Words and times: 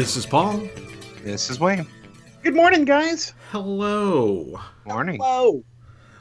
This 0.00 0.16
is 0.16 0.24
Paul. 0.24 0.66
This 1.24 1.50
is 1.50 1.60
Wayne. 1.60 1.86
Good 2.42 2.54
morning, 2.54 2.86
guys. 2.86 3.34
Hello. 3.50 4.58
Morning. 4.86 5.20
Hello. 5.20 5.62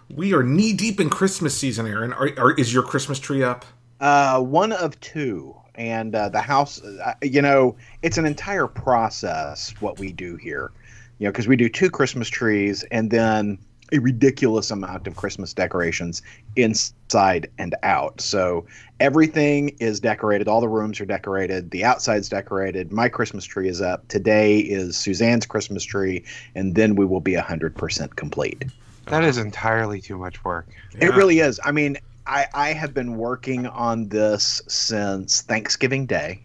We 0.10 0.34
are 0.34 0.44
knee 0.44 0.74
deep 0.74 1.00
in 1.00 1.10
Christmas 1.10 1.58
season, 1.58 1.88
Aaron. 1.88 2.12
Are, 2.12 2.30
are, 2.38 2.52
is 2.60 2.74
your 2.74 2.84
Christmas 2.84 3.20
tree 3.20 3.42
up? 3.42 3.64
Uh, 4.02 4.42
one 4.42 4.74
of 4.74 5.00
two, 5.00 5.56
and 5.76 6.14
uh, 6.14 6.28
the 6.28 6.42
house. 6.42 6.84
Uh, 6.84 7.14
you 7.22 7.42
know, 7.42 7.78
it's 8.02 8.18
an 8.18 8.26
entire 8.26 8.68
process 8.68 9.74
what 9.80 9.98
we 9.98 10.12
do 10.12 10.36
here. 10.36 10.74
You 11.20 11.28
know, 11.28 11.32
because 11.32 11.48
we 11.48 11.56
do 11.56 11.70
two 11.70 11.90
Christmas 11.90 12.28
trees 12.28 12.84
and 12.92 13.10
then 13.10 13.60
a 13.92 14.00
ridiculous 14.00 14.72
amount 14.72 15.08
of 15.08 15.16
Christmas 15.16 15.54
decorations 15.54 16.22
inside 16.56 17.50
and 17.58 17.76
out. 17.84 18.22
So 18.22 18.66
everything 19.00 19.70
is 19.80 20.00
decorated. 20.00 20.48
All 20.48 20.62
the 20.62 20.70
rooms 20.70 21.00
are 21.00 21.06
decorated. 21.06 21.72
The 21.72 21.84
outside's 21.84 22.30
decorated. 22.30 22.92
My 22.92 23.10
Christmas 23.10 23.46
tree 23.46 23.68
is 23.68 23.82
up. 23.82 24.08
Today 24.08 24.60
is 24.60 24.98
Suzanne's 24.98 25.46
Christmas 25.46 25.84
tree, 25.84 26.24
and 26.56 26.76
then 26.76 26.96
we 26.96 27.06
will 27.06 27.22
be 27.22 27.34
hundred 27.34 27.76
percent 27.76 28.16
complete. 28.16 28.66
That 29.06 29.24
is 29.24 29.38
entirely 29.38 30.02
too 30.02 30.18
much 30.18 30.44
work. 30.44 30.68
It 31.00 31.16
really 31.16 31.40
is. 31.40 31.60
I 31.64 31.72
mean, 31.72 31.98
I, 32.28 32.46
I 32.54 32.74
have 32.74 32.94
been 32.94 33.18
working 33.18 33.66
on 33.66 34.10
this 34.10 34.62
since 34.68 35.42
Thanksgiving 35.42 36.06
Day, 36.06 36.44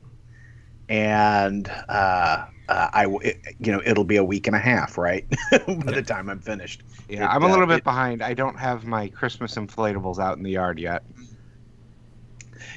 and 0.89 1.69
uh, 1.91 2.47
uh, 2.69 2.89
I 2.93 3.07
it, 3.23 3.39
you 3.61 3.71
know 3.71 3.83
it'll 3.85 4.05
be 4.05 4.17
a 4.17 4.25
week 4.25 4.47
and 4.47 4.57
a 4.57 4.61
half, 4.61 4.97
right, 4.97 5.27
by 5.51 5.93
the 5.93 6.03
time 6.03 6.31
I'm 6.31 6.41
finished. 6.41 6.83
Yeah, 7.15 7.25
It, 7.25 7.35
I'm 7.35 7.43
a 7.43 7.47
uh, 7.47 7.51
little 7.51 7.67
bit 7.67 7.79
it- 7.79 7.85
behind. 7.85 8.23
I 8.23 8.35
don't 8.35 8.59
have 8.59 8.85
my 8.85 9.09
Christmas 9.09 9.55
inflatables 9.55 10.19
out 10.19 10.37
in 10.37 10.43
the 10.43 10.51
yard 10.51 10.79
yet. 10.79 11.03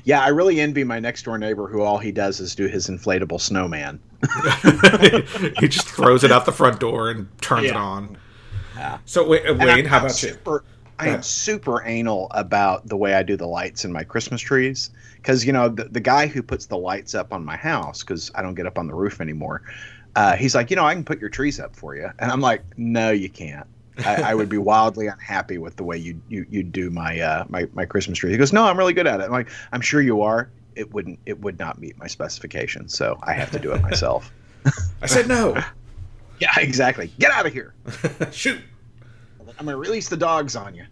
Yeah, 0.03 0.21
I 0.21 0.29
really 0.29 0.59
envy 0.59 0.83
my 0.83 0.99
next 0.99 1.23
door 1.23 1.37
neighbor 1.37 1.67
who 1.67 1.81
all 1.81 1.97
he 1.97 2.11
does 2.11 2.39
is 2.39 2.55
do 2.55 2.67
his 2.67 2.87
inflatable 2.87 3.41
snowman. 3.41 3.99
he 5.59 5.67
just 5.67 5.87
throws 5.87 6.23
it 6.23 6.31
out 6.31 6.45
the 6.45 6.51
front 6.51 6.79
door 6.79 7.09
and 7.09 7.27
turns 7.41 7.67
it 7.67 7.75
on. 7.75 8.17
Yeah. 8.75 8.99
So, 9.05 9.27
wait, 9.27 9.45
uh, 9.45 9.53
Wayne, 9.53 9.69
I'm- 9.69 9.85
how 9.85 9.97
I'm 9.97 10.05
about 10.05 10.23
you? 10.23 10.37
I 10.99 11.09
am 11.09 11.21
super 11.21 11.83
anal 11.85 12.27
about 12.31 12.87
the 12.87 12.97
way 12.97 13.13
I 13.13 13.21
do 13.21 13.37
the 13.37 13.45
lights 13.45 13.85
in 13.85 13.91
my 13.91 14.03
Christmas 14.03 14.41
trees 14.41 14.89
because 15.17 15.45
you 15.45 15.53
know 15.53 15.69
the, 15.69 15.83
the 15.85 15.99
guy 15.99 16.25
who 16.25 16.41
puts 16.41 16.65
the 16.65 16.77
lights 16.77 17.13
up 17.13 17.31
on 17.33 17.45
my 17.45 17.55
house 17.55 18.01
because 18.01 18.31
I 18.33 18.41
don't 18.41 18.55
get 18.55 18.65
up 18.65 18.79
on 18.79 18.87
the 18.87 18.95
roof 18.95 19.21
anymore. 19.21 19.61
Uh, 20.15 20.35
he's 20.35 20.55
like, 20.55 20.71
you 20.71 20.75
know, 20.75 20.85
I 20.85 20.95
can 20.95 21.03
put 21.03 21.19
your 21.19 21.29
trees 21.29 21.59
up 21.59 21.75
for 21.75 21.95
you, 21.95 22.09
and 22.17 22.31
I'm 22.31 22.41
like, 22.41 22.63
no, 22.77 23.11
you 23.11 23.29
can't. 23.29 23.67
I, 24.05 24.31
I 24.31 24.35
would 24.35 24.49
be 24.49 24.57
wildly 24.57 25.07
unhappy 25.07 25.57
with 25.57 25.75
the 25.75 25.83
way 25.83 25.97
you 25.97 26.21
you, 26.29 26.45
you 26.49 26.63
do 26.63 26.89
my 26.89 27.19
uh, 27.19 27.45
my 27.49 27.67
my 27.73 27.85
Christmas 27.85 28.19
tree. 28.19 28.31
He 28.31 28.37
goes, 28.37 28.53
no, 28.53 28.65
I'm 28.65 28.77
really 28.77 28.93
good 28.93 29.07
at 29.07 29.19
it. 29.19 29.23
I'm 29.23 29.31
like, 29.31 29.49
I'm 29.71 29.81
sure 29.81 30.01
you 30.01 30.21
are. 30.21 30.49
It 30.75 30.93
wouldn't 30.93 31.19
it 31.25 31.39
would 31.41 31.57
not 31.57 31.79
meet 31.79 31.97
my 31.97 32.07
specifications, 32.07 32.95
so 32.95 33.17
I 33.23 33.33
have 33.33 33.51
to 33.51 33.59
do 33.59 33.71
it 33.73 33.81
myself. 33.81 34.31
I 35.01 35.07
said 35.07 35.27
no. 35.27 35.61
yeah, 36.39 36.51
exactly. 36.57 37.11
Get 37.19 37.31
out 37.31 37.45
of 37.45 37.53
here. 37.53 37.73
Shoot. 38.31 38.61
I'm 39.59 39.65
gonna 39.65 39.77
release 39.77 40.09
the 40.09 40.17
dogs 40.17 40.55
on 40.55 40.75
you. 40.75 40.85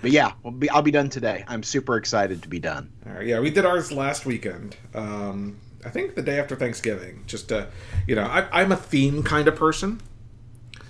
But 0.00 0.12
yeah, 0.12 0.32
we'll 0.42 0.52
be, 0.52 0.70
I'll 0.70 0.82
be 0.82 0.92
done 0.92 1.10
today. 1.10 1.44
I'm 1.48 1.62
super 1.62 1.96
excited 1.96 2.42
to 2.42 2.48
be 2.48 2.60
done. 2.60 2.90
All 3.06 3.14
right, 3.14 3.26
yeah, 3.26 3.40
we 3.40 3.50
did 3.50 3.66
ours 3.66 3.90
last 3.90 4.26
weekend. 4.26 4.76
Um, 4.94 5.58
I 5.84 5.90
think 5.90 6.14
the 6.14 6.22
day 6.22 6.38
after 6.38 6.54
Thanksgiving. 6.54 7.24
Just, 7.26 7.50
uh, 7.52 7.66
you 8.06 8.14
know, 8.14 8.22
I, 8.22 8.46
I'm 8.52 8.72
a 8.72 8.76
theme 8.76 9.22
kind 9.22 9.48
of 9.48 9.56
person, 9.56 10.00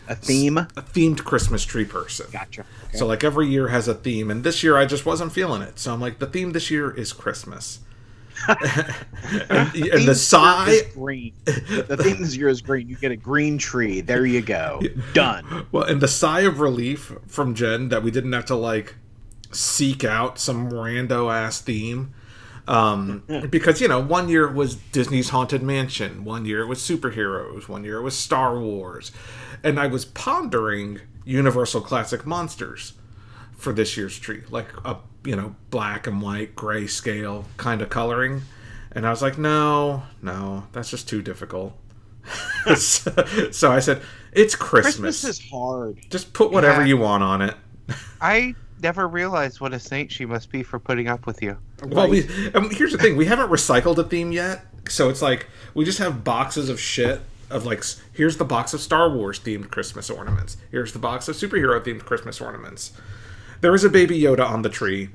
A 0.08 0.14
theme. 0.14 0.58
a 0.58 0.66
themed 0.66 1.24
Christmas 1.24 1.64
tree 1.64 1.84
person. 1.84 2.26
Gotcha. 2.32 2.64
So 2.94 3.06
like 3.06 3.22
every 3.22 3.46
year 3.46 3.68
has 3.68 3.88
a 3.88 3.94
theme, 3.94 4.30
and 4.30 4.42
this 4.42 4.62
year 4.62 4.76
I 4.76 4.86
just 4.86 5.04
wasn't 5.06 5.32
feeling 5.32 5.62
it. 5.62 5.78
So 5.78 5.92
I'm 5.92 6.00
like, 6.00 6.18
the 6.18 6.26
theme 6.26 6.52
this 6.52 6.70
year 6.70 6.90
is 6.90 7.12
Christmas. 7.12 7.80
and, 8.48 8.56
and 9.74 10.08
the 10.08 10.14
sigh, 10.14 10.80
green. 10.94 11.32
The 11.44 11.98
theme 12.00 12.22
this 12.22 12.36
year 12.36 12.48
is 12.48 12.62
green. 12.62 12.88
You 12.88 12.96
get 12.96 13.10
a 13.10 13.16
green 13.16 13.58
tree. 13.58 14.00
There 14.00 14.24
you 14.24 14.40
go. 14.40 14.80
Done. 15.12 15.66
well, 15.72 15.84
and 15.84 16.00
the 16.00 16.08
sigh 16.08 16.40
of 16.40 16.60
relief 16.60 17.12
from 17.26 17.54
Jen 17.54 17.88
that 17.88 18.02
we 18.02 18.10
didn't 18.10 18.32
have 18.32 18.46
to 18.46 18.54
like 18.54 18.94
seek 19.50 20.04
out 20.04 20.38
some 20.38 20.70
rando 20.70 21.32
ass 21.32 21.60
theme. 21.60 22.14
Um, 22.66 23.22
because 23.50 23.80
you 23.80 23.88
know, 23.88 24.00
one 24.00 24.28
year 24.28 24.46
it 24.46 24.54
was 24.54 24.76
Disney's 24.76 25.30
Haunted 25.30 25.62
Mansion, 25.62 26.24
one 26.24 26.44
year 26.44 26.60
it 26.60 26.66
was 26.66 26.78
superheroes, 26.80 27.66
one 27.66 27.82
year 27.82 27.96
it 27.96 28.02
was 28.02 28.16
Star 28.16 28.60
Wars, 28.60 29.10
and 29.62 29.78
I 29.78 29.86
was 29.86 30.04
pondering 30.04 31.00
Universal 31.24 31.82
Classic 31.82 32.24
Monsters 32.26 32.94
for 33.56 33.72
this 33.72 33.96
year's 33.96 34.18
tree, 34.18 34.42
like 34.50 34.68
a 34.84 34.96
you 35.24 35.36
know 35.36 35.54
black 35.70 36.06
and 36.06 36.22
white 36.22 36.54
gray 36.56 36.86
scale 36.86 37.44
kind 37.56 37.82
of 37.82 37.90
coloring, 37.90 38.42
and 38.92 39.06
I 39.06 39.10
was 39.10 39.22
like, 39.22 39.38
no, 39.38 40.04
no, 40.22 40.64
that's 40.72 40.90
just 40.90 41.08
too 41.08 41.22
difficult. 41.22 41.74
so, 42.76 43.10
so 43.50 43.72
I 43.72 43.78
said, 43.80 44.02
it's 44.32 44.54
Christmas. 44.54 45.22
Christmas 45.22 45.24
is 45.40 45.50
hard. 45.50 45.98
Just 46.10 46.32
put 46.34 46.50
whatever 46.52 46.82
Yeah. 46.82 46.88
you 46.88 46.96
want 46.98 47.22
on 47.22 47.42
it. 47.42 47.54
I 48.20 48.54
never 48.82 49.08
realized 49.08 49.60
what 49.60 49.72
a 49.72 49.78
saint 49.80 50.12
she 50.12 50.26
must 50.26 50.50
be 50.50 50.62
for 50.62 50.78
putting 50.78 51.08
up 51.08 51.26
with 51.26 51.42
you. 51.42 51.56
Well, 51.82 52.08
we 52.08 52.28
um, 52.54 52.70
here's 52.70 52.92
the 52.92 52.98
thing: 52.98 53.16
we 53.16 53.24
haven't 53.26 53.50
recycled 53.50 53.98
a 53.98 54.04
theme 54.04 54.30
yet, 54.32 54.64
so 54.88 55.08
it's 55.08 55.22
like 55.22 55.46
we 55.74 55.84
just 55.84 55.98
have 55.98 56.22
boxes 56.24 56.68
of 56.68 56.78
shit. 56.80 57.20
Of 57.50 57.64
like, 57.64 57.82
here's 58.12 58.36
the 58.36 58.44
box 58.44 58.74
of 58.74 58.80
Star 58.80 59.08
Wars 59.10 59.40
themed 59.40 59.70
Christmas 59.70 60.10
ornaments. 60.10 60.58
Here's 60.70 60.92
the 60.92 60.98
box 60.98 61.28
of 61.28 61.36
superhero 61.36 61.80
themed 61.82 62.04
Christmas 62.04 62.40
ornaments. 62.40 62.92
There 63.60 63.74
is 63.74 63.84
a 63.84 63.88
baby 63.88 64.20
Yoda 64.20 64.48
on 64.48 64.62
the 64.62 64.68
tree, 64.68 65.08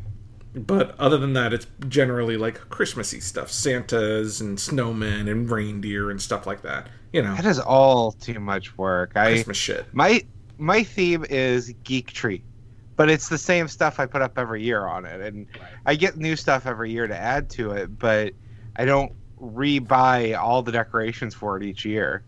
but 0.56 1.00
other 1.00 1.18
than 1.18 1.34
that, 1.34 1.54
it's 1.54 1.68
generally 1.88 2.38
like 2.38 2.70
Christmassy 2.70 3.20
stuff: 3.20 3.52
Santas 3.52 4.42
and 4.42 4.58
snowmen 4.58 5.30
and 5.30 5.50
reindeer 5.50 6.10
and 6.12 6.22
stuff 6.22 6.46
like 6.48 6.62
that. 6.64 6.88
You 7.12 7.22
know, 7.22 7.36
That 7.36 7.46
is 7.46 7.60
all 7.60 8.12
too 8.14 8.40
much 8.40 8.78
work. 8.78 9.12
I 9.16 9.34
Christmas 9.34 9.58
shit. 9.58 9.86
my 9.94 10.24
my 10.58 10.84
theme 10.84 11.26
is 11.30 11.74
geek 11.84 12.12
tree, 12.12 12.44
but 12.96 13.10
it's 13.10 13.30
the 13.30 13.38
same 13.38 13.68
stuff 13.68 14.00
I 14.00 14.06
put 14.06 14.22
up 14.22 14.38
every 14.38 14.64
year 14.64 14.86
on 14.86 15.06
it, 15.06 15.22
and 15.22 15.46
I 15.86 15.96
get 15.96 16.18
new 16.18 16.36
stuff 16.36 16.66
every 16.66 16.92
year 16.92 17.08
to 17.08 17.16
add 17.16 17.50
to 17.52 17.72
it, 17.72 17.98
but 18.00 18.34
I 18.76 18.86
don't 18.86 19.14
re-buy 19.44 20.34
all 20.34 20.62
the 20.62 20.72
decorations 20.72 21.34
for 21.34 21.58
it 21.58 21.64
each 21.64 21.86
year. 21.86 22.24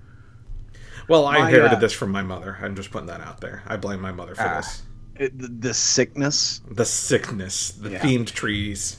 Well, 1.08 1.26
I 1.28 1.40
My, 1.40 1.48
inherited 1.48 1.78
uh, 1.78 1.80
this 1.80 1.94
from 1.94 2.12
my 2.12 2.24
mother. 2.24 2.58
I'm 2.62 2.76
just 2.76 2.92
putting 2.92 3.08
that 3.08 3.22
out 3.22 3.40
there. 3.42 3.64
I 3.68 3.78
blame 3.78 4.02
my 4.02 4.12
mother 4.12 4.36
for 4.36 4.42
Ah. 4.44 4.56
this. 4.58 4.82
It, 5.18 5.62
the, 5.62 5.74
sickness. 5.74 6.62
The 6.70 6.84
sickness, 6.86 7.72
the 7.72 7.92
Yeah. 7.92 8.00
themed 8.00 8.32
trees. 8.32 8.98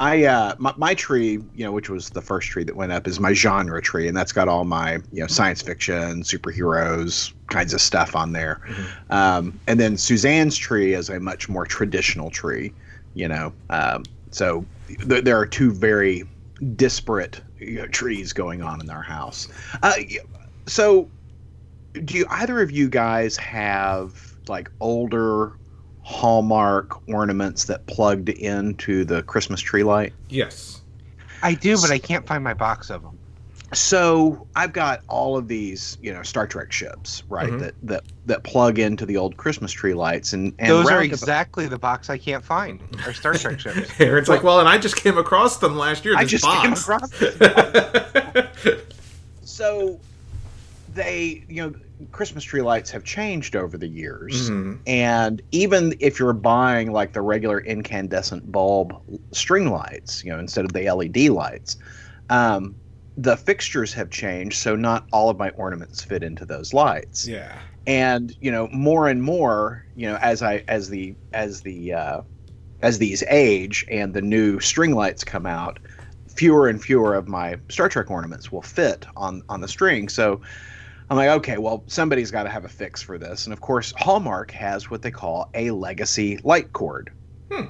I 0.00 0.24
uh 0.24 0.56
my, 0.58 0.74
my 0.76 0.92
tree, 0.94 1.34
you 1.54 1.64
know, 1.64 1.70
which 1.70 1.88
was 1.88 2.10
the 2.10 2.20
first 2.20 2.48
tree 2.48 2.64
that 2.64 2.74
went 2.74 2.90
up, 2.90 3.06
is 3.06 3.20
my 3.20 3.32
genre 3.32 3.80
tree, 3.80 4.08
and 4.08 4.16
that's 4.16 4.32
got 4.32 4.48
all 4.48 4.64
my 4.64 4.94
you 5.12 5.20
know 5.20 5.28
science 5.28 5.62
fiction, 5.62 6.22
superheroes 6.24 7.32
kinds 7.48 7.72
of 7.72 7.80
stuff 7.80 8.16
on 8.16 8.32
there. 8.32 8.60
Um, 9.10 9.58
and 9.68 9.78
then 9.78 9.96
Suzanne's 9.96 10.56
tree 10.56 10.94
is 10.94 11.10
a 11.10 11.20
much 11.20 11.48
more 11.48 11.64
traditional 11.64 12.28
tree, 12.28 12.72
you 13.14 13.28
know. 13.28 13.52
Um, 13.70 14.02
so 14.32 14.66
th- 14.88 15.22
there 15.22 15.38
are 15.38 15.46
two 15.46 15.70
very 15.70 16.24
disparate 16.76 17.40
you 17.58 17.76
know, 17.76 17.86
trees 17.88 18.32
going 18.32 18.62
on 18.62 18.80
in 18.80 18.90
our 18.90 19.02
house. 19.02 19.48
Uh, 19.82 19.94
so, 20.66 21.08
do 22.04 22.18
you, 22.18 22.26
either 22.30 22.60
of 22.60 22.70
you 22.70 22.88
guys 22.88 23.36
have 23.36 24.34
like 24.48 24.70
older 24.80 25.52
Hallmark 26.02 27.08
ornaments 27.08 27.64
that 27.64 27.86
plugged 27.86 28.28
into 28.28 29.04
the 29.04 29.22
Christmas 29.22 29.60
tree 29.60 29.82
light? 29.82 30.12
Yes. 30.28 30.82
I 31.42 31.54
do, 31.54 31.76
but 31.80 31.90
I 31.90 31.98
can't 31.98 32.26
find 32.26 32.42
my 32.42 32.54
box 32.54 32.90
of 32.90 33.02
them. 33.02 33.18
So 33.74 34.46
I've 34.56 34.72
got 34.72 35.02
all 35.08 35.36
of 35.36 35.48
these, 35.48 35.98
you 36.00 36.12
know, 36.12 36.22
Star 36.22 36.46
Trek 36.46 36.72
ships, 36.72 37.22
right? 37.28 37.50
Mhm. 37.50 37.58
That 37.60 37.74
that 37.82 38.02
that 38.26 38.42
plug 38.44 38.78
into 38.78 39.04
the 39.06 39.16
old 39.16 39.36
Christmas 39.36 39.70
tree 39.72 39.94
lights, 39.94 40.32
and, 40.32 40.54
and 40.58 40.68
Those 40.70 40.90
are 40.90 41.02
exactly 41.02 41.66
the 41.66 41.78
box 41.78 42.08
I 42.10 42.16
can't 42.18 42.44
find. 42.44 42.80
Are 43.06 43.12
Star 43.12 43.34
Trek 43.34 43.60
ships. 43.60 43.90
Aaron's 44.00 44.28
like, 44.28 44.42
well, 44.42 44.60
and 44.60 44.68
I 44.68 44.78
just 44.78 44.96
came 44.96 45.18
across 45.18 45.58
them 45.58 45.76
last 45.76 46.04
year. 46.04 46.16
I 46.16 46.22
This 46.24 46.40
just 46.40 46.44
came 46.44 46.70
box. 46.72 46.82
across. 46.88 47.10
So 49.46 50.00
they, 50.94 51.44
you 51.48 51.62
know, 51.62 51.74
Christmas 52.12 52.42
tree 52.44 52.62
lights 52.62 52.90
have 52.90 53.04
changed 53.04 53.54
over 53.56 53.76
the 53.78 53.86
years, 53.86 54.50
Mhm. 54.50 54.78
and 54.86 55.40
even 55.52 55.94
if 56.00 56.18
you're 56.18 56.32
buying 56.32 56.90
like 56.92 57.12
the 57.12 57.20
regular 57.20 57.60
incandescent 57.60 58.50
bulb 58.50 58.94
string 59.32 59.70
lights, 59.70 60.24
you 60.24 60.32
know, 60.32 60.38
instead 60.38 60.64
of 60.64 60.72
the 60.72 60.88
LED 60.88 61.28
lights, 61.28 61.76
um, 62.30 62.74
the 63.16 63.36
fixtures 63.36 63.92
have 63.94 64.10
changed, 64.10 64.56
so 64.58 64.76
not 64.76 65.06
all 65.12 65.30
of 65.30 65.38
my 65.38 65.50
ornaments 65.50 66.02
fit 66.02 66.22
into 66.22 66.44
those 66.46 66.72
lights. 66.72 67.26
Yeah. 67.26 67.60
and 67.86 68.34
you 68.40 68.50
know 68.50 68.68
more 68.72 69.08
and 69.08 69.22
more 69.22 69.84
you 69.94 70.06
know 70.08 70.16
as 70.22 70.42
i 70.42 70.64
as 70.68 70.88
the 70.88 71.16
as 71.32 71.60
the 71.62 71.92
uh 71.92 72.22
as 72.82 72.98
these 72.98 73.22
age 73.30 73.84
and 73.90 74.14
the 74.14 74.22
new 74.22 74.60
string 74.60 74.94
lights 74.94 75.24
come 75.24 75.46
out 75.46 75.78
fewer 76.28 76.68
and 76.68 76.82
fewer 76.82 77.14
of 77.14 77.28
my 77.28 77.58
star 77.70 77.88
trek 77.88 78.10
ornaments 78.10 78.50
will 78.52 78.62
fit 78.62 79.06
on 79.16 79.42
on 79.50 79.60
the 79.60 79.68
string 79.68 80.08
so 80.08 80.40
i'm 81.10 81.16
like 81.16 81.28
okay 81.30 81.58
well 81.58 81.84
somebody's 81.88 82.30
got 82.30 82.44
to 82.44 82.50
have 82.50 82.64
a 82.64 82.68
fix 82.68 83.02
for 83.02 83.18
this 83.18 83.46
and 83.46 83.52
of 83.52 83.60
course 83.60 83.92
hallmark 83.98 84.50
has 84.50 84.90
what 84.90 85.02
they 85.02 85.10
call 85.10 85.50
a 85.54 85.70
legacy 85.70 86.38
light 86.44 86.72
cord 86.72 87.10
Hmm. 87.50 87.66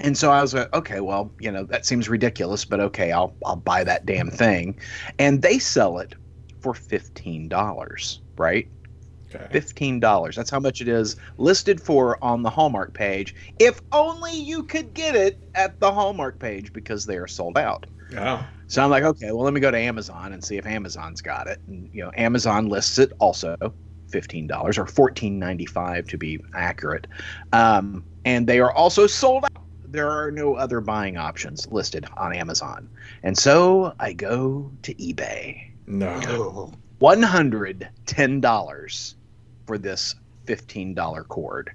And 0.00 0.16
so 0.16 0.30
I 0.30 0.40
was 0.40 0.54
like, 0.54 0.72
okay, 0.74 1.00
well, 1.00 1.30
you 1.38 1.50
know, 1.50 1.64
that 1.64 1.86
seems 1.86 2.08
ridiculous, 2.08 2.64
but 2.64 2.80
okay, 2.80 3.12
I'll 3.12 3.34
I'll 3.44 3.56
buy 3.56 3.84
that 3.84 4.06
damn 4.06 4.30
thing. 4.30 4.78
And 5.18 5.42
they 5.42 5.58
sell 5.58 5.98
it 5.98 6.14
for 6.60 6.74
fifteen 6.74 7.48
dollars, 7.48 8.20
right? 8.36 8.68
Okay. 9.32 9.46
Fifteen 9.52 10.00
dollars. 10.00 10.34
That's 10.34 10.50
how 10.50 10.58
much 10.58 10.80
it 10.80 10.88
is 10.88 11.16
listed 11.38 11.80
for 11.80 12.22
on 12.22 12.42
the 12.42 12.50
Hallmark 12.50 12.94
page. 12.94 13.34
If 13.58 13.80
only 13.92 14.34
you 14.34 14.64
could 14.64 14.92
get 14.92 15.14
it 15.14 15.38
at 15.54 15.78
the 15.78 15.92
Hallmark 15.92 16.38
page 16.38 16.72
because 16.72 17.06
they 17.06 17.16
are 17.16 17.28
sold 17.28 17.56
out. 17.56 17.86
Oh. 18.18 18.44
So 18.66 18.82
I'm 18.82 18.90
like, 18.90 19.04
okay, 19.04 19.32
well, 19.32 19.42
let 19.42 19.52
me 19.52 19.60
go 19.60 19.70
to 19.70 19.78
Amazon 19.78 20.32
and 20.32 20.42
see 20.42 20.56
if 20.56 20.66
Amazon's 20.66 21.20
got 21.20 21.46
it. 21.46 21.60
And 21.68 21.88
you 21.92 22.02
know, 22.02 22.10
Amazon 22.16 22.68
lists 22.68 22.98
it 22.98 23.12
also 23.20 23.56
fifteen 24.08 24.46
dollars 24.46 24.78
or 24.78 24.86
fourteen 24.86 25.38
ninety 25.38 25.66
five 25.66 26.06
to 26.08 26.18
be 26.18 26.40
accurate. 26.54 27.06
Um, 27.52 28.04
and 28.24 28.46
they 28.46 28.60
are 28.60 28.72
also 28.72 29.06
sold 29.06 29.44
out. 29.44 29.49
There 29.90 30.10
are 30.10 30.30
no 30.30 30.54
other 30.54 30.80
buying 30.80 31.16
options 31.16 31.66
listed 31.70 32.06
on 32.16 32.34
Amazon. 32.34 32.88
And 33.22 33.36
so 33.36 33.94
I 33.98 34.12
go 34.12 34.70
to 34.82 34.94
eBay. 34.94 35.70
No. 35.86 36.72
One 37.00 37.22
hundred 37.22 37.88
ten 38.04 38.40
dollars 38.40 39.16
for 39.66 39.78
this 39.78 40.14
fifteen 40.44 40.94
dollar 40.94 41.24
cord. 41.24 41.72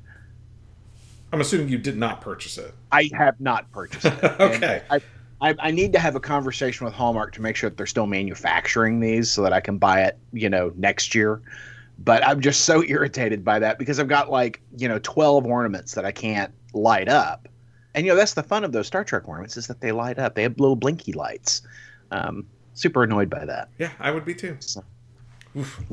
I'm 1.33 1.41
assuming 1.41 1.67
you 1.69 1.77
did 1.77 1.97
not 1.97 2.21
purchase 2.21 2.57
it. 2.57 2.73
I 2.91 3.09
have 3.13 3.41
not 3.41 3.69
purchased 3.71 4.05
it. 4.05 4.23
Okay. 4.39 4.81
I, 4.89 5.01
I, 5.41 5.55
I 5.59 5.71
need 5.71 5.91
to 5.93 5.99
have 5.99 6.15
a 6.15 6.19
conversation 6.19 6.85
with 6.85 6.93
Hallmark 6.93 7.33
to 7.33 7.41
make 7.41 7.55
sure 7.55 7.69
that 7.69 7.75
they're 7.75 7.85
still 7.85 8.07
manufacturing 8.07 8.99
these 8.99 9.29
so 9.29 9.41
that 9.41 9.51
I 9.51 9.59
can 9.59 9.77
buy 9.77 10.03
it, 10.03 10.17
you 10.31 10.49
know, 10.49 10.71
next 10.75 11.13
year. 11.13 11.41
But 11.99 12.25
I'm 12.25 12.39
just 12.39 12.61
so 12.61 12.83
irritated 12.87 13.43
by 13.43 13.59
that 13.59 13.77
because 13.77 13.99
I've 13.99 14.07
got 14.07 14.29
like, 14.29 14.61
you 14.77 14.87
know, 14.87 14.99
12 14.99 15.45
ornaments 15.45 15.93
that 15.95 16.05
I 16.05 16.11
can't 16.11 16.53
light 16.73 17.09
up. 17.09 17.49
And, 17.95 18.05
you 18.05 18.11
know, 18.11 18.17
that's 18.17 18.33
the 18.33 18.43
fun 18.43 18.63
of 18.65 18.73
those 18.73 18.87
Star 18.87 19.03
Trek 19.03 19.27
ornaments 19.27 19.55
is 19.55 19.67
that 19.67 19.79
they 19.79 19.93
light 19.93 20.19
up. 20.19 20.35
They 20.35 20.43
have 20.43 20.59
little 20.59 20.75
blinky 20.75 21.13
lights. 21.13 21.61
Um, 22.11 22.45
super 22.73 23.03
annoyed 23.03 23.29
by 23.29 23.45
that. 23.45 23.69
Yeah, 23.79 23.91
I 23.99 24.11
would 24.11 24.25
be 24.25 24.35
too. 24.35 24.57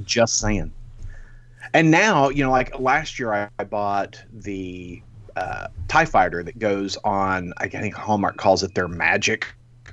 Just 0.04 0.40
saying. 0.40 0.72
And 1.72 1.92
now, 1.92 2.28
you 2.28 2.42
know, 2.42 2.50
like 2.50 2.78
last 2.78 3.20
year, 3.20 3.32
I, 3.32 3.48
I 3.58 3.64
bought 3.64 4.20
the 4.32 5.00
uh, 5.36 5.68
Tie 5.86 6.04
Fighter 6.04 6.42
that 6.42 6.58
goes 6.58 6.98
on. 7.04 7.54
I 7.58 7.68
think 7.68 7.94
Hallmark 7.94 8.36
calls 8.36 8.64
it 8.64 8.74
their 8.74 8.88
magic 8.88 9.46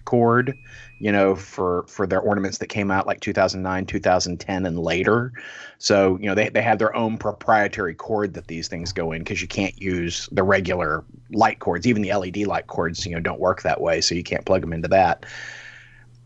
cord. 0.06 0.58
You 1.00 1.12
know, 1.14 1.36
for 1.36 1.86
for 1.88 2.06
their 2.06 2.20
ornaments 2.20 2.58
that 2.58 2.68
came 2.68 2.92
out 2.92 3.08
like 3.08 3.22
2009, 3.22 3.86
2010, 3.86 4.66
and 4.66 4.80
later. 4.80 5.32
So 5.80 6.18
you 6.20 6.28
know, 6.28 6.36
they 6.36 6.50
they 6.50 6.62
have 6.62 6.78
their 6.78 6.94
own 6.96 7.18
proprietary 7.18 7.96
cord 7.96 8.34
that 8.34 8.48
these 8.48 8.68
things 8.68 8.92
go 8.92 9.14
in 9.14 9.20
because 9.24 9.42
you 9.42 9.48
can't 9.48 9.81
use 9.81 10.28
the 10.31 10.44
regular 10.44 11.06
light 11.31 11.60
cords. 11.60 11.88
Even 11.88 12.02
the 12.02 12.14
LED 12.14 12.38
light 12.40 12.68
cords, 12.68 13.06
you 13.06 13.14
know, 13.14 13.22
don't 13.22 13.40
work 13.40 13.62
that 13.64 13.80
way, 13.80 14.02
so 14.02 14.14
you 14.14 14.24
can't 14.24 14.46
plug 14.46 14.62
them 14.62 14.74
into 14.74 14.90
that. 14.90 15.26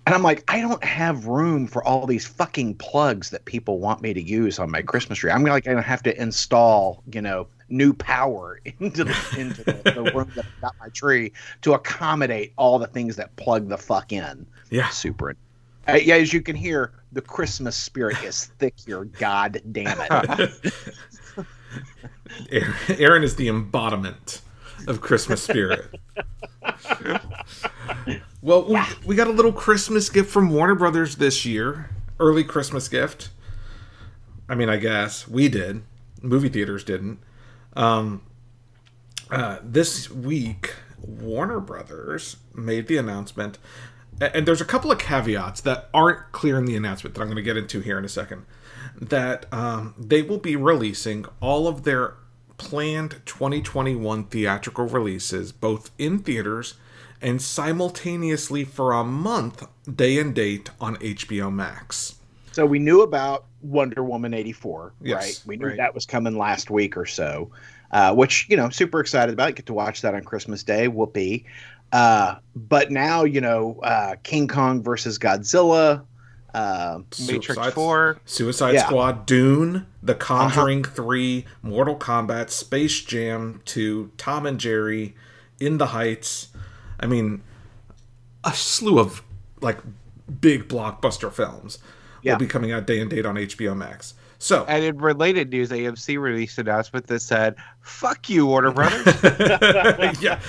And 0.06 0.14
I'm 0.14 0.24
like, 0.24 0.44
I 0.52 0.60
don't 0.60 0.84
have 0.84 1.28
room 1.28 1.66
for 1.68 1.84
all 1.84 2.06
these 2.06 2.28
fucking 2.28 2.76
plugs 2.76 3.30
that 3.30 3.46
people 3.46 3.80
want 3.80 4.02
me 4.02 4.14
to 4.14 4.22
use 4.22 4.60
on 4.60 4.70
my 4.70 4.82
Christmas 4.82 5.20
tree. 5.20 5.32
I'm 5.32 5.44
like, 5.44 5.64
gonna 5.64 5.82
have 5.82 6.04
to 6.04 6.22
install, 6.22 7.04
you 7.14 7.22
know, 7.22 7.48
new 7.70 7.94
power 7.94 8.60
into 8.80 9.04
the 9.04 9.36
into 9.38 9.64
the, 9.64 9.74
the 9.92 10.12
room 10.16 10.32
that 10.36 10.46
I've 10.46 10.62
got 10.62 10.76
my 10.80 10.90
tree 10.90 11.32
to 11.62 11.74
accommodate 11.74 12.54
all 12.58 12.80
the 12.80 12.88
things 12.88 13.16
that 13.18 13.36
plug 13.36 13.70
the 13.70 13.78
fuck 13.78 14.12
in. 14.12 14.48
Yeah. 14.72 14.90
Super. 14.90 15.36
Uh, 15.88 16.00
yeah, 16.02 16.16
as 16.16 16.34
you 16.34 16.42
can 16.42 16.56
hear, 16.56 16.92
the 17.14 17.22
Christmas 17.22 17.76
spirit 17.76 18.22
is 18.24 18.46
thick 18.60 18.76
here. 18.86 19.06
God 19.06 19.62
damn 19.72 19.98
it. 20.00 20.74
Aaron 23.00 23.24
is 23.24 23.36
the 23.36 23.48
embodiment 23.48 24.42
of 24.88 25.02
Christmas 25.02 25.42
spirit. 25.42 25.86
well, 28.42 28.66
we, 28.66 28.80
we 29.06 29.16
got 29.16 29.28
a 29.28 29.32
little 29.32 29.54
Christmas 29.54 30.10
gift 30.10 30.30
from 30.30 30.50
Warner 30.50 30.76
Brothers 30.76 31.18
this 31.18 31.46
year. 31.46 31.90
Early 32.20 32.44
Christmas 32.44 32.88
gift. 32.88 33.30
I 34.50 34.56
mean, 34.56 34.70
I 34.70 34.78
guess 34.78 35.28
we 35.28 35.48
did. 35.48 35.84
Movie 36.22 36.50
theaters 36.50 36.84
didn't. 36.84 37.20
Um, 37.76 38.22
uh, 39.32 39.58
this 39.64 40.10
week, 40.10 40.74
Warner 41.02 41.60
Brothers 41.60 42.38
made 42.54 42.88
the 42.88 42.98
announcement, 42.98 43.58
a- 43.58 43.93
and 44.22 44.48
there's 44.48 44.62
a 44.62 44.66
couple 44.66 44.92
of 44.92 45.00
caveats 45.00 45.62
that 45.62 45.90
aren't 45.94 46.32
clear 46.32 46.58
in 46.58 46.66
the 46.66 46.76
announcement 46.76 47.16
that 47.16 47.22
I'm 47.22 47.28
going 47.28 47.38
to 47.38 47.44
get 47.44 47.58
into 47.58 47.80
here 47.82 47.98
in 47.98 48.06
a 48.06 48.10
second. 48.10 48.46
That 49.00 49.52
um, 49.52 49.96
they 49.98 50.22
will 50.22 50.38
be 50.38 50.56
releasing 50.56 51.26
all 51.40 51.68
of 51.68 51.84
their 51.84 52.16
planned 52.58 53.22
2021 53.26 54.26
theatrical 54.26 54.88
releases, 54.88 55.52
both 55.52 55.92
in 55.98 56.20
theaters 56.20 56.76
and 57.22 57.42
simultaneously 57.42 58.66
for 58.66 58.92
a 58.92 59.04
month, 59.04 59.66
day 59.96 60.20
and 60.20 60.36
date 60.36 60.70
on 60.80 60.98
HBO 60.98 61.52
Max. 61.52 62.16
So 62.52 62.66
we 62.66 62.78
knew 62.80 63.02
about 63.02 63.46
Wonder 63.62 64.04
Woman 64.04 64.34
84, 64.34 64.94
Yes, 65.02 65.16
right? 65.16 65.44
We 65.48 65.56
knew 65.58 65.68
right. 65.68 65.78
that 65.78 65.96
was 65.96 66.06
coming 66.06 66.38
last 66.38 66.70
week 66.70 66.96
or 66.98 67.06
so, 67.06 67.50
uh, 67.92 68.14
which, 68.14 68.46
you 68.50 68.58
know, 68.58 68.70
super 68.70 69.00
excited 69.00 69.34
about. 69.34 69.56
Get 69.56 69.66
to 69.68 69.74
watch 69.74 70.02
that 70.02 70.14
on 70.14 70.24
Christmas 70.24 70.62
Day. 70.64 70.88
Whoopee. 70.88 71.46
Uh, 71.94 72.36
but 72.56 72.92
now, 72.92 73.24
you 73.24 73.40
know, 73.40 73.80
uh, 73.84 74.16
King 74.24 74.48
Kong 74.50 74.82
versus 74.84 75.18
Godzilla. 75.20 76.04
Uh, 76.54 77.00
Matrix 77.28 77.56
Suicide- 77.56 77.74
4. 77.74 78.18
Suicide 78.26 78.74
Yeah. 78.76 78.86
Squad, 78.86 79.26
Dune, 79.26 79.86
The 80.04 80.14
Conjuring 80.16 80.84
3, 80.84 81.46
Mortal 81.62 81.96
Kombat, 81.96 82.50
Space 82.52 83.00
Jam 83.02 83.62
2, 83.66 84.12
Tom 84.18 84.46
and 84.46 84.60
Jerry, 84.60 85.16
In 85.60 85.78
the 85.78 85.88
Heights. 85.88 86.50
I 87.00 87.06
mean, 87.08 87.42
a 88.44 88.54
slew 88.54 89.00
of 89.00 89.24
like 89.62 89.80
big 90.42 90.68
blockbuster 90.68 91.32
films 91.32 91.80
Yeah. 92.22 92.34
will 92.34 92.40
be 92.40 92.48
coming 92.48 92.72
out 92.72 92.86
day 92.86 93.00
and 93.00 93.10
date 93.10 93.26
on 93.26 93.36
HBO 93.38 93.76
Max. 93.76 94.14
So, 94.40 94.66
And 94.68 94.84
in 94.84 94.98
related 94.98 95.50
news, 95.52 95.70
AMC 95.72 96.18
released 96.20 96.58
an 96.58 96.68
announcement 96.68 97.08
that 97.08 97.22
said, 97.22 97.56
fuck 97.82 98.30
you, 98.30 98.46
Warner 98.46 98.72
Brothers. 98.72 99.06
yeah. 100.22 100.40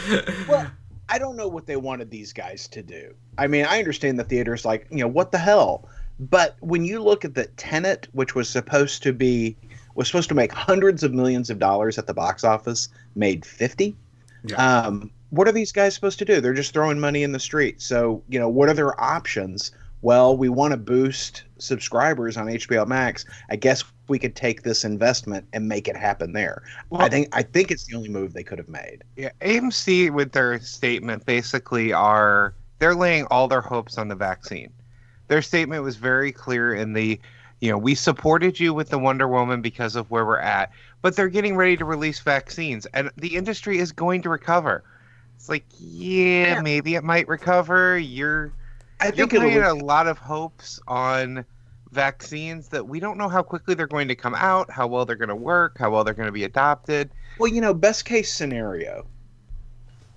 well, 0.49 0.67
I 1.09 1.19
don't 1.19 1.37
know 1.37 1.49
what 1.49 1.67
they 1.67 1.77
wanted 1.77 2.11
these 2.11 2.33
guys 2.33 2.67
to 2.69 2.83
do. 2.83 3.15
I 3.37 3.47
mean, 3.47 3.65
I 3.65 3.79
understand 3.79 4.19
the 4.19 4.25
theater's 4.25 4.65
like, 4.65 4.87
you 4.91 4.99
know, 4.99 5.09
what 5.09 5.33
the 5.33 5.39
hell? 5.39 5.89
But 6.19 6.57
when 6.61 6.85
you 6.85 7.03
look 7.03 7.25
at 7.25 7.35
the 7.35 7.47
Tenet, 7.57 8.09
which 8.13 8.35
was 8.35 8.49
supposed 8.49 9.03
to 9.03 9.13
be 9.13 9.57
was 9.95 10.09
supposed 10.09 10.29
to 10.29 10.35
make 10.35 10.53
hundreds 10.53 11.03
of 11.03 11.13
millions 11.13 11.51
of 11.51 11.59
dollars 11.59 11.99
at 11.99 12.07
the 12.07 12.15
box 12.15 12.43
office, 12.43 12.89
made 13.15 13.45
fifty. 13.45 13.97
Yeah. 14.45 14.57
Um, 14.57 15.11
what 15.31 15.49
are 15.49 15.53
these 15.53 15.73
guys 15.73 15.95
supposed 15.95 16.19
to 16.21 16.25
do? 16.25 16.41
They're 16.41 16.55
just 16.55 16.73
throwing 16.73 17.01
money 17.01 17.23
in 17.23 17.33
the 17.33 17.41
street. 17.41 17.81
So, 17.83 18.23
you 18.29 18.39
know, 18.39 18.49
what 18.49 18.69
are 18.69 18.75
their 18.75 19.01
options? 19.01 19.73
Well, 20.05 20.37
we 20.37 20.51
want 20.51 20.73
to 20.73 20.77
boost 20.77 21.45
subscribers 21.57 22.37
on 22.37 22.45
HBO 22.45 22.87
Max. 22.87 23.25
I 23.49 23.57
guess 23.57 23.83
we 24.07 24.19
could 24.19 24.37
take 24.37 24.63
this 24.63 24.85
investment 24.85 25.47
and 25.55 25.67
make 25.67 25.89
it 25.89 25.97
happen 25.97 26.35
there. 26.35 26.63
I 26.93 27.09
think 27.09 27.35
I 27.35 27.41
think 27.43 27.71
it's 27.71 27.87
the 27.87 27.97
only 27.97 28.11
move 28.11 28.35
they 28.35 28.43
could 28.43 28.59
have 28.59 28.69
made. 28.69 29.03
Yeah, 29.17 29.31
AMC 29.41 30.11
with 30.11 30.33
their 30.33 30.61
statement 30.61 31.25
basically 31.25 31.95
are 31.95 32.53
they're 32.81 32.95
laying 32.95 33.25
all 33.31 33.49
their 33.49 33.63
hopes 33.63 33.97
on 33.97 34.09
the 34.09 34.15
vaccine. 34.15 34.71
Their 35.29 35.41
statement 35.41 35.83
was 35.83 35.97
very 35.97 36.33
clear 36.33 36.75
in 36.75 36.93
the, 36.93 37.19
you 37.63 37.71
know, 37.71 37.79
we 37.79 37.95
supported 37.95 38.61
you 38.61 38.75
with 38.75 38.91
the 38.91 38.99
Wonder 38.99 39.27
Woman 39.27 39.63
because 39.63 39.97
of 39.97 40.11
where 40.11 40.27
we're 40.27 40.37
at, 40.39 40.71
but 41.01 41.17
they're 41.17 41.29
getting 41.31 41.57
ready 41.57 41.79
to 41.79 41.85
release 41.87 42.21
vaccines 42.21 42.85
and 42.93 43.11
the 43.17 43.37
industry 43.37 43.79
is 43.79 43.91
going 43.91 44.21
to 44.21 44.29
recover. 44.29 44.85
It's 45.35 45.49
like, 45.49 45.65
yeah, 45.81 46.57
Yeah. 46.57 46.61
maybe 46.61 46.95
it 46.95 47.05
might 47.05 47.27
recover. 47.27 47.97
You're 47.97 48.53
I 49.01 49.11
think 49.11 49.33
it'll 49.33 49.49
putting 49.49 49.63
a 49.63 49.75
lot 49.75 50.07
of 50.07 50.19
hopes 50.19 50.81
on 50.87 51.45
vaccines 51.91 52.69
that 52.69 52.87
we 52.87 53.01
don't 53.01 53.17
know 53.17 53.29
how 53.29 53.43
quickly 53.43 53.75
they're 53.75 53.87
going 53.87 54.09
to 54.09 54.15
come 54.15 54.35
out, 54.35 54.71
how 54.71 54.87
well 54.87 55.05
they're 55.05 55.17
going 55.17 55.29
to 55.29 55.37
work, 55.37 55.79
how 55.79 55.91
well 55.91 56.05
they're 56.05 56.15
going 56.15 56.27
to 56.27 56.33
be 56.33 56.45
adopted. 56.45 57.11
Well, 57.39 57.53
you 57.53 57.61
know, 57.61 57.73
best 57.73 58.05
case 58.05 58.33
scenario, 58.33 59.07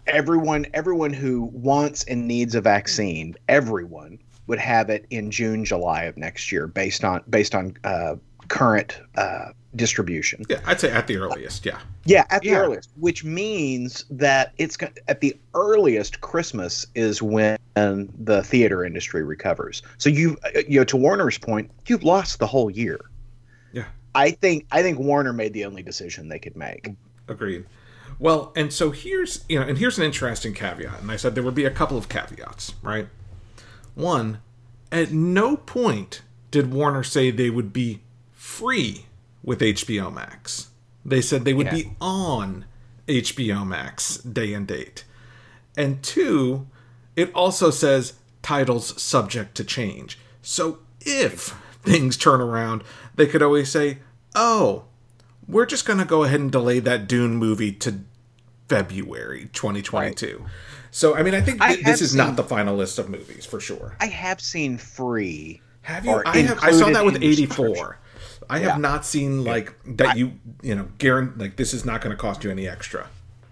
everyone 0.07 0.65
everyone 0.73 1.13
who 1.13 1.43
wants 1.53 2.03
and 2.05 2.27
needs 2.27 2.55
a 2.55 2.61
vaccine, 2.61 3.35
everyone 3.47 4.19
would 4.47 4.59
have 4.59 4.89
it 4.89 5.05
in 5.09 5.29
June, 5.29 5.65
July 5.65 6.03
of 6.03 6.17
next 6.17 6.51
year, 6.51 6.67
based 6.67 7.03
on 7.03 7.23
based 7.29 7.53
on 7.53 7.75
uh, 7.83 8.15
current 8.47 8.99
uh, 9.15 9.49
distribution. 9.75 10.43
yeah, 10.49 10.59
I'd 10.65 10.79
say 10.79 10.89
at 10.91 11.07
the 11.07 11.17
earliest, 11.17 11.65
yeah. 11.65 11.79
Yeah, 12.05 12.25
at 12.29 12.41
the 12.41 12.49
Yeah. 12.49 12.59
earliest, 12.59 12.89
which 12.99 13.23
means 13.23 14.05
that 14.09 14.53
it's 14.57 14.77
at 15.07 15.21
the 15.21 15.35
earliest 15.53 16.21
Christmas 16.21 16.85
is 16.95 17.21
when 17.21 17.57
the 17.75 18.41
theater 18.43 18.83
industry 18.83 19.23
recovers. 19.23 19.81
So 19.97 20.09
you 20.09 20.37
uh, 20.43 20.61
you 20.67 20.79
know 20.79 20.83
to 20.85 20.97
Warner's 20.97 21.37
point, 21.37 21.69
you've 21.87 22.03
lost 22.03 22.39
the 22.39 22.47
whole 22.47 22.69
year. 22.71 22.99
Yeah. 23.71 23.85
I 24.15 24.31
think 24.31 24.65
I 24.71 24.81
think 24.81 24.97
Warner 24.99 25.33
made 25.33 25.53
the 25.53 25.65
only 25.65 25.83
decision 25.83 26.29
they 26.29 26.39
could 26.39 26.55
make. 26.55 26.89
Agreed. 27.27 27.65
Well, 28.19 28.51
and 28.55 28.73
so 28.73 28.89
here's 28.89 29.45
you 29.47 29.59
know, 29.59 29.67
and 29.67 29.77
here's 29.77 29.99
an 29.99 30.05
interesting 30.05 30.53
caveat, 30.55 31.01
and 31.01 31.11
I 31.11 31.17
said 31.17 31.35
there 31.35 31.43
would 31.43 31.53
be 31.53 31.65
a 31.65 31.71
couple 31.71 31.97
of 31.99 32.09
caveats, 32.09 32.73
right? 32.81 33.07
One, 33.93 34.39
at 34.91 35.11
no 35.11 35.57
point 35.57 36.21
did 36.49 36.71
Warner 36.73 37.03
say 37.03 37.29
they 37.29 37.49
would 37.51 37.73
be 37.73 37.99
free 38.57 39.05
with 39.43 39.59
HBO 39.61 40.11
Max. 40.13 40.67
They 41.05 41.21
said 41.21 41.45
they 41.45 41.53
would 41.53 41.67
Yeah. 41.67 41.73
be 41.73 41.91
on 42.01 42.65
HBO 43.07 43.63
Max 43.65 44.17
day 44.17 44.53
and 44.53 44.67
date. 44.67 45.03
And 45.77 46.01
two, 46.03 46.67
it 47.15 47.31
also 47.33 47.69
says 47.69 48.13
titles 48.41 48.99
subject 49.01 49.55
to 49.55 49.63
change. 49.63 50.17
So 50.41 50.79
if 51.01 51.55
things 51.83 52.17
turn 52.17 52.41
around, 52.41 52.83
they 53.15 53.27
could 53.27 53.41
always 53.43 53.69
say, 53.69 53.99
oh, 54.35 54.85
we're 55.47 55.65
just 55.65 55.85
going 55.85 55.99
to 55.99 56.05
go 56.05 56.23
ahead 56.23 56.39
and 56.39 56.51
delay 56.51 56.79
that 56.79 57.07
Dune 57.07 57.35
movie 57.37 57.71
to 57.71 57.99
February 58.67 59.49
2022. 59.53 60.37
Right. 60.39 60.47
So, 60.91 61.15
I 61.15 61.21
mean, 61.23 61.35
I 61.35 61.41
think 61.41 61.61
th- 61.61 61.79
I 61.79 61.89
this 61.89 62.01
is 62.01 62.11
seen, 62.11 62.17
not 62.17 62.35
the 62.35 62.43
final 62.43 62.75
list 62.75 62.97
of 62.99 63.07
movies 63.07 63.45
for 63.45 63.59
sure. 63.59 63.95
I 63.99 64.07
have 64.07 64.41
seen 64.41 64.77
Free. 64.77 65.61
Have 65.83 66.05
you? 66.05 66.21
I, 66.25 66.39
have, 66.39 66.59
I 66.61 66.71
saw 66.71 66.89
that 66.89 67.05
with 67.05 67.21
84. 67.23 67.97
I 68.49 68.59
have 68.59 68.67
yeah. 68.67 68.77
not 68.77 69.05
seen 69.05 69.43
like 69.43 69.75
that. 69.85 70.09
I, 70.09 70.13
you 70.15 70.33
you 70.61 70.75
know, 70.75 70.87
guarantee 70.97 71.39
like 71.39 71.55
this 71.57 71.73
is 71.73 71.85
not 71.85 72.01
going 72.01 72.15
to 72.15 72.21
cost 72.21 72.43
you 72.43 72.51
any 72.51 72.67
extra. 72.67 73.07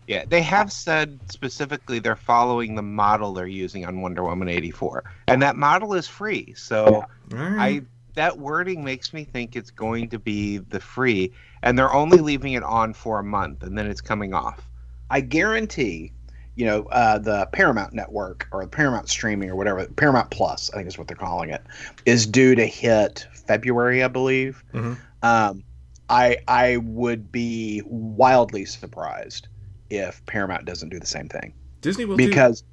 Yeah, 0.08 0.26
they 0.28 0.42
have 0.44 0.72
said 0.72 1.20
specifically 1.32 2.00
they're 2.00 2.16
following 2.16 2.76
the 2.76 2.84
model 2.84 3.34
they're 3.34 3.48
using 3.48 3.86
on 3.86 4.02
Wonder 4.02 4.24
Woman 4.24 4.48
84. 4.48 5.04
And 5.28 5.42
that 5.42 5.56
model 5.56 5.94
is 5.96 6.08
free. 6.08 6.54
So 6.56 7.06
right. 7.32 7.58
I 7.60 7.82
that 8.14 8.38
wording 8.38 8.84
makes 8.84 9.14
me 9.14 9.24
think 9.24 9.56
it's 9.56 9.72
going 9.72 10.10
to 10.10 10.20
be 10.20 10.60
the 10.60 10.80
free 10.80 11.34
and 11.64 11.78
they're 11.78 11.94
only 11.94 12.20
leaving 12.20 12.54
it 12.54 12.64
on 12.64 12.94
for 12.94 13.20
a 13.20 13.24
month 13.24 13.64
and 13.64 13.78
then 13.78 13.88
it's 13.88 14.02
coming 14.02 14.34
off. 14.34 14.70
I 15.10 15.22
guarantee, 15.22 16.14
you 16.56 16.66
know, 16.66 16.84
uh, 16.92 17.18
the 17.18 17.48
Paramount 17.52 17.94
network 17.94 18.48
or 18.52 18.64
the 18.64 18.70
Paramount 18.70 19.10
streaming 19.10 19.50
or 19.50 19.56
whatever, 19.56 19.86
Paramount 19.88 20.30
Plus, 20.30 20.72
I 20.72 20.78
think 20.78 20.88
is 20.88 20.98
what 20.98 21.08
they're 21.08 21.18
calling 21.18 21.50
it, 21.50 21.64
is 22.06 22.26
due 22.26 22.56
to 22.56 22.66
hit 22.66 23.28
February, 23.48 24.04
I 24.04 24.08
believe. 24.08 24.64
Mm-hmm. 24.74 24.94
Um, 25.24 25.64
I 26.10 26.38
I 26.48 26.78
would 26.78 27.32
be 27.32 27.82
wildly 27.86 28.66
surprised 28.66 29.48
if 29.90 30.26
Paramount 30.26 30.66
doesn't 30.66 30.90
do 30.90 31.00
the 31.00 31.06
same 31.06 31.28
thing. 31.28 31.54
Disney 31.82 32.06
will 32.06 32.18
because 32.18 32.64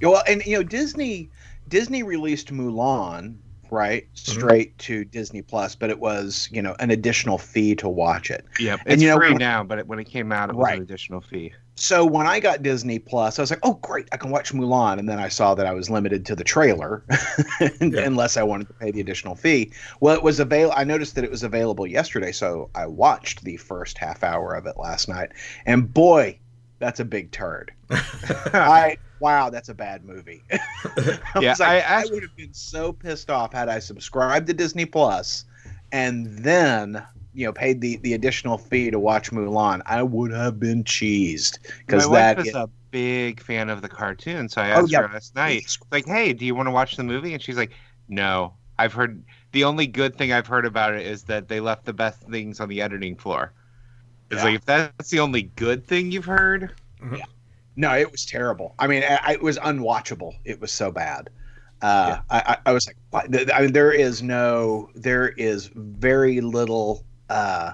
do. 0.00 0.10
well, 0.10 0.22
and 0.28 0.44
you 0.44 0.56
know 0.56 0.62
Disney 0.62 1.28
Disney 1.68 2.02
released 2.02 2.52
Mulan 2.52 3.36
right 3.70 4.04
mm-hmm. 4.04 4.40
straight 4.40 4.76
mm-hmm. 4.78 4.92
to 4.92 5.04
Disney 5.06 5.42
Plus, 5.42 5.74
but 5.74 5.90
it 5.90 5.98
was 5.98 6.48
you 6.52 6.62
know 6.62 6.76
an 6.78 6.90
additional 6.90 7.38
fee 7.38 7.74
to 7.76 7.88
watch 7.88 8.30
it. 8.30 8.44
Yep, 8.60 8.80
and 8.84 8.92
it's 8.94 9.02
you 9.02 9.08
know, 9.08 9.16
free 9.16 9.34
now, 9.34 9.64
but 9.64 9.78
it, 9.78 9.86
when 9.88 9.98
it 9.98 10.04
came 10.04 10.30
out, 10.30 10.50
it 10.50 10.56
was 10.56 10.64
right. 10.64 10.76
an 10.76 10.82
additional 10.82 11.20
fee. 11.20 11.52
So 11.82 12.04
when 12.06 12.28
I 12.28 12.38
got 12.38 12.62
Disney 12.62 13.00
Plus, 13.00 13.40
I 13.40 13.42
was 13.42 13.50
like, 13.50 13.58
"Oh, 13.64 13.74
great! 13.82 14.06
I 14.12 14.16
can 14.16 14.30
watch 14.30 14.52
Mulan." 14.52 15.00
And 15.00 15.08
then 15.08 15.18
I 15.18 15.26
saw 15.26 15.56
that 15.56 15.66
I 15.66 15.72
was 15.72 15.90
limited 15.90 16.24
to 16.26 16.36
the 16.36 16.44
trailer, 16.44 17.02
yeah. 17.60 17.66
unless 17.80 18.36
I 18.36 18.44
wanted 18.44 18.68
to 18.68 18.74
pay 18.74 18.92
the 18.92 19.00
additional 19.00 19.34
fee. 19.34 19.72
Well, 19.98 20.14
it 20.14 20.22
was 20.22 20.38
available. 20.38 20.76
I 20.78 20.84
noticed 20.84 21.16
that 21.16 21.24
it 21.24 21.30
was 21.30 21.42
available 21.42 21.84
yesterday, 21.84 22.30
so 22.30 22.70
I 22.76 22.86
watched 22.86 23.42
the 23.42 23.56
first 23.56 23.98
half 23.98 24.22
hour 24.22 24.54
of 24.54 24.66
it 24.66 24.76
last 24.78 25.08
night, 25.08 25.32
and 25.66 25.92
boy, 25.92 26.38
that's 26.78 27.00
a 27.00 27.04
big 27.04 27.32
turd. 27.32 27.72
I 27.90 28.96
wow, 29.18 29.50
that's 29.50 29.68
a 29.68 29.74
bad 29.74 30.04
movie. 30.04 30.44
I 30.52 31.18
yeah, 31.40 31.56
like, 31.58 31.60
I, 31.62 31.80
I, 31.80 32.02
I 32.02 32.04
would 32.12 32.22
have 32.22 32.36
been 32.36 32.54
so 32.54 32.92
pissed 32.92 33.28
off 33.28 33.52
had 33.52 33.68
I 33.68 33.80
subscribed 33.80 34.46
to 34.46 34.54
Disney 34.54 34.86
Plus 34.86 35.46
and 35.90 36.38
then 36.38 37.04
you 37.34 37.46
know 37.46 37.52
paid 37.52 37.80
the 37.80 37.96
the 37.98 38.14
additional 38.14 38.58
fee 38.58 38.90
to 38.90 38.98
watch 38.98 39.30
Mulan. 39.30 39.82
I 39.86 40.02
would 40.02 40.32
have 40.32 40.60
been 40.60 40.84
cheesed 40.84 41.58
because 41.86 42.08
that 42.10 42.38
wife 42.38 42.54
a 42.54 42.68
big 42.90 43.40
fan 43.40 43.70
of 43.70 43.82
the 43.82 43.88
cartoon. 43.88 44.48
So 44.48 44.62
I 44.62 44.70
oh, 44.70 44.72
asked 44.74 44.82
oh, 44.82 44.86
yeah. 44.88 45.02
her 45.02 45.12
last 45.12 45.34
night, 45.34 45.76
like, 45.90 46.06
"Hey, 46.06 46.32
do 46.32 46.44
you 46.44 46.54
want 46.54 46.66
to 46.66 46.70
watch 46.70 46.96
the 46.96 47.04
movie?" 47.04 47.34
And 47.34 47.42
she's 47.42 47.56
like, 47.56 47.72
"No, 48.08 48.54
I've 48.78 48.92
heard." 48.92 49.24
The 49.52 49.64
only 49.64 49.86
good 49.86 50.16
thing 50.16 50.32
I've 50.32 50.46
heard 50.46 50.64
about 50.64 50.94
it 50.94 51.06
is 51.06 51.24
that 51.24 51.48
they 51.48 51.60
left 51.60 51.84
the 51.84 51.92
best 51.92 52.22
things 52.22 52.60
on 52.60 52.68
the 52.68 52.80
editing 52.80 53.16
floor. 53.16 53.52
It's 54.30 54.38
yeah. 54.38 54.44
like 54.44 54.54
if 54.54 54.64
that's 54.64 55.10
the 55.10 55.20
only 55.20 55.42
good 55.42 55.86
thing 55.86 56.10
you've 56.10 56.24
heard. 56.24 56.72
Mm-hmm. 57.02 57.16
Yeah. 57.16 57.24
No, 57.76 57.92
it 57.94 58.10
was 58.10 58.24
terrible. 58.24 58.74
I 58.78 58.86
mean, 58.86 59.02
I, 59.02 59.32
it 59.32 59.42
was 59.42 59.58
unwatchable. 59.58 60.34
It 60.44 60.60
was 60.60 60.72
so 60.72 60.90
bad. 60.90 61.30
Uh, 61.80 62.18
yeah. 62.30 62.42
I, 62.46 62.56
I, 62.66 62.72
was 62.72 62.86
like, 62.86 62.96
what? 63.10 63.52
I 63.52 63.62
mean, 63.62 63.72
there 63.72 63.92
is 63.92 64.22
no, 64.22 64.90
there 64.94 65.30
is 65.30 65.70
very 65.74 66.40
little 66.40 67.04
uh, 67.28 67.72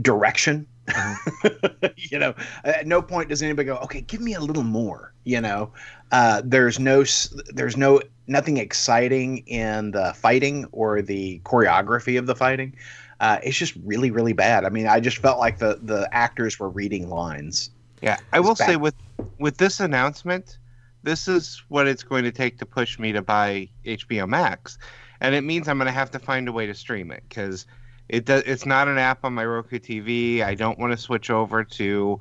direction. 0.00 0.66
Mm-hmm. 0.86 1.86
you 1.96 2.18
know, 2.18 2.34
at 2.64 2.86
no 2.86 3.02
point 3.02 3.28
does 3.28 3.42
anybody 3.42 3.66
go, 3.66 3.76
okay, 3.78 4.02
give 4.02 4.20
me 4.20 4.34
a 4.34 4.40
little 4.40 4.62
more. 4.62 5.12
You 5.24 5.40
know, 5.40 5.72
uh, 6.12 6.42
there's 6.44 6.78
no, 6.78 7.04
there's 7.52 7.76
no, 7.76 8.00
nothing 8.26 8.56
exciting 8.58 9.38
in 9.46 9.90
the 9.90 10.12
fighting 10.14 10.66
or 10.72 11.02
the 11.02 11.40
choreography 11.44 12.18
of 12.18 12.26
the 12.26 12.34
fighting. 12.34 12.76
Uh, 13.20 13.38
it's 13.42 13.56
just 13.56 13.74
really, 13.84 14.10
really 14.10 14.32
bad. 14.32 14.64
I 14.64 14.68
mean, 14.68 14.86
I 14.86 15.00
just 15.00 15.18
felt 15.18 15.38
like 15.38 15.58
the 15.58 15.78
the 15.82 16.08
actors 16.12 16.58
were 16.58 16.68
reading 16.68 17.08
lines. 17.08 17.70
Yeah, 18.02 18.18
I 18.32 18.40
will 18.40 18.54
bad. 18.54 18.66
say 18.66 18.76
with 18.76 18.94
with 19.38 19.56
this 19.56 19.80
announcement, 19.80 20.58
this 21.02 21.26
is 21.26 21.62
what 21.68 21.86
it's 21.86 22.02
going 22.02 22.24
to 22.24 22.32
take 22.32 22.58
to 22.58 22.66
push 22.66 22.98
me 22.98 23.12
to 23.12 23.22
buy 23.22 23.68
HBO 23.86 24.28
Max, 24.28 24.76
and 25.20 25.34
it 25.34 25.42
means 25.42 25.66
I'm 25.66 25.78
going 25.78 25.86
to 25.86 25.92
have 25.92 26.10
to 26.10 26.18
find 26.18 26.46
a 26.46 26.52
way 26.52 26.66
to 26.66 26.74
stream 26.74 27.10
it 27.10 27.22
because 27.28 27.64
it 28.08 28.24
does. 28.24 28.42
It's 28.46 28.66
not 28.66 28.88
an 28.88 28.98
app 28.98 29.24
on 29.24 29.34
my 29.34 29.44
Roku 29.44 29.78
TV. 29.78 30.42
I 30.42 30.54
don't 30.54 30.78
want 30.78 30.92
to 30.92 30.96
switch 30.96 31.30
over 31.30 31.64
to 31.64 32.20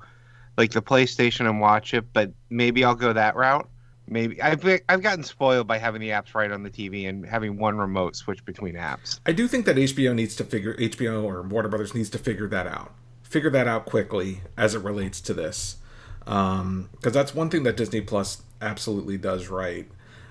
like 0.58 0.72
the 0.72 0.82
PlayStation 0.82 1.50
and 1.50 1.60
watch 1.60 1.94
it, 1.94 2.14
but 2.14 2.32
maybe 2.50 2.84
I'll 2.84 2.96
go 2.96 3.14
that 3.14 3.36
route 3.36 3.70
maybe 4.08 4.42
I've 4.42 4.64
I've 4.90 5.02
gotten 5.02 5.24
spoiled 5.24 5.68
by 5.68 5.78
having 5.78 6.02
the 6.02 6.10
apps 6.10 6.34
right 6.34 6.52
on 6.52 6.64
the 6.64 6.70
TV 6.70 7.08
and 7.08 7.26
having 7.26 7.58
one 7.58 7.78
remote 7.78 8.16
switch 8.16 8.44
between 8.46 8.76
apps. 8.76 9.20
I 9.26 9.32
do 9.32 9.48
think 9.48 9.66
that 9.66 9.76
HBO 9.76 10.14
needs 10.14 10.36
to 10.38 10.44
figure 10.44 10.76
HBO 10.76 11.24
or 11.24 11.42
Warner 11.42 11.70
Brothers 11.70 11.94
needs 11.94 12.10
to 12.12 12.18
figure 12.18 12.48
that 12.50 12.68
out. 12.68 12.94
Figure 13.24 13.50
that 13.50 13.68
out 13.68 13.86
quickly 13.86 14.42
as 14.58 14.76
it 14.76 14.80
relates 14.80 15.20
to 15.22 15.34
this, 15.34 15.78
because 16.20 16.62
um, 16.62 16.90
that's 17.02 17.34
one 17.34 17.50
thing 17.50 17.64
that 17.64 17.76
Disney 17.76 18.02
Plus 18.02 18.44
absolutely 18.62 19.18
does 19.18 19.48
right. 19.48 19.88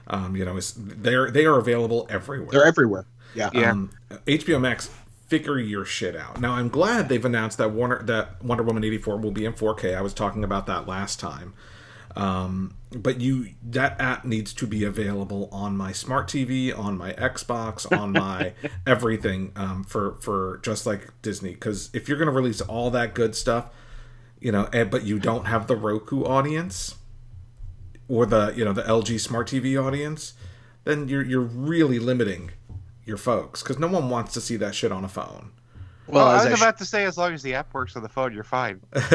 Um, 0.06 0.36
you 0.36 0.44
know, 0.44 0.56
is 0.56 0.74
they're 0.76 1.30
they 1.30 1.44
are 1.44 1.58
available 1.58 2.06
everywhere. 2.08 2.50
They're 2.50 2.66
everywhere. 2.66 3.06
Yeah. 3.34 3.50
Yeah. 3.52 3.72
Um, 3.72 3.90
HBO 4.26 4.60
Max 4.60 4.90
figure 5.38 5.58
your 5.58 5.84
shit 5.84 6.14
out. 6.14 6.40
Now 6.40 6.52
I'm 6.52 6.68
glad 6.68 7.08
they've 7.08 7.24
announced 7.24 7.58
that 7.58 7.72
Warner 7.72 8.02
that 8.04 8.42
Wonder 8.44 8.62
Woman 8.62 8.84
84 8.84 9.18
will 9.18 9.32
be 9.32 9.44
in 9.44 9.52
4K. 9.52 9.96
I 9.96 10.00
was 10.00 10.14
talking 10.14 10.44
about 10.44 10.66
that 10.66 10.86
last 10.86 11.18
time. 11.18 11.54
Um, 12.16 12.76
but 12.92 13.20
you 13.20 13.48
that 13.64 14.00
app 14.00 14.24
needs 14.24 14.52
to 14.54 14.68
be 14.68 14.84
available 14.84 15.48
on 15.50 15.76
my 15.76 15.90
smart 15.90 16.28
TV, 16.28 16.76
on 16.76 16.96
my 16.96 17.12
Xbox, 17.14 17.90
on 17.90 18.12
my 18.12 18.52
everything 18.86 19.50
um, 19.56 19.82
for 19.82 20.18
for 20.20 20.60
just 20.62 20.86
like 20.86 21.10
Disney. 21.22 21.54
Because 21.54 21.90
if 21.92 22.08
you're 22.08 22.18
going 22.18 22.26
to 22.26 22.32
release 22.32 22.60
all 22.60 22.92
that 22.92 23.14
good 23.14 23.34
stuff, 23.34 23.70
you 24.38 24.52
know, 24.52 24.68
and, 24.72 24.88
but 24.88 25.02
you 25.02 25.18
don't 25.18 25.46
have 25.46 25.66
the 25.66 25.74
Roku 25.74 26.22
audience 26.22 26.94
or 28.06 28.24
the 28.24 28.54
you 28.56 28.64
know 28.64 28.72
the 28.72 28.84
LG 28.84 29.18
smart 29.18 29.48
TV 29.48 29.82
audience, 29.84 30.34
then 30.84 31.08
you're 31.08 31.24
you're 31.24 31.40
really 31.40 31.98
limiting 31.98 32.52
your 33.04 33.16
folks 33.16 33.62
because 33.62 33.78
no 33.78 33.86
one 33.86 34.10
wants 34.10 34.32
to 34.34 34.40
see 34.40 34.56
that 34.56 34.74
shit 34.74 34.92
on 34.92 35.04
a 35.04 35.08
phone. 35.08 35.52
Well, 36.06 36.26
well 36.26 36.28
I 36.28 36.50
was 36.50 36.60
about 36.60 36.76
sh- 36.76 36.80
to 36.80 36.84
say, 36.84 37.04
as 37.04 37.16
long 37.16 37.32
as 37.32 37.42
the 37.42 37.54
app 37.54 37.72
works 37.72 37.96
on 37.96 38.02
the 38.02 38.08
phone, 38.08 38.32
you're 38.32 38.44
fine. 38.44 38.80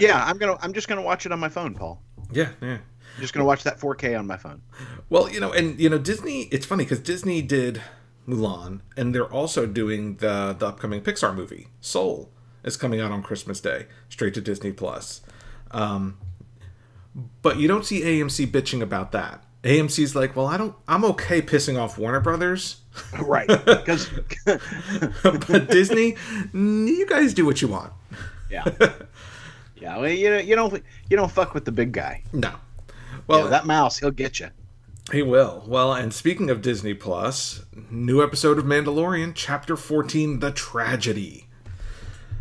yeah, 0.00 0.24
I'm 0.24 0.38
gonna. 0.38 0.56
I'm 0.60 0.72
just 0.72 0.88
gonna 0.88 1.02
watch 1.02 1.26
it 1.26 1.32
on 1.32 1.38
my 1.38 1.48
phone, 1.48 1.74
Paul. 1.74 2.02
Yeah, 2.32 2.50
yeah. 2.60 2.78
I'm 3.14 3.20
just 3.20 3.32
gonna 3.34 3.44
watch 3.44 3.62
that 3.64 3.78
4K 3.78 4.18
on 4.18 4.26
my 4.26 4.36
phone. 4.36 4.62
Well, 5.08 5.30
you 5.30 5.38
know, 5.38 5.52
and 5.52 5.78
you 5.78 5.88
know, 5.88 5.98
Disney. 5.98 6.42
It's 6.44 6.66
funny 6.66 6.84
because 6.84 7.00
Disney 7.00 7.42
did 7.42 7.82
Mulan, 8.26 8.80
and 8.96 9.14
they're 9.14 9.30
also 9.32 9.66
doing 9.66 10.16
the 10.16 10.54
the 10.58 10.66
upcoming 10.66 11.00
Pixar 11.02 11.34
movie 11.34 11.68
Soul 11.80 12.30
is 12.64 12.76
coming 12.76 13.00
out 13.00 13.10
on 13.10 13.22
Christmas 13.22 13.60
Day, 13.60 13.86
straight 14.08 14.34
to 14.34 14.40
Disney 14.40 14.72
Plus. 14.72 15.20
Um, 15.70 16.18
but 17.42 17.58
you 17.58 17.68
don't 17.68 17.84
see 17.84 18.00
AMC 18.02 18.46
bitching 18.48 18.82
about 18.82 19.12
that. 19.12 19.44
AMC's 19.62 20.14
like, 20.14 20.34
well, 20.34 20.46
I 20.46 20.56
don't. 20.56 20.74
I'm 20.88 21.04
okay 21.04 21.42
pissing 21.42 21.78
off 21.78 21.98
Warner 21.98 22.20
Brothers, 22.20 22.81
right? 23.20 23.48
Because, 23.64 24.10
but 25.22 25.68
Disney, 25.70 26.16
you 26.52 27.06
guys 27.08 27.34
do 27.34 27.44
what 27.44 27.62
you 27.62 27.68
want. 27.68 27.92
Yeah. 28.50 28.64
Yeah, 29.82 29.98
well, 29.98 30.08
you 30.08 30.30
know, 30.30 30.38
you 30.38 30.54
don't 30.54 30.72
you 31.10 31.16
don't 31.16 31.30
fuck 31.30 31.54
with 31.54 31.64
the 31.64 31.72
big 31.72 31.90
guy. 31.90 32.22
No. 32.32 32.52
Well, 33.26 33.38
you 33.38 33.44
know, 33.46 33.50
that 33.50 33.66
mouse, 33.66 33.98
he'll 33.98 34.12
get 34.12 34.38
you. 34.38 34.50
He 35.10 35.22
will. 35.22 35.64
Well, 35.66 35.92
and 35.92 36.14
speaking 36.14 36.48
of 36.50 36.62
Disney 36.62 36.94
Plus, 36.94 37.64
new 37.90 38.22
episode 38.22 38.58
of 38.58 38.64
Mandalorian, 38.64 39.32
Chapter 39.34 39.76
14, 39.76 40.38
The 40.38 40.52
Tragedy, 40.52 41.48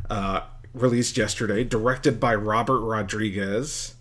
uh, 0.10 0.41
released 0.74 1.17
yesterday, 1.17 1.63
directed 1.63 2.20
by 2.20 2.36
Robert 2.36 2.81
Rodriguez. 2.81 3.96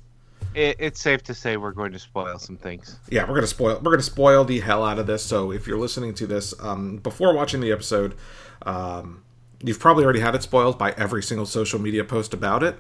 It, 0.54 0.76
it's 0.78 1.00
safe 1.00 1.23
to 1.25 1.35
say 1.35 1.57
we're 1.57 1.73
going 1.73 1.92
to 1.92 1.99
spoil 1.99 2.38
some 2.38 2.57
things. 2.57 2.99
Yeah, 3.09 3.23
we're 3.23 3.28
going 3.28 3.42
to 3.42 3.47
spoil. 3.47 3.76
We're 3.76 3.92
going 3.92 3.99
to 3.99 4.02
spoil 4.02 4.45
the 4.45 4.61
hell 4.61 4.85
out 4.85 4.99
of 4.99 5.07
this. 5.07 5.25
So 5.25 5.52
if 5.52 5.66
you're 5.66 5.78
listening 5.78 6.14
to 6.14 6.26
this 6.26 6.54
um, 6.61 6.97
before 6.99 7.35
watching 7.35 7.61
the 7.61 7.73
episode, 7.73 8.16
um, 8.62 9.23
you've 9.62 9.78
probably 9.78 10.04
already 10.04 10.21
had 10.21 10.35
it 10.35 10.42
spoiled 10.42 10.78
by 10.78 10.92
every 10.92 11.23
single 11.23 11.47
social 11.47 11.80
media 11.80 12.04
post 12.04 12.35
about 12.35 12.62
it 12.62 12.78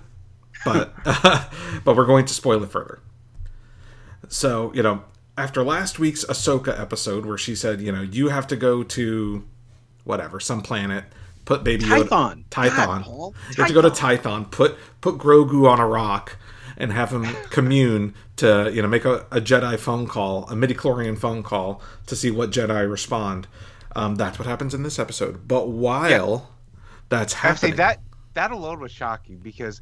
but 0.64 0.92
uh, 1.04 1.48
but 1.84 1.96
we're 1.96 2.06
going 2.06 2.26
to 2.26 2.34
spoil 2.34 2.62
it 2.62 2.70
further. 2.70 3.00
So 4.28 4.72
you 4.74 4.82
know, 4.82 5.04
after 5.36 5.62
last 5.62 5.98
week's 5.98 6.24
Ahsoka 6.24 6.78
episode 6.78 7.26
where 7.26 7.38
she 7.38 7.54
said, 7.54 7.80
you 7.80 7.92
know, 7.92 8.02
you 8.02 8.28
have 8.28 8.46
to 8.48 8.56
go 8.56 8.82
to 8.82 9.44
whatever 10.04 10.40
some 10.40 10.62
planet, 10.62 11.04
put 11.44 11.64
baby 11.64 11.84
Yoda, 11.84 12.08
Tython, 12.08 12.44
Tython. 12.50 13.04
God, 13.04 13.34
you 13.48 13.54
have 13.56 13.68
to 13.68 13.74
go 13.74 13.82
to 13.82 13.90
Tython, 13.90 14.50
put 14.50 14.76
put 15.00 15.18
Grogu 15.18 15.68
on 15.68 15.80
a 15.80 15.86
rock, 15.86 16.36
and 16.80 16.92
have 16.92 17.10
him 17.10 17.24
commune 17.50 18.14
to 18.36 18.70
you 18.72 18.82
know 18.82 18.88
make 18.88 19.04
a, 19.04 19.26
a 19.30 19.40
Jedi 19.40 19.78
phone 19.78 20.06
call, 20.06 20.46
a 20.48 20.56
midi-chlorian 20.56 21.18
phone 21.18 21.42
call 21.42 21.80
to 22.06 22.16
see 22.16 22.30
what 22.30 22.50
Jedi 22.50 22.90
respond. 22.90 23.46
Um, 23.94 24.14
that's 24.16 24.38
what 24.38 24.46
happens 24.46 24.72
in 24.74 24.82
this 24.82 24.98
episode. 24.98 25.46
But 25.46 25.68
while 25.68 26.50
that's 27.08 27.32
to 27.34 27.38
say 27.38 27.48
happening, 27.48 27.76
that 27.76 28.00
that 28.34 28.50
alone 28.50 28.80
was 28.80 28.92
shocking 28.92 29.38
because 29.38 29.80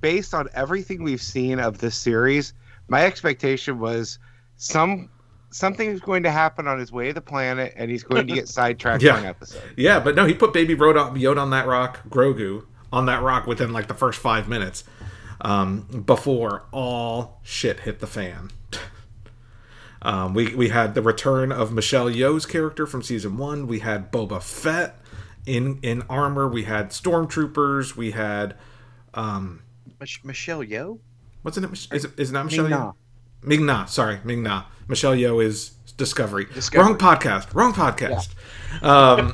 based 0.00 0.34
on 0.34 0.48
everything 0.54 1.02
we've 1.02 1.22
seen 1.22 1.58
of 1.58 1.78
this 1.78 1.94
series, 1.96 2.54
my 2.88 3.04
expectation 3.04 3.78
was 3.78 4.18
some 4.56 5.10
something 5.50 5.90
is 5.90 6.00
going 6.00 6.22
to 6.22 6.30
happen 6.30 6.68
on 6.68 6.78
his 6.78 6.92
way 6.92 7.08
to 7.08 7.12
the 7.12 7.20
planet 7.20 7.72
and 7.76 7.90
he's 7.90 8.04
going 8.04 8.24
to 8.26 8.32
get 8.32 8.48
sidetracked 8.58 9.02
Yeah. 9.02 9.18
an 9.18 9.26
episode. 9.26 9.62
Yeah, 9.76 9.98
but 9.98 10.14
no, 10.14 10.24
he 10.24 10.32
put 10.32 10.52
Baby 10.52 10.76
Yoda 10.76 11.38
on 11.38 11.50
that 11.50 11.66
rock, 11.66 12.00
Grogu 12.08 12.64
on 12.92 13.06
that 13.06 13.22
rock 13.22 13.46
within 13.48 13.72
like 13.72 13.88
the 13.88 13.94
first 13.94 14.20
five 14.20 14.48
minutes 14.48 14.84
um, 15.40 16.02
before 16.06 16.64
all 16.72 17.40
shit 17.42 17.80
hit 17.80 18.00
the 18.00 18.06
fan. 18.06 18.50
um, 20.02 20.34
we 20.34 20.54
we 20.54 20.68
had 20.68 20.94
the 20.94 21.02
return 21.02 21.52
of 21.52 21.72
Michelle 21.72 22.10
Yeoh's 22.10 22.46
character 22.46 22.86
from 22.86 23.02
season 23.02 23.36
one. 23.36 23.66
We 23.66 23.80
had 23.80 24.12
Boba 24.12 24.42
Fett 24.42 24.98
in 25.46 25.78
in 25.82 26.02
armor. 26.02 26.48
We 26.48 26.64
had 26.64 26.90
stormtroopers. 26.90 27.96
We 27.96 28.12
had 28.12 28.54
um, 29.14 29.62
Mich- 29.98 30.24
Michelle 30.24 30.62
Yeoh. 30.64 30.98
what's 31.42 31.56
it? 31.56 31.64
Is 31.92 32.04
it 32.04 32.18
is 32.18 32.30
it 32.30 32.32
not 32.32 32.46
Michelle. 32.46 32.68
Yeoh? 32.68 32.94
Ming 33.42 33.64
Na. 33.64 33.86
Sorry, 33.86 34.20
Ming 34.24 34.42
Na. 34.42 34.64
Michelle 34.86 35.14
Yeoh 35.14 35.42
is 35.42 35.70
Discovery. 35.96 36.46
Discovery. 36.46 36.86
Wrong 36.86 36.98
podcast. 36.98 37.54
Wrong 37.54 37.72
podcast. 37.72 38.34
Um, 38.82 39.32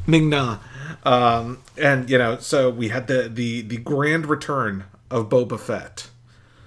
Ming 0.06 0.28
Na. 0.28 0.58
Um, 1.06 1.62
and 1.78 2.10
you 2.10 2.18
know, 2.18 2.38
so 2.38 2.68
we 2.70 2.88
had 2.88 3.06
the 3.06 3.28
the 3.28 3.62
the 3.62 3.76
grand 3.78 4.26
return 4.26 4.84
of 5.10 5.28
Boba 5.28 5.58
Fett. 5.58 6.08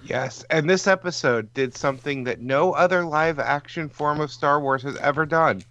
Yes, 0.03 0.45
and 0.49 0.69
this 0.69 0.87
episode 0.87 1.53
did 1.53 1.75
something 1.75 2.23
that 2.23 2.39
no 2.39 2.71
other 2.71 3.03
live 3.05 3.37
action 3.37 3.89
form 3.89 4.21
of 4.21 4.31
Star 4.31 4.59
Wars 4.59 4.81
has 4.83 4.95
ever 4.97 5.25
done. 5.25 5.61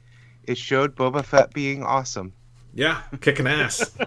It 0.44 0.58
showed 0.58 0.94
Boba 0.94 1.24
Fett 1.24 1.52
being 1.54 1.82
awesome. 1.82 2.32
Yeah, 2.74 3.02
kicking 3.20 3.46
ass. 3.46 3.90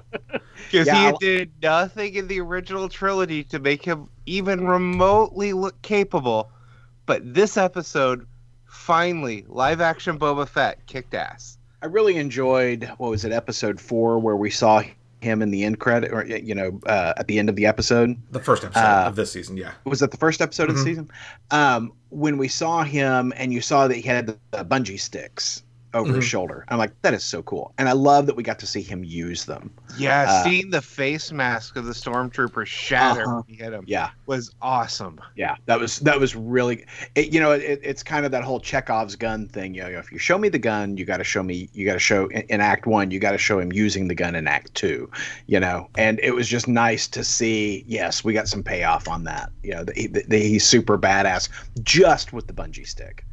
Because 0.71 0.85
Yeah, 0.87 0.95
he 0.95 1.05
I'll- 1.07 1.17
did 1.17 1.51
nothing 1.61 2.13
in 2.15 2.27
the 2.27 2.39
original 2.39 2.87
trilogy 2.87 3.43
to 3.45 3.59
make 3.59 3.83
him 3.83 4.07
even 4.27 4.65
remotely 4.67 5.51
look 5.53 5.81
capable. 5.81 6.51
But 7.07 7.33
this 7.33 7.57
episode, 7.57 8.25
finally, 8.67 9.43
live 9.49 9.81
action 9.81 10.17
Boba 10.19 10.47
Fett 10.47 10.85
kicked 10.85 11.13
ass. 11.15 11.57
I 11.81 11.87
really 11.87 12.17
enjoyed 12.17 12.89
what 12.97 13.09
was 13.09 13.25
it, 13.25 13.31
episode 13.31 13.79
four, 13.79 14.19
where 14.19 14.35
we 14.35 14.49
saw 14.49 14.83
him 15.21 15.41
in 15.41 15.51
the 15.51 15.63
end 15.63 15.79
credit, 15.79 16.11
or 16.11 16.25
you 16.25 16.55
know, 16.55 16.79
uh, 16.85 17.13
at 17.17 17.27
the 17.27 17.37
end 17.39 17.49
of 17.49 17.55
the 17.55 17.65
episode. 17.65 18.15
the 18.31 18.39
first 18.39 18.63
episode 18.63 18.79
Uh, 18.81 19.07
of 19.07 19.15
this 19.15 19.31
season. 19.31 19.55
Yeah. 19.57 19.71
Was 19.85 19.99
that 19.99 20.11
the 20.11 20.17
first 20.17 20.41
episode 20.41 20.69
of 20.69 20.75
the 20.75 20.81
Mhm. 20.81 20.85
season? 20.85 21.11
Um, 21.51 21.93
when 22.09 22.37
we 22.37 22.47
saw 22.47 22.83
him, 22.83 23.31
and 23.35 23.53
you 23.53 23.61
saw 23.61 23.87
that 23.87 23.95
he 23.95 24.01
had 24.01 24.27
the, 24.27 24.37
the 24.51 24.65
bungee 24.65 24.99
sticks 24.99 25.63
over 25.93 26.13
his 26.15 26.23
Mhm. 26.25 26.29
shoulder. 26.29 26.65
I'm 26.69 26.77
like, 26.77 26.91
that 27.01 27.13
is 27.13 27.23
so 27.23 27.41
cool, 27.43 27.73
and 27.77 27.89
I 27.89 27.91
love 27.91 28.25
that 28.27 28.35
we 28.35 28.43
got 28.43 28.59
to 28.59 28.67
see 28.67 28.81
him 28.81 29.03
use 29.03 29.45
them. 29.45 29.71
Yeah, 29.97 30.25
Uh, 30.27 30.43
seeing 30.43 30.69
the 30.69 30.81
face 30.81 31.31
mask 31.31 31.75
of 31.75 31.85
the 31.85 31.91
stormtrooper 31.93 32.65
shatter 32.65 33.23
Uh-huh. 33.23 33.41
when 33.45 33.55
he 33.55 33.61
hit 33.61 33.73
him 33.73 33.83
Yeah, 33.87 34.09
was 34.25 34.51
awesome. 34.61 35.19
yeah, 35.35 35.55
that 35.65 35.79
was 35.79 35.99
that 35.99 36.19
was 36.19 36.35
really, 36.35 36.85
it, 37.15 37.33
you 37.33 37.39
know, 37.39 37.51
it, 37.51 37.79
it's 37.83 38.03
kind 38.03 38.25
of 38.25 38.31
that 38.31 38.43
whole 38.43 38.59
Chekhov's 38.59 39.15
gun 39.15 39.47
thing. 39.47 39.73
You 39.73 39.83
know, 39.83 39.89
if 39.99 40.11
you 40.11 40.17
show 40.17 40.37
me 40.37 40.47
the 40.49 40.59
gun, 40.59 40.95
you 40.97 41.03
got 41.05 41.17
to 41.17 41.23
show 41.23 41.43
me, 41.43 41.69
you 41.73 41.85
got 41.85 41.93
to 41.93 41.99
show 41.99 42.27
in, 42.27 42.41
in 42.43 42.61
Act 42.61 42.85
One, 42.85 43.11
you 43.11 43.19
got 43.19 43.31
to 43.31 43.37
show 43.37 43.59
him 43.59 43.71
using 43.73 44.07
the 44.07 44.15
gun 44.15 44.35
in 44.35 44.47
Act 44.47 44.73
Two. 44.73 45.09
You 45.47 45.59
know, 45.59 45.89
and 45.97 46.19
it 46.23 46.31
was 46.35 46.47
just 46.47 46.67
nice 46.67 47.07
to 47.09 47.23
see. 47.23 47.83
Yes, 47.87 48.23
we 48.23 48.33
got 48.33 48.47
some 48.47 48.63
payoff 48.63 49.07
on 49.09 49.25
that. 49.25 49.49
You 49.63 49.73
know, 49.75 49.83
that 49.83 49.97
he, 49.97 50.07
that 50.07 50.31
he's 50.31 50.65
super 50.65 50.97
badass 50.97 51.49
just 51.83 52.31
with 52.33 52.47
the 52.47 52.53
bungee 52.53 52.87
stick. 52.87 53.25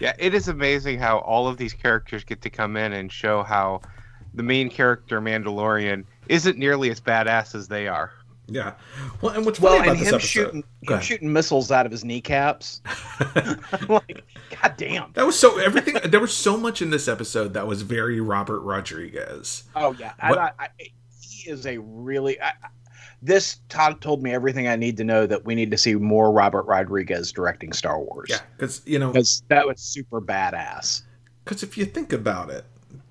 Yeah, 0.00 0.14
it 0.18 0.34
is 0.34 0.48
amazing 0.48 0.98
how 0.98 1.18
all 1.18 1.46
of 1.48 1.56
these 1.56 1.72
characters 1.72 2.24
get 2.24 2.42
to 2.42 2.50
come 2.50 2.76
in 2.76 2.92
and 2.92 3.10
show 3.12 3.42
how 3.42 3.80
the 4.34 4.42
main 4.42 4.68
character 4.70 5.20
Mandalorian 5.20 6.04
isn't 6.28 6.58
nearly 6.58 6.90
as 6.90 7.00
badass 7.00 7.54
as 7.54 7.68
they 7.68 7.86
are. 7.88 8.10
Yeah. 8.48 8.72
Well, 9.20 9.34
and 9.34 9.44
what's 9.46 9.58
funny 9.60 9.74
Well, 9.74 9.82
about 9.82 9.90
and 9.92 10.00
this 10.00 10.08
him 10.08 10.14
episode? 10.16 10.26
shooting 10.28 10.64
him 10.82 11.00
shooting 11.00 11.32
missiles 11.32 11.70
out 11.70 11.86
of 11.86 11.92
his 11.92 12.04
kneecaps. 12.04 12.80
Like, 13.88 14.24
God 14.60 14.74
damn. 14.76 15.12
That 15.14 15.24
was 15.26 15.38
so 15.38 15.58
everything. 15.58 15.96
there 16.10 16.20
was 16.20 16.34
so 16.36 16.56
much 16.56 16.82
in 16.82 16.90
this 16.90 17.08
episode 17.08 17.54
that 17.54 17.66
was 17.66 17.82
very 17.82 18.20
Robert 18.20 18.60
Rodriguez. 18.60 19.64
Oh 19.76 19.92
yeah, 19.98 20.12
What- 20.28 20.38
I, 20.38 20.50
I, 20.58 20.68
he 21.20 21.50
is 21.50 21.66
a 21.66 21.78
really. 21.78 22.40
I, 22.40 22.48
I- 22.48 22.52
this 23.22 23.60
Todd 23.68 24.00
told 24.00 24.22
me 24.22 24.32
everything 24.32 24.66
I 24.66 24.76
need 24.76 24.96
to 24.96 25.04
know 25.04 25.26
that 25.26 25.44
we 25.44 25.54
need 25.54 25.70
to 25.70 25.78
see 25.78 25.94
more 25.94 26.32
Robert 26.32 26.64
Rodriguez 26.64 27.30
directing 27.30 27.72
Star 27.72 28.00
Wars. 28.00 28.28
Yeah, 28.30 28.40
because 28.56 28.82
you 28.84 28.98
know, 28.98 29.12
because 29.12 29.42
that 29.48 29.66
was 29.66 29.80
super 29.80 30.20
badass. 30.20 31.02
because 31.44 31.62
if 31.62 31.78
you 31.78 31.84
think 31.84 32.12
about 32.12 32.50
it, 32.50 32.64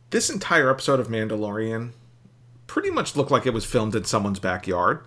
this 0.10 0.30
entire 0.30 0.70
episode 0.70 1.00
of 1.00 1.08
Mandalorian 1.08 1.92
pretty 2.68 2.92
much 2.92 3.16
looked 3.16 3.32
like 3.32 3.46
it 3.46 3.54
was 3.54 3.66
filmed 3.66 3.96
in 3.96 4.04
someone's 4.04 4.40
backyard, 4.40 5.06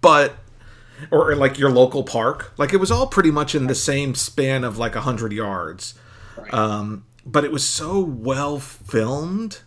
but 0.00 0.34
or 1.12 1.34
like 1.36 1.58
your 1.58 1.70
local 1.70 2.02
park. 2.02 2.52
Like 2.56 2.72
it 2.72 2.78
was 2.78 2.90
all 2.90 3.06
pretty 3.06 3.30
much 3.30 3.54
in 3.54 3.68
the 3.68 3.74
same 3.74 4.14
span 4.16 4.64
of 4.64 4.76
like 4.78 4.96
a 4.96 5.02
hundred 5.02 5.32
yards. 5.32 5.94
Right. 6.36 6.52
Um, 6.52 7.04
but 7.24 7.44
it 7.44 7.52
was 7.52 7.64
so 7.64 8.00
well 8.00 8.58
filmed 8.58 9.60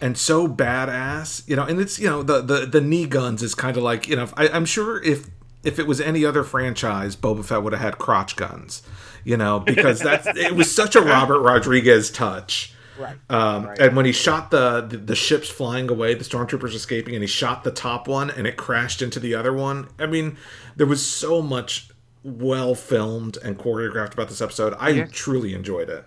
and 0.00 0.16
so 0.18 0.46
badass, 0.48 1.46
you 1.48 1.56
know. 1.56 1.64
And 1.64 1.80
it's 1.80 1.98
you 1.98 2.08
know 2.08 2.22
the 2.22 2.40
the 2.40 2.66
the 2.66 2.80
knee 2.80 3.06
guns 3.06 3.42
is 3.42 3.54
kind 3.54 3.76
of 3.76 3.82
like 3.82 4.08
you 4.08 4.16
know 4.16 4.28
I, 4.36 4.48
I'm 4.48 4.64
sure 4.64 5.02
if 5.02 5.28
if 5.62 5.78
it 5.78 5.86
was 5.86 6.00
any 6.00 6.24
other 6.24 6.44
franchise, 6.44 7.16
Boba 7.16 7.44
Fett 7.44 7.62
would 7.62 7.72
have 7.72 7.80
had 7.82 7.98
crotch 7.98 8.36
guns, 8.36 8.82
you 9.24 9.36
know, 9.36 9.60
because 9.60 9.98
that's 10.00 10.26
it 10.26 10.54
was 10.54 10.74
such 10.74 10.94
a 10.96 11.00
Robert 11.00 11.40
Rodriguez 11.40 12.10
touch. 12.10 12.72
Right. 12.98 13.16
Um, 13.28 13.66
Right. 13.66 13.78
And 13.80 13.96
when 13.96 14.04
he 14.06 14.12
shot 14.12 14.50
the, 14.52 14.82
the 14.82 14.98
the 14.98 15.16
ships 15.16 15.48
flying 15.48 15.90
away, 15.90 16.14
the 16.14 16.22
stormtroopers 16.22 16.74
escaping, 16.74 17.14
and 17.14 17.22
he 17.22 17.26
shot 17.26 17.64
the 17.64 17.70
top 17.72 18.06
one, 18.06 18.30
and 18.30 18.46
it 18.46 18.56
crashed 18.56 19.02
into 19.02 19.18
the 19.18 19.34
other 19.34 19.52
one. 19.52 19.88
I 19.98 20.06
mean, 20.06 20.36
there 20.76 20.86
was 20.86 21.04
so 21.04 21.42
much 21.42 21.88
well 22.22 22.74
filmed 22.74 23.36
and 23.42 23.58
choreographed 23.58 24.12
about 24.14 24.28
this 24.28 24.40
episode. 24.40 24.74
I 24.78 24.90
Yeah. 24.90 25.06
truly 25.10 25.54
enjoyed 25.54 25.88
it. 25.90 26.04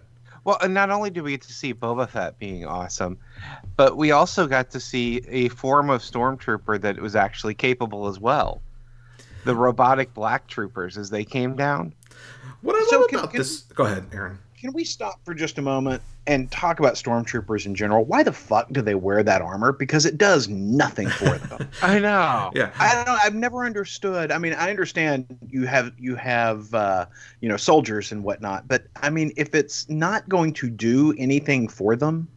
Well, 0.47 0.57
and 0.61 0.73
not 0.73 0.89
only 0.91 1.09
did 1.09 1.23
we 1.23 1.31
get 1.31 1.41
to 1.41 1.51
see 1.51 1.73
Boba 1.73 2.07
Fett 2.07 2.39
being 2.39 2.65
awesome, 2.65 3.17
but 3.75 3.97
we 3.97 4.11
also 4.11 4.47
got 4.47 4.69
to 4.71 4.79
see 4.79 5.21
a 5.27 5.49
form 5.49 5.89
of 5.89 6.01
stormtrooper 6.01 6.79
that 6.79 7.01
was 7.01 7.17
actually 7.17 7.53
capable 7.53 8.07
as 8.07 8.17
well. 8.17 8.61
The 9.43 9.53
robotic 9.53 10.13
black 10.13 10.47
troopers 10.47 10.97
as 10.97 11.09
they 11.09 11.25
came 11.25 11.57
down. 11.57 11.93
What 12.61 12.77
I 12.77 12.87
So 12.89 12.99
love 13.01 13.09
can- 13.09 13.19
about 13.19 13.31
can- 13.31 13.39
this, 13.39 13.63
go 13.75 13.83
ahead, 13.83 14.05
Aaron. 14.13 14.39
Can 14.57 14.73
we 14.73 14.83
stop 14.83 15.23
for 15.23 15.35
just 15.35 15.59
a 15.59 15.61
moment 15.61 16.01
and 16.25 16.49
talk 16.49 16.79
about 16.79 16.95
stormtroopers 16.95 17.67
in 17.67 17.75
general? 17.75 18.03
Why 18.05 18.23
the 18.23 18.33
fuck 18.33 18.67
do 18.71 18.81
they 18.81 18.95
wear 18.95 19.21
that 19.21 19.41
armor? 19.41 19.71
Because 19.71 20.05
it 20.07 20.17
does 20.17 20.47
nothing 20.49 21.07
for 21.09 21.37
them. 21.37 21.69
I 21.83 21.99
know. 21.99 22.51
Yeah, 22.55 22.71
I 22.79 22.95
don't 22.95 23.05
know. 23.05 23.17
I've 23.21 23.35
never 23.35 23.65
understood. 23.65 24.31
I 24.31 24.39
mean, 24.39 24.53
I 24.53 24.71
understand 24.71 25.27
you 25.47 25.67
have 25.67 25.91
you 25.99 26.15
have 26.15 26.73
uh, 26.73 27.05
you 27.39 27.47
know 27.49 27.57
soldiers 27.57 28.11
and 28.11 28.23
whatnot, 28.23 28.67
but 28.67 28.87
I 29.01 29.11
mean, 29.11 29.31
if 29.37 29.53
it's 29.53 29.87
not 29.89 30.27
going 30.27 30.53
to 30.53 30.71
do 30.71 31.13
anything 31.19 31.67
for 31.67 31.95
them, 31.95 32.27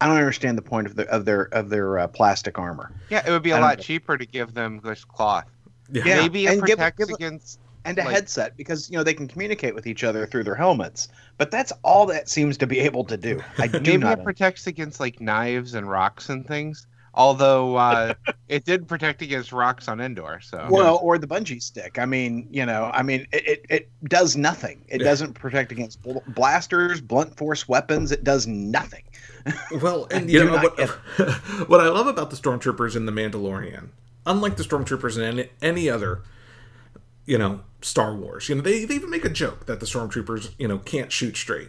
I 0.00 0.06
don't 0.06 0.16
understand 0.16 0.56
the 0.56 0.62
point 0.62 0.86
of 0.86 0.94
their 0.94 1.06
of 1.08 1.24
their 1.24 1.42
of 1.52 1.70
their 1.70 1.98
uh, 1.98 2.06
plastic 2.06 2.56
armor. 2.56 2.92
Yeah, 3.10 3.26
it 3.26 3.30
would 3.32 3.42
be 3.42 3.50
a 3.50 3.58
lot 3.58 3.78
know. 3.78 3.82
cheaper 3.82 4.16
to 4.16 4.26
give 4.26 4.54
them 4.54 4.80
this 4.84 5.04
cloth. 5.04 5.46
yeah, 5.90 6.02
Yeah. 6.06 6.16
Maybe 6.22 6.46
it 6.46 6.52
and 6.52 6.64
give- 6.64 6.78
protects 6.78 7.04
give- 7.06 7.14
against. 7.16 7.58
And 7.86 7.98
a 7.98 8.04
Like- 8.04 8.14
headset 8.14 8.56
because 8.56 8.90
you 8.90 8.96
know 8.96 9.04
they 9.04 9.14
can 9.14 9.28
communicate 9.28 9.74
with 9.74 9.86
each 9.86 10.04
other 10.04 10.26
through 10.26 10.44
their 10.44 10.54
helmets. 10.54 11.08
But 11.36 11.50
that's 11.50 11.72
all 11.82 12.06
that 12.06 12.28
seems 12.28 12.56
to 12.58 12.66
be 12.66 12.80
able 12.80 13.04
to 13.04 13.16
do. 13.16 13.42
I 13.58 13.66
do 13.66 13.80
Maybe 13.80 13.98
not. 13.98 14.20
it 14.20 14.24
protects 14.24 14.66
against 14.66 15.00
like 15.00 15.20
knives 15.20 15.74
and 15.74 15.88
rocks 15.88 16.28
and 16.28 16.46
things. 16.46 16.86
Although 17.16 17.76
uh, 17.76 18.14
it 18.48 18.64
did 18.64 18.88
protect 18.88 19.22
against 19.22 19.52
rocks 19.52 19.86
on 19.86 20.00
Endor, 20.00 20.40
so 20.42 20.66
well, 20.68 20.98
or 21.00 21.16
the 21.16 21.28
bungee 21.28 21.62
stick. 21.62 21.96
I 21.96 22.06
mean, 22.06 22.48
you 22.50 22.66
know, 22.66 22.90
I 22.92 23.04
mean, 23.04 23.28
it, 23.32 23.46
it, 23.46 23.66
it 23.68 23.88
does 24.08 24.36
nothing. 24.36 24.84
It 24.88 25.00
Yeah. 25.00 25.04
doesn't 25.10 25.34
protect 25.34 25.70
against 25.70 26.02
bl- 26.02 26.18
blasters, 26.26 27.00
blunt 27.00 27.36
force 27.36 27.68
weapons. 27.68 28.10
It 28.10 28.24
does 28.24 28.48
nothing. 28.48 29.04
Well, 29.80 30.08
and 30.10 30.28
you 30.28 30.44
know 30.44 30.56
not 30.56 30.76
what? 30.76 30.88
what 31.68 31.80
I 31.80 31.88
love 31.88 32.08
about 32.08 32.30
the 32.30 32.36
stormtroopers 32.36 32.96
in 32.96 33.06
the 33.06 33.12
Mandalorian, 33.12 33.90
unlike 34.26 34.56
the 34.56 34.64
stormtroopers 34.64 35.16
in 35.16 35.22
any, 35.22 35.48
any 35.62 35.88
other, 35.88 36.20
you 37.26 37.38
know, 37.38 37.60
Star 37.82 38.14
Wars, 38.14 38.48
you 38.48 38.54
know, 38.54 38.60
they, 38.62 38.84
they 38.84 38.94
even 38.94 39.10
make 39.10 39.24
a 39.24 39.30
joke 39.30 39.66
that 39.66 39.80
the 39.80 39.86
stormtroopers, 39.86 40.54
you 40.58 40.68
know, 40.68 40.78
can't 40.78 41.12
shoot 41.12 41.36
straight. 41.36 41.68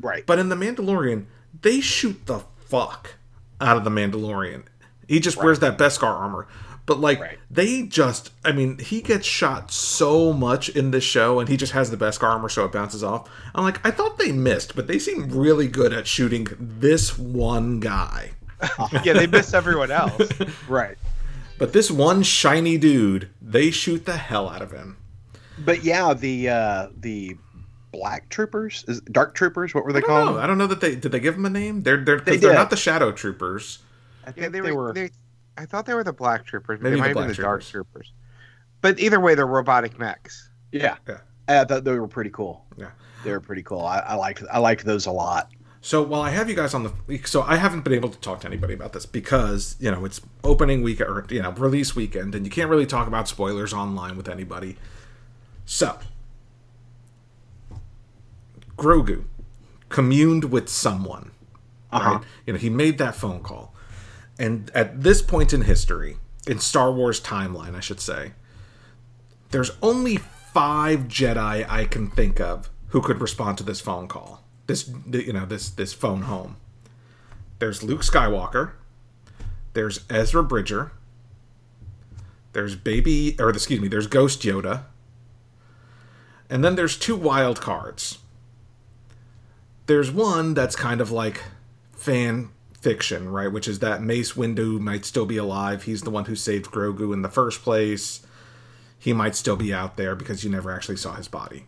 Right. 0.00 0.24
But 0.26 0.38
in 0.38 0.48
the 0.48 0.56
Mandalorian, 0.56 1.26
they 1.62 1.80
shoot 1.80 2.26
the 2.26 2.40
fuck 2.66 3.14
out 3.60 3.76
of 3.76 3.84
the 3.84 3.90
Mandalorian. 3.90 4.64
He 5.08 5.20
just 5.20 5.36
wears 5.36 5.60
that 5.60 5.78
Beskar 5.78 6.04
armor. 6.08 6.46
But 6.86 7.00
like 7.00 7.18
Right. 7.20 7.38
they 7.50 7.84
just 7.84 8.30
I 8.44 8.52
mean, 8.52 8.78
he 8.78 9.00
gets 9.00 9.26
shot 9.26 9.70
so 9.70 10.32
much 10.32 10.68
in 10.68 10.90
this 10.90 11.04
show 11.04 11.40
and 11.40 11.48
he 11.48 11.56
just 11.56 11.72
has 11.72 11.90
the 11.90 11.96
Beskar 11.96 12.24
armor 12.24 12.48
so 12.48 12.64
it 12.64 12.72
bounces 12.72 13.02
off. 13.02 13.28
I'm 13.54 13.64
like, 13.64 13.84
I 13.86 13.90
thought 13.90 14.18
they 14.18 14.32
missed, 14.32 14.76
but 14.76 14.86
they 14.86 14.98
seem 14.98 15.28
really 15.30 15.66
good 15.68 15.92
at 15.94 16.06
shooting 16.06 16.46
this 16.58 17.18
one 17.18 17.80
guy. 17.80 18.32
yeah, 19.04 19.14
they 19.14 19.26
miss 19.26 19.54
everyone 19.54 19.90
else. 19.90 20.28
Right. 20.68 20.96
But 21.58 21.72
this 21.72 21.90
one 21.90 22.22
shiny 22.22 22.78
dude, 22.78 23.30
they 23.40 23.70
shoot 23.70 24.06
the 24.06 24.16
hell 24.16 24.48
out 24.48 24.62
of 24.62 24.72
him. 24.72 24.96
But 25.58 25.84
yeah, 25.84 26.12
the 26.14 26.48
uh, 26.48 26.88
the 26.96 27.36
black 27.92 28.28
troopers, 28.28 28.84
is 28.88 29.00
dark 29.02 29.34
troopers. 29.34 29.72
What 29.72 29.84
were 29.84 29.92
they 29.92 29.98
I 29.98 30.00
don't 30.02 30.08
called? 30.10 30.36
know. 30.36 30.42
I 30.42 30.46
don't 30.48 30.58
know 30.58 30.66
that 30.66 30.80
they 30.80 30.96
did 30.96 31.12
they 31.12 31.20
give 31.20 31.34
them 31.34 31.46
a 31.46 31.50
name. 31.50 31.82
They're 31.82 32.02
they're 32.04 32.18
they 32.20 32.36
they're 32.38 32.54
not 32.54 32.70
the 32.70 32.76
shadow 32.76 33.12
troopers. 33.12 33.78
I 34.26 34.32
think 34.32 34.38
Yeah, 34.44 34.48
they, 34.48 34.60
they, 34.60 34.72
were. 34.72 34.84
were. 34.84 34.92
They, 34.92 35.10
I 35.56 35.66
thought 35.66 35.86
they 35.86 35.94
were 35.94 36.02
the 36.02 36.12
black 36.12 36.44
troopers. 36.44 36.80
But 36.80 36.84
Maybe 36.84 36.96
they 36.96 36.96
the 37.02 37.06
might 37.08 37.12
black 37.12 37.28
have 37.28 37.36
been 37.36 37.42
the 37.42 37.46
dark 37.46 37.60
troopers. 37.62 37.70
troopers. 38.10 38.12
But 38.80 38.98
either 38.98 39.20
way, 39.20 39.34
they're 39.36 39.46
robotic 39.46 39.98
mechs. 39.98 40.50
yeah, 40.72 40.96
Yeah. 41.08 41.18
I 41.46 41.64
thought 41.64 41.84
they 41.84 41.98
were 41.98 42.08
pretty 42.08 42.30
cool. 42.30 42.64
Yeah. 42.76 42.90
they 43.22 43.30
were 43.30 43.40
pretty 43.40 43.62
cool. 43.62 43.82
I, 43.82 43.98
I 44.00 44.14
liked 44.14 44.42
I 44.50 44.58
liked 44.58 44.84
those 44.84 45.06
a 45.06 45.12
lot. 45.12 45.50
So 45.84 46.00
while 46.02 46.22
I 46.22 46.30
have 46.30 46.48
you 46.48 46.56
guys 46.56 46.72
on 46.72 46.84
the, 46.84 47.20
so 47.26 47.42
I 47.42 47.56
haven't 47.56 47.82
been 47.82 47.92
able 47.92 48.08
to 48.08 48.18
talk 48.20 48.40
to 48.40 48.46
anybody 48.46 48.72
about 48.72 48.94
this 48.94 49.04
because 49.04 49.76
you 49.78 49.90
know 49.90 50.06
it's 50.06 50.18
opening 50.42 50.82
week 50.82 50.98
or 51.02 51.26
you 51.28 51.42
know 51.42 51.50
release 51.50 51.94
weekend, 51.94 52.34
and 52.34 52.46
you 52.46 52.50
can't 52.50 52.70
really 52.70 52.86
talk 52.86 53.06
about 53.06 53.28
spoilers 53.28 53.74
online 53.74 54.16
with 54.16 54.26
anybody. 54.26 54.78
So 55.66 55.98
Grogu 58.78 59.24
communed 59.90 60.44
with 60.44 60.70
someone, 60.70 61.32
Uh-huh. 61.92 62.12
right? 62.14 62.20
You 62.46 62.54
know, 62.54 62.58
he 62.58 62.70
made 62.70 62.96
that 62.96 63.14
phone 63.14 63.40
call, 63.40 63.74
and 64.38 64.70
at 64.74 65.02
this 65.02 65.20
point 65.20 65.52
in 65.52 65.62
history, 65.62 66.16
in 66.46 66.60
Star 66.60 66.90
Wars 66.90 67.20
timeline, 67.20 67.74
I 67.74 67.80
should 67.80 68.00
say, 68.00 68.32
there's 69.50 69.72
only 69.82 70.16
five 70.16 71.00
Jedi 71.08 71.68
I 71.68 71.84
can 71.84 72.08
think 72.10 72.40
of 72.40 72.70
who 72.88 73.02
could 73.02 73.20
respond 73.20 73.58
to 73.58 73.64
this 73.64 73.82
phone 73.82 74.08
call. 74.08 74.43
This, 74.66 74.90
you 75.10 75.32
know, 75.32 75.46
this 75.46 75.68
this 75.70 75.92
phone 75.92 76.22
home. 76.22 76.56
There's 77.58 77.82
Luke 77.82 78.02
Skywalker. 78.02 78.72
There's 79.74 80.00
Ezra 80.08 80.42
Bridger. 80.42 80.92
There's 82.52 82.76
baby, 82.76 83.36
or 83.38 83.50
excuse 83.50 83.80
me, 83.80 83.88
there's 83.88 84.06
Ghost 84.06 84.42
Yoda. 84.42 84.84
And 86.48 86.64
then 86.64 86.76
there's 86.76 86.96
two 86.96 87.16
wild 87.16 87.60
cards. 87.60 88.18
There's 89.86 90.10
one 90.10 90.54
that's 90.54 90.76
kind 90.76 91.00
of 91.00 91.10
like 91.10 91.42
fan 91.92 92.50
fiction, 92.80 93.28
right? 93.28 93.50
Which 93.50 93.66
is 93.66 93.80
that 93.80 94.02
Mace 94.02 94.34
Windu 94.34 94.78
might 94.78 95.04
still 95.04 95.26
be 95.26 95.36
alive. 95.36 95.82
He's 95.82 96.02
the 96.02 96.10
one 96.10 96.26
who 96.26 96.36
saved 96.36 96.70
Grogu 96.70 97.12
in 97.12 97.22
the 97.22 97.28
first 97.28 97.62
place. 97.62 98.24
He 98.98 99.12
might 99.12 99.34
still 99.34 99.56
be 99.56 99.74
out 99.74 99.96
there 99.96 100.14
because 100.14 100.44
you 100.44 100.50
never 100.50 100.70
actually 100.70 100.96
saw 100.96 101.14
his 101.14 101.28
body. 101.28 101.66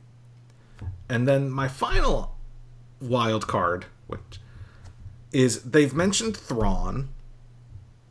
And 1.09 1.26
then 1.26 1.50
my 1.50 1.68
final 1.68 2.36
wild 3.00 3.46
card, 3.46 3.87
which 4.06 4.40
is 5.32 5.62
they've 5.62 5.94
mentioned 5.94 6.37
Thrawn, 6.37 7.09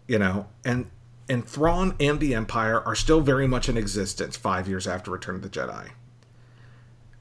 you 0.07 0.19
know, 0.19 0.47
and 0.63 0.89
and 1.27 1.47
Thrawn 1.47 1.95
and 1.99 2.19
the 2.19 2.35
Empire 2.35 2.81
are 2.81 2.95
still 2.95 3.21
very 3.21 3.47
much 3.47 3.67
in 3.67 3.77
existence 3.77 4.37
five 4.37 4.67
years 4.67 4.87
after 4.87 5.09
Return 5.11 5.35
of 5.35 5.41
the 5.41 5.49
Jedi. 5.49 5.89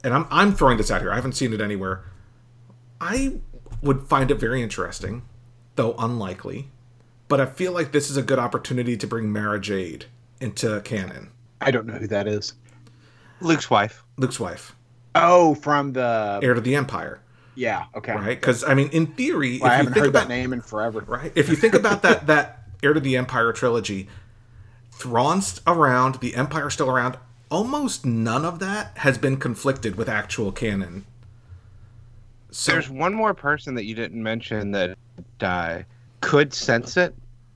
And 0.03 0.13
I'm 0.13 0.27
I'm 0.29 0.53
throwing 0.53 0.77
this 0.77 0.91
out 0.91 1.01
here. 1.01 1.11
I 1.11 1.15
haven't 1.15 1.33
seen 1.33 1.53
it 1.53 1.61
anywhere. 1.61 2.03
I 3.01 3.39
would 3.81 4.07
find 4.07 4.31
it 4.31 4.35
very 4.35 4.61
interesting, 4.61 5.23
though 5.75 5.95
unlikely. 5.97 6.69
But 7.27 7.41
I 7.41 7.47
feel 7.47 7.71
like 7.71 7.91
this 7.91 8.11
is 8.11 8.17
a 8.17 8.21
good 8.21 8.37
opportunity 8.37 8.95
to 8.97 9.07
bring 9.07 9.31
Mara 9.31 9.59
Jade 9.59 10.05
into 10.39 10.79
canon. 10.81 11.31
I 11.59 11.71
don't 11.71 11.87
know 11.87 11.93
who 11.93 12.07
that 12.07 12.27
is. 12.27 12.53
Luke's 13.41 13.69
wife. 13.69 14.03
Luke's 14.17 14.39
wife, 14.39 14.75
Oh, 15.15 15.55
from 15.55 15.93
the 15.93 16.39
heir 16.43 16.53
to 16.53 16.61
the 16.61 16.75
Empire, 16.75 17.19
yeah. 17.55 17.85
Okay, 17.95 18.13
right? 18.13 18.39
Because 18.39 18.63
I 18.63 18.73
mean, 18.73 18.89
in 18.89 19.07
theory, 19.07 19.59
Well, 19.59 19.71
I 19.71 19.75
if 19.75 19.77
you 19.77 19.77
haven't 19.77 19.93
think 19.93 20.03
heard 20.05 20.09
about 20.09 20.27
that 20.27 20.29
name 20.29 20.53
in 20.53 20.61
forever. 20.61 21.03
right, 21.07 21.31
if 21.35 21.49
you 21.49 21.55
think 21.55 21.73
about 21.73 22.01
that 22.03 22.27
that 22.27 22.63
heir 22.83 22.93
to 22.93 22.99
the 22.99 23.17
Empire 23.17 23.51
trilogy, 23.53 24.07
Thrawn's 24.91 25.61
around, 25.67 26.15
the 26.15 26.35
Empire's 26.35 26.73
still 26.73 26.89
around. 26.89 27.17
Almost 27.51 28.05
none 28.05 28.43
of 28.43 28.59
that 28.59 28.97
has 28.97 29.17
been 29.17 29.37
conflicted 29.37 29.95
with 29.95 30.09
actual 30.09 30.51
canon. 30.51 31.05
So 32.51 32.71
There's 32.71 32.89
one 32.89 33.13
more 33.13 33.33
person 33.33 33.75
that 33.75 33.85
you 33.85 33.95
didn't 33.95 34.21
mention 34.21 34.71
that 34.71 34.97
uh, 35.41 35.79
could 36.21 36.53
sense 36.53 36.97
it, 36.97 37.13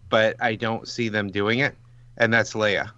but 0.09 0.35
I 0.41 0.55
don't 0.55 0.87
see 0.87 1.09
them 1.09 1.29
doing 1.31 1.59
it, 1.59 1.75
and 2.17 2.33
that's 2.33 2.53
Leia. 2.53 2.91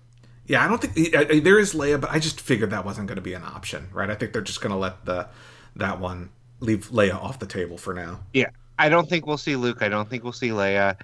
Yeah, 0.47 0.65
I 0.65 0.67
don't 0.67 0.81
think 0.81 1.15
I- 1.15 1.35
I- 1.35 1.39
there 1.39 1.59
is 1.59 1.73
Leia, 1.73 2.01
but 2.01 2.11
I 2.11 2.19
just 2.19 2.41
figured 2.41 2.71
that 2.71 2.83
wasn't 2.85 3.07
going 3.07 3.15
to 3.17 3.21
be 3.21 3.33
an 3.35 3.43
option, 3.43 3.87
right? 3.93 4.09
I 4.09 4.15
think 4.15 4.33
they're 4.33 4.41
just 4.41 4.61
going 4.61 4.71
to 4.71 4.77
let 4.77 5.05
the 5.05 5.27
that 5.75 5.99
one 5.99 6.29
leave 6.61 6.89
Leia 6.89 7.15
off 7.15 7.39
the 7.39 7.45
table 7.45 7.77
for 7.77 7.93
now. 7.93 8.19
Yeah, 8.33 8.49
I 8.79 8.87
don't 8.89 9.09
think 9.09 9.25
we'll 9.27 9.37
see 9.37 9.55
Luke. 9.57 9.81
I 9.81 9.89
don't 9.89 10.09
think 10.09 10.23
we'll 10.23 10.31
see 10.33 10.49
Leia. 10.49 10.95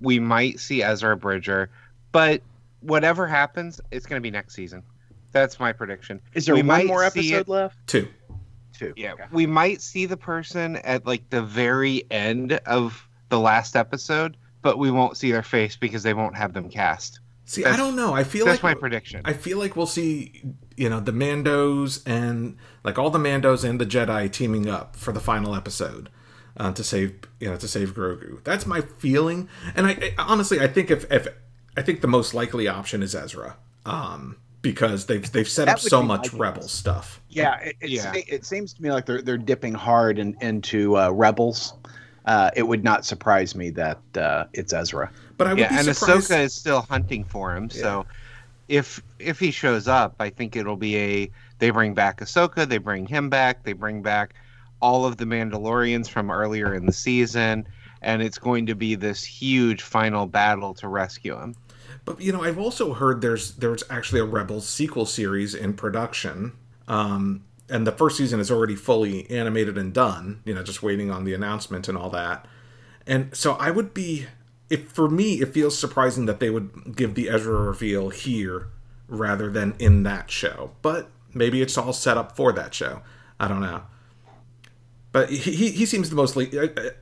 We 0.00 0.18
might 0.20 0.60
see 0.60 0.82
Ezra 0.82 1.16
Bridger, 1.16 1.70
but 2.12 2.42
whatever 2.80 3.26
happens, 3.26 3.80
it's 3.90 4.04
going 4.04 4.18
to 4.20 4.22
be 4.22 4.30
next 4.30 4.54
season. 4.54 4.82
That's 5.32 5.58
my 5.58 5.72
prediction. 5.72 6.20
Is 6.34 6.46
there 6.46 6.54
We 6.54 6.60
one 6.62 6.66
might 6.66 6.86
more 6.86 7.04
episode 7.04 7.40
it- 7.40 7.48
left? 7.48 7.76
Two. 7.86 8.08
Two. 8.72 8.92
Yeah, 8.96 9.12
Okay. 9.14 9.24
we 9.32 9.46
might 9.46 9.80
see 9.80 10.04
the 10.04 10.16
person 10.18 10.76
at 10.76 11.06
like 11.06 11.30
the 11.30 11.40
very 11.42 12.04
end 12.10 12.52
of 12.66 13.08
the 13.30 13.38
last 13.40 13.74
episode, 13.74 14.36
but 14.60 14.78
we 14.78 14.90
won't 14.90 15.16
see 15.16 15.32
their 15.32 15.42
face 15.42 15.76
because 15.76 16.02
they 16.02 16.12
won't 16.12 16.36
have 16.36 16.52
them 16.52 16.68
cast. 16.68 17.20
See, 17.48 17.64
I 17.64 17.76
don't 17.76 17.94
know. 17.94 18.12
I 18.12 18.24
feel 18.24 18.44
That's 18.44 18.62
like 18.62 18.74
my 18.74 18.78
prediction. 18.78 19.22
I 19.24 19.32
feel 19.32 19.58
like 19.58 19.76
we'll 19.76 19.86
see, 19.86 20.42
you 20.76 20.90
know, 20.90 20.98
the 20.98 21.12
Mandos 21.12 22.02
and 22.04 22.56
like 22.82 22.98
all 22.98 23.08
the 23.08 23.20
Mandos 23.20 23.62
and 23.62 23.80
the 23.80 23.86
Jedi 23.86 24.30
teaming 24.30 24.68
up 24.68 24.96
for 24.96 25.12
the 25.12 25.20
final 25.20 25.54
episode 25.54 26.10
uh, 26.56 26.72
to 26.72 26.82
save, 26.82 27.14
you 27.38 27.48
know, 27.48 27.56
to 27.56 27.68
save 27.68 27.94
Grogu. 27.94 28.42
That's 28.42 28.66
my 28.66 28.80
feeling. 28.80 29.48
And 29.76 29.86
I, 29.86 29.90
I 29.92 30.14
honestly, 30.18 30.58
I 30.60 30.66
think 30.66 30.90
if 30.90 31.10
if 31.10 31.28
I 31.76 31.82
think 31.82 32.00
the 32.00 32.08
most 32.08 32.34
likely 32.34 32.66
option 32.66 33.00
is 33.00 33.14
Ezra, 33.14 33.56
um, 33.84 34.38
because 34.60 35.06
they've 35.06 35.30
they've 35.30 35.48
set 35.48 35.68
up 35.68 35.78
so 35.78 36.02
much 36.02 36.32
my 36.32 36.48
Rebel 36.48 36.66
stuff. 36.66 37.20
Yeah, 37.28 37.60
it, 37.60 37.76
it, 37.80 37.90
Yeah. 37.90 38.12
se- 38.12 38.24
it 38.26 38.44
seems 38.44 38.72
to 38.74 38.82
me 38.82 38.90
like 38.90 39.06
they're 39.06 39.22
they're 39.22 39.38
dipping 39.38 39.74
hard 39.74 40.18
in, 40.18 40.36
into 40.40 40.96
uh, 40.96 41.10
Rebels. 41.10 41.74
Uh, 42.26 42.50
it 42.56 42.64
would 42.64 42.82
not 42.82 43.04
surprise 43.04 43.54
me 43.54 43.70
that 43.70 43.98
uh, 44.16 44.44
it's 44.52 44.72
Ezra. 44.72 45.10
But 45.36 45.46
I 45.46 45.50
would 45.50 45.60
yeah, 45.60 45.68
be 45.68 45.76
and 45.76 45.96
surprised. 45.96 46.30
Ahsoka 46.30 46.44
is 46.44 46.54
still 46.54 46.82
hunting 46.82 47.24
for 47.24 47.54
him. 47.54 47.70
So 47.70 48.04
if 48.68 49.00
if 49.18 49.38
he 49.38 49.50
shows 49.50 49.86
up, 49.86 50.16
I 50.18 50.30
think 50.30 50.56
it'll 50.56 50.76
be 50.76 50.96
a 50.96 51.30
they 51.58 51.70
bring 51.70 51.94
back 51.94 52.20
Ahsoka, 52.20 52.68
they 52.68 52.78
bring 52.78 53.06
him 53.06 53.30
back, 53.30 53.62
they 53.62 53.72
bring 53.72 54.02
back 54.02 54.34
all 54.80 55.06
of 55.06 55.16
the 55.16 55.24
Mandalorians 55.24 56.08
from 56.08 56.30
earlier 56.30 56.74
in 56.74 56.86
the 56.86 56.92
season, 56.92 57.66
and 58.02 58.22
it's 58.22 58.38
going 58.38 58.66
to 58.66 58.74
be 58.74 58.94
this 58.94 59.24
huge 59.24 59.82
final 59.82 60.26
battle 60.26 60.74
to 60.74 60.88
rescue 60.88 61.38
him. 61.38 61.54
But 62.04 62.20
you 62.20 62.32
know, 62.32 62.42
I've 62.42 62.58
also 62.58 62.92
heard 62.92 63.20
there's 63.20 63.52
there's 63.52 63.82
actually 63.90 64.20
a 64.20 64.24
Rebels 64.24 64.68
sequel 64.68 65.06
series 65.06 65.54
in 65.54 65.74
production. 65.74 66.52
Um, 66.88 67.44
and 67.68 67.86
the 67.86 67.92
first 67.92 68.16
season 68.16 68.40
is 68.40 68.50
already 68.50 68.76
fully 68.76 69.28
animated 69.30 69.76
and 69.76 69.92
done, 69.92 70.40
you 70.44 70.54
know, 70.54 70.62
just 70.62 70.82
waiting 70.82 71.10
on 71.10 71.24
the 71.24 71.34
announcement 71.34 71.88
and 71.88 71.98
all 71.98 72.10
that. 72.10 72.46
And 73.06 73.34
so 73.36 73.54
I 73.54 73.70
would 73.70 73.94
be 73.94 74.26
if 74.68 74.90
for 74.90 75.08
me 75.08 75.40
it 75.40 75.52
feels 75.52 75.78
surprising 75.78 76.26
that 76.26 76.40
they 76.40 76.50
would 76.50 76.96
give 76.96 77.14
the 77.14 77.28
Ezra 77.28 77.60
reveal 77.60 78.10
here 78.10 78.68
rather 79.08 79.50
than 79.50 79.74
in 79.78 80.02
that 80.04 80.30
show. 80.30 80.72
But 80.82 81.10
maybe 81.34 81.62
it's 81.62 81.76
all 81.78 81.92
set 81.92 82.16
up 82.16 82.36
for 82.36 82.52
that 82.52 82.74
show. 82.74 83.02
I 83.38 83.48
don't 83.48 83.60
know. 83.60 83.82
But 85.12 85.30
he, 85.30 85.70
he, 85.70 85.86
seems 85.86 86.10
the 86.10 86.16
most 86.16 86.36
li- 86.36 86.50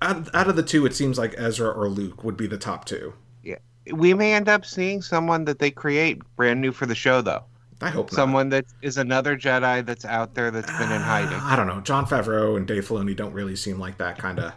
out, 0.01 0.33
out 0.35 0.49
of 0.49 0.55
the 0.55 0.63
two 0.63 0.87
it 0.87 0.95
seems 0.95 1.19
like 1.19 1.35
Ezra 1.37 1.69
or 1.69 1.89
Luke 1.89 2.23
would 2.23 2.37
be 2.37 2.47
the 2.47 2.59
top 2.59 2.85
two. 2.85 3.15
Yeah. 3.43 3.59
We 3.93 4.15
may 4.15 4.35
end 4.35 4.49
up 4.49 4.65
seeing 4.65 5.03
someone 5.03 5.47
that 5.47 5.59
they 5.59 5.71
create 5.71 6.23
brand 6.37 6.61
new 6.61 6.71
for 6.71 6.87
the 6.87 6.95
show 6.95 7.23
though. 7.23 7.45
I 7.85 7.91
hope 7.91 8.11
not. 8.11 8.17
Someone 8.17 8.49
that 8.49 8.65
is 8.81 8.97
another 8.97 9.37
Jedi 9.37 9.85
that's 9.85 10.07
out 10.07 10.35
there 10.35 10.51
that's 10.51 10.71
been 10.79 10.91
in 10.91 11.03
ah, 11.03 11.05
hiding. 11.05 11.39
I 11.39 11.55
don't 11.55 11.67
know. 11.67 11.81
Jon 11.83 12.07
Favreau 12.07 12.57
and 12.57 12.67
Dave 12.67 12.89
Filoni 12.89 13.15
don't 13.15 13.35
really 13.35 13.57
seem 13.57 13.79
like 13.79 13.99
that 13.99 14.17
kind 14.17 14.39
of. 14.39 14.55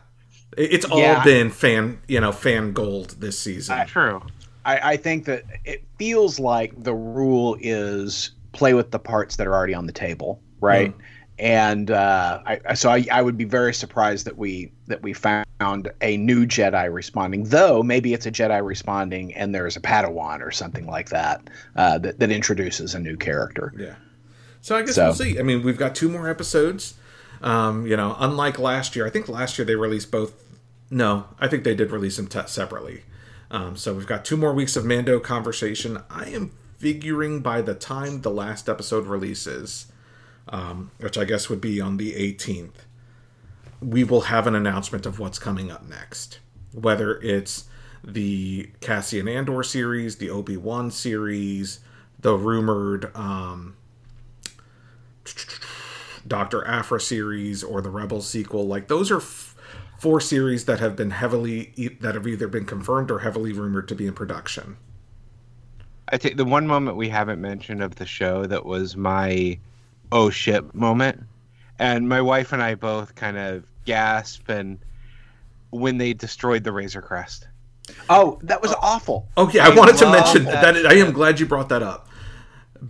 It's 0.57 0.85
all 0.85 0.99
Yeah. 0.99 1.21
been 1.25 1.49
fan, 1.49 1.99
you 2.07 2.21
know, 2.21 2.31
fan 2.31 2.71
gold 2.71 3.17
this 3.19 3.37
season. 3.37 3.85
True. 3.85 4.21
I, 4.63 4.93
I 4.93 4.97
think 4.97 5.25
that 5.25 5.43
it 5.65 5.83
feels 5.99 6.39
like 6.39 6.71
the 6.81 6.93
rule 6.93 7.57
is 7.59 8.31
play 8.53 8.73
with 8.73 8.91
the 8.91 8.99
parts 8.99 9.35
that 9.35 9.45
are 9.45 9.53
already 9.53 9.73
on 9.73 9.87
the 9.87 9.93
table, 9.93 10.41
right? 10.61 10.93
Hmm. 10.93 11.01
And 11.39 11.91
uh, 11.91 12.41
I, 12.45 12.73
so 12.73 12.89
I, 12.89 13.05
I 13.11 13.21
would 13.21 13.37
be 13.37 13.43
very 13.45 13.73
surprised 13.73 14.25
that 14.25 14.37
we 14.37 14.71
that 14.87 15.01
we 15.03 15.13
found 15.13 15.45
a 16.01 16.17
new 16.17 16.45
Jedi 16.47 16.91
responding. 16.91 17.43
Though 17.43 17.83
maybe 17.83 18.13
it's 18.13 18.25
a 18.25 18.31
Jedi 18.31 18.65
responding, 18.65 19.33
and 19.35 19.53
there's 19.53 19.75
a 19.77 19.81
Padawan 19.81 20.41
or 20.41 20.49
something 20.51 20.87
like 20.87 21.09
that 21.09 21.47
uh, 21.75 21.99
that 21.99 22.19
that 22.19 22.31
introduces 22.31 22.95
a 22.95 22.99
new 22.99 23.15
character. 23.17 23.71
yeah. 23.77 23.95
So 24.61 24.75
I 24.75 24.81
guess 24.81 24.95
So- 24.95 25.05
we'll 25.05 25.13
see. 25.13 25.39
I 25.39 25.43
mean, 25.43 25.63
we've 25.63 25.77
got 25.77 25.93
two 25.95 26.09
more 26.09 26.27
episodes. 26.29 26.95
Um, 27.41 27.85
you 27.85 27.95
know, 27.95 28.15
unlike 28.19 28.57
last 28.57 28.95
year, 28.95 29.05
I 29.05 29.11
think 29.11 29.29
last 29.29 29.57
year 29.59 29.65
they 29.65 29.75
released 29.75 30.09
both. 30.09 30.33
No, 30.89 31.25
I 31.39 31.47
think 31.47 31.63
they 31.63 31.75
did 31.75 31.91
release 31.91 32.17
them 32.17 32.27
te- 32.27 32.47
separately. 32.47 33.03
Um, 33.51 33.77
so 33.77 33.93
we've 33.93 34.07
got 34.07 34.25
two 34.25 34.37
more 34.37 34.53
weeks 34.53 34.75
of 34.75 34.85
Mando 34.85 35.19
conversation. 35.19 35.99
I 36.09 36.25
am 36.29 36.51
figuring 36.79 37.41
by 37.41 37.61
the 37.61 37.75
time 37.75 38.21
the 38.21 38.31
last 38.31 38.67
episode 38.67 39.05
releases, 39.05 39.85
um, 40.49 40.91
which 40.99 41.17
I 41.17 41.25
guess 41.25 41.49
would 41.49 41.61
be 41.61 41.81
on 41.81 41.97
the 41.97 42.13
18th, 42.13 42.85
we 43.81 44.03
will 44.03 44.21
have 44.21 44.47
an 44.47 44.55
announcement 44.55 45.05
of 45.05 45.19
what's 45.19 45.39
coming 45.39 45.71
up 45.71 45.87
next. 45.87 46.39
Whether 46.73 47.19
it's 47.21 47.65
the 48.03 48.69
Cassian 48.81 49.27
Andor 49.27 49.63
series, 49.63 50.17
the 50.17 50.29
Obi 50.29 50.57
Wan 50.57 50.91
series, 50.91 51.79
the 52.19 52.35
rumored 52.35 53.15
um, 53.15 53.75
Doctor 56.25 56.65
Aphra 56.65 56.99
series, 56.99 57.63
or 57.63 57.81
the 57.81 57.89
Rebels 57.89 58.27
sequel. 58.27 58.65
Like 58.65 58.87
those 58.87 59.11
are 59.11 59.17
f- 59.17 59.55
four 59.99 60.19
series 60.19 60.65
that 60.65 60.79
have 60.79 60.95
been 60.95 61.11
heavily 61.11 61.97
that 62.01 62.15
have 62.15 62.27
either 62.27 62.47
been 62.47 62.65
confirmed 62.65 63.11
or 63.11 63.19
heavily 63.19 63.51
rumored 63.51 63.87
to 63.89 63.95
be 63.95 64.07
in 64.07 64.13
production. 64.13 64.77
I 66.09 66.17
think 66.17 66.37
the 66.37 66.45
one 66.45 66.67
moment 66.67 66.95
we 66.95 67.09
haven't 67.09 67.41
mentioned 67.41 67.83
of 67.83 67.95
the 67.95 68.05
show 68.05 68.45
that 68.45 68.65
was 68.65 68.95
my 68.95 69.59
oh 70.11 70.29
shit 70.29 70.73
moment, 70.73 71.23
and 71.79 72.07
my 72.07 72.21
wife 72.21 72.53
and 72.53 72.61
I 72.61 72.75
both 72.75 73.15
kind 73.15 73.37
of 73.37 73.65
gasp 73.85 74.49
and 74.49 74.79
when 75.69 75.97
they 75.97 76.13
destroyed 76.13 76.63
the 76.63 76.71
Razor 76.71 77.01
Crest. 77.01 77.47
Oh, 78.09 78.39
that 78.43 78.61
was 78.61 78.73
awful. 78.81 79.27
Oh 79.37 79.49
yeah, 79.53 79.67
I, 79.67 79.71
I 79.71 79.75
wanted 79.75 79.97
to 79.97 80.11
mention 80.11 80.45
that 80.45 80.73
that. 80.73 80.85
I 80.85 80.95
am 80.95 81.11
glad 81.11 81.39
you 81.39 81.45
brought 81.45 81.69
that 81.69 81.83
up, 81.83 82.07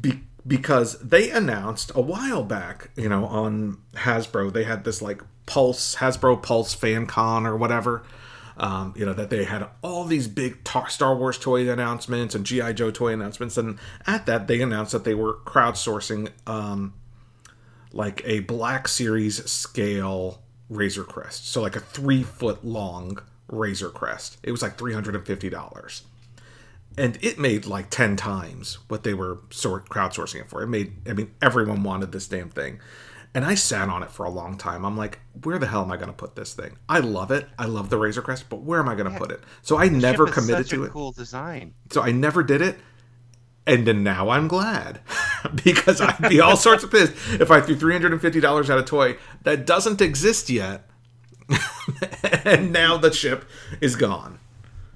Be- 0.02 0.24
because 0.46 0.98
they 1.00 1.30
announced 1.30 1.92
a 1.94 2.02
while 2.02 2.44
back, 2.44 2.90
you 2.96 3.10
know, 3.10 3.26
on 3.26 3.78
Hasbro, 3.94 4.52
they 4.54 4.64
had 4.64 4.84
this 4.84 5.02
like 5.02 5.22
Pulse 5.46 5.96
Hasbro 5.96 6.42
Pulse 6.42 6.74
Fan 6.74 7.06
Con 7.06 7.46
or 7.46 7.56
whatever. 7.56 8.04
Um, 8.60 8.96
you 8.98 9.06
know 9.06 9.14
that 9.14 9.30
they 9.30 9.44
had 9.44 9.68
all 9.84 10.04
these 10.04 10.28
big 10.28 10.64
ta- 10.64 10.88
Star 10.88 11.16
Wars 11.16 11.38
toy 11.38 11.70
announcements 11.70 12.34
and 12.34 12.44
GI 12.44 12.74
Joe 12.74 12.90
toy 12.90 13.14
announcements, 13.14 13.56
and 13.56 13.78
at 14.08 14.26
that 14.26 14.48
they 14.48 14.62
announced 14.62 14.94
that 14.94 15.04
they 15.04 15.14
were 15.14 15.36
crowdsourcing 15.46 16.32
um, 16.48 16.96
like 17.98 18.22
a 18.26 18.42
Black 18.42 18.88
Series 18.88 19.44
scale 19.50 20.44
Razor 20.70 21.04
Crest, 21.04 21.48
so 21.48 21.62
like 21.62 21.76
a 21.76 21.80
three 21.80 22.22
foot 22.24 22.64
long 22.64 23.18
Razor 23.48 23.90
Crest. 23.90 24.38
It 24.44 24.52
was 24.52 24.62
like 24.62 24.78
three 24.78 24.94
hundred 24.94 25.16
and 25.16 25.26
fifty 25.26 25.50
dollars, 25.50 26.04
and 26.98 27.18
it 27.22 27.40
made 27.40 27.66
like 27.66 27.90
ten 27.90 28.16
times 28.16 28.78
what 28.88 29.04
they 29.04 29.14
were 29.16 29.40
sort 29.50 29.90
crowdsourcing 29.90 30.42
it 30.42 30.50
for. 30.50 30.62
It 30.62 30.68
made, 30.68 30.94
I 31.10 31.14
mean, 31.14 31.34
everyone 31.42 31.82
wanted 31.84 32.12
this 32.12 32.28
damn 32.28 32.50
thing, 32.50 32.80
and 33.34 33.44
I 33.44 33.56
sat 33.56 33.90
on 33.90 34.04
it 34.04 34.12
for 34.12 34.26
a 34.26 34.30
long 34.30 34.58
time. 34.58 34.86
I'm 34.86 34.96
like, 34.98 35.20
where 35.44 35.58
the 35.58 35.68
hell 35.68 35.82
am 35.82 35.92
I 35.92 35.96
going 35.98 36.10
to 36.10 36.14
put 36.14 36.36
this 36.36 36.54
thing? 36.54 36.78
I 36.88 37.00
love 37.00 37.32
it. 37.32 37.48
I 37.58 37.66
love 37.66 37.90
the 37.90 37.98
Razor 37.98 38.22
Crest, 38.22 38.46
but 38.50 38.62
where 38.62 38.80
am 38.80 38.90
I 38.90 38.94
going 38.94 39.08
to 39.08 39.14
Yeah. 39.14 39.18
put 39.18 39.32
it? 39.32 39.42
So 39.64 39.78
I 39.78 39.88
never 39.88 40.28
committed 40.28 40.68
to 40.70 40.84
a 40.84 40.86
it. 40.88 40.92
Cool 40.92 41.14
design. 41.14 41.74
So 41.92 42.02
I 42.04 42.12
never 42.12 42.44
did 42.44 42.62
it. 42.62 42.78
And 43.68 43.86
then 43.86 44.02
now 44.02 44.30
I'm 44.30 44.48
glad 44.48 45.02
because 45.64 46.00
I'd 46.00 46.30
be 46.30 46.40
all 46.40 46.56
sorts 46.56 46.86
of 46.86 46.92
pissed 46.92 47.14
if 47.34 47.52
I 47.52 47.60
threw 47.60 47.76
$350 47.76 48.70
at 48.70 48.78
a 48.78 48.84
toy 48.84 49.18
that 49.44 49.66
doesn't 49.66 50.02
exist 50.02 50.50
yet. 50.50 50.90
and 52.46 52.72
now 52.72 52.98
the 52.98 53.12
ship 53.12 53.46
is 53.82 53.98
gone. 53.98 54.40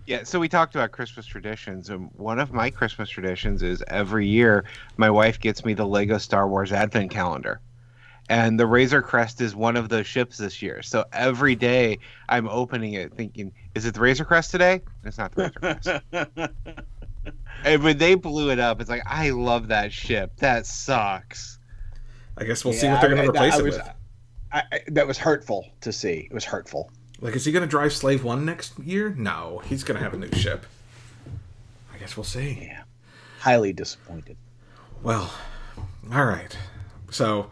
Yeah, 0.08 0.24
so 0.24 0.40
we 0.40 0.50
talked 0.50 0.76
about 0.76 0.92
Christmas 0.92 1.26
traditions, 1.26 1.90
and 1.90 2.10
one 2.18 2.40
of 2.40 2.52
my 2.52 2.70
Christmas 2.70 3.10
traditions 3.10 3.62
is 3.62 3.84
every 3.88 4.28
year 4.28 4.66
my 4.98 5.10
wife 5.10 5.40
gets 5.40 5.64
me 5.64 5.74
the 5.74 5.86
Lego 5.86 6.18
Star 6.18 6.48
Wars 6.48 6.72
Advent 6.72 7.12
Calendar. 7.12 7.60
And 8.30 8.60
the 8.60 8.66
Razor 8.66 9.02
Crest 9.02 9.42
is 9.42 9.56
one 9.56 9.76
of 9.76 9.90
those 9.90 10.08
ships 10.08 10.38
this 10.38 10.62
year. 10.62 10.82
So 10.82 11.06
every 11.12 11.56
day 11.56 12.00
I'm 12.30 12.48
opening 12.48 12.94
it 12.94 13.14
thinking, 13.14 13.52
is 13.76 13.86
it 13.86 13.94
the 13.94 14.00
Razor 14.00 14.26
Crest 14.26 14.52
today? 14.52 14.74
And 14.74 15.06
it's 15.06 15.18
not 15.18 15.34
the 15.34 15.52
Razor 15.62 16.02
Crest. 16.12 16.54
and 17.64 17.84
when 17.84 17.98
they 17.98 18.16
blew 18.16 18.50
it 18.52 18.60
up, 18.60 18.82
it's 18.82 18.90
like, 18.90 19.04
I 19.06 19.30
love 19.30 19.68
that 19.70 19.92
ship. 19.94 20.36
That 20.38 20.66
sucks. 20.66 21.60
I 22.38 22.44
guess 22.46 22.64
we'll 22.66 22.74
see 22.74 22.88
what 22.88 23.02
they're 23.02 23.10
going 23.12 23.24
to 23.24 23.30
replace 23.30 23.54
I 23.56 23.60
it 23.60 23.64
was- 23.64 23.78
with. 23.78 23.90
I, 24.54 24.64
I, 24.72 24.80
that 24.88 25.08
was 25.08 25.18
hurtful 25.18 25.70
to 25.82 25.94
see. 25.94 26.28
It 26.30 26.34
was 26.34 26.44
hurtful. 26.44 26.92
Like, 27.22 27.36
is 27.36 27.46
he 27.46 27.52
going 27.54 27.62
to 27.62 27.70
drive 27.70 27.94
Slave 27.94 28.24
1 28.24 28.44
next 28.44 28.78
year? 28.80 29.14
No, 29.18 29.62
he's 29.66 29.84
going 29.84 29.98
to 29.98 30.04
have 30.04 30.14
a 30.14 30.18
new 30.18 30.32
ship. 30.34 30.66
I 31.94 31.98
guess 32.00 32.18
we'll 32.18 32.24
see. 32.26 32.58
Yeah. 32.64 32.82
Highly 33.40 33.72
disappointed. 33.74 34.36
Well, 35.04 35.32
all 36.12 36.26
right. 36.26 36.58
So 37.12 37.50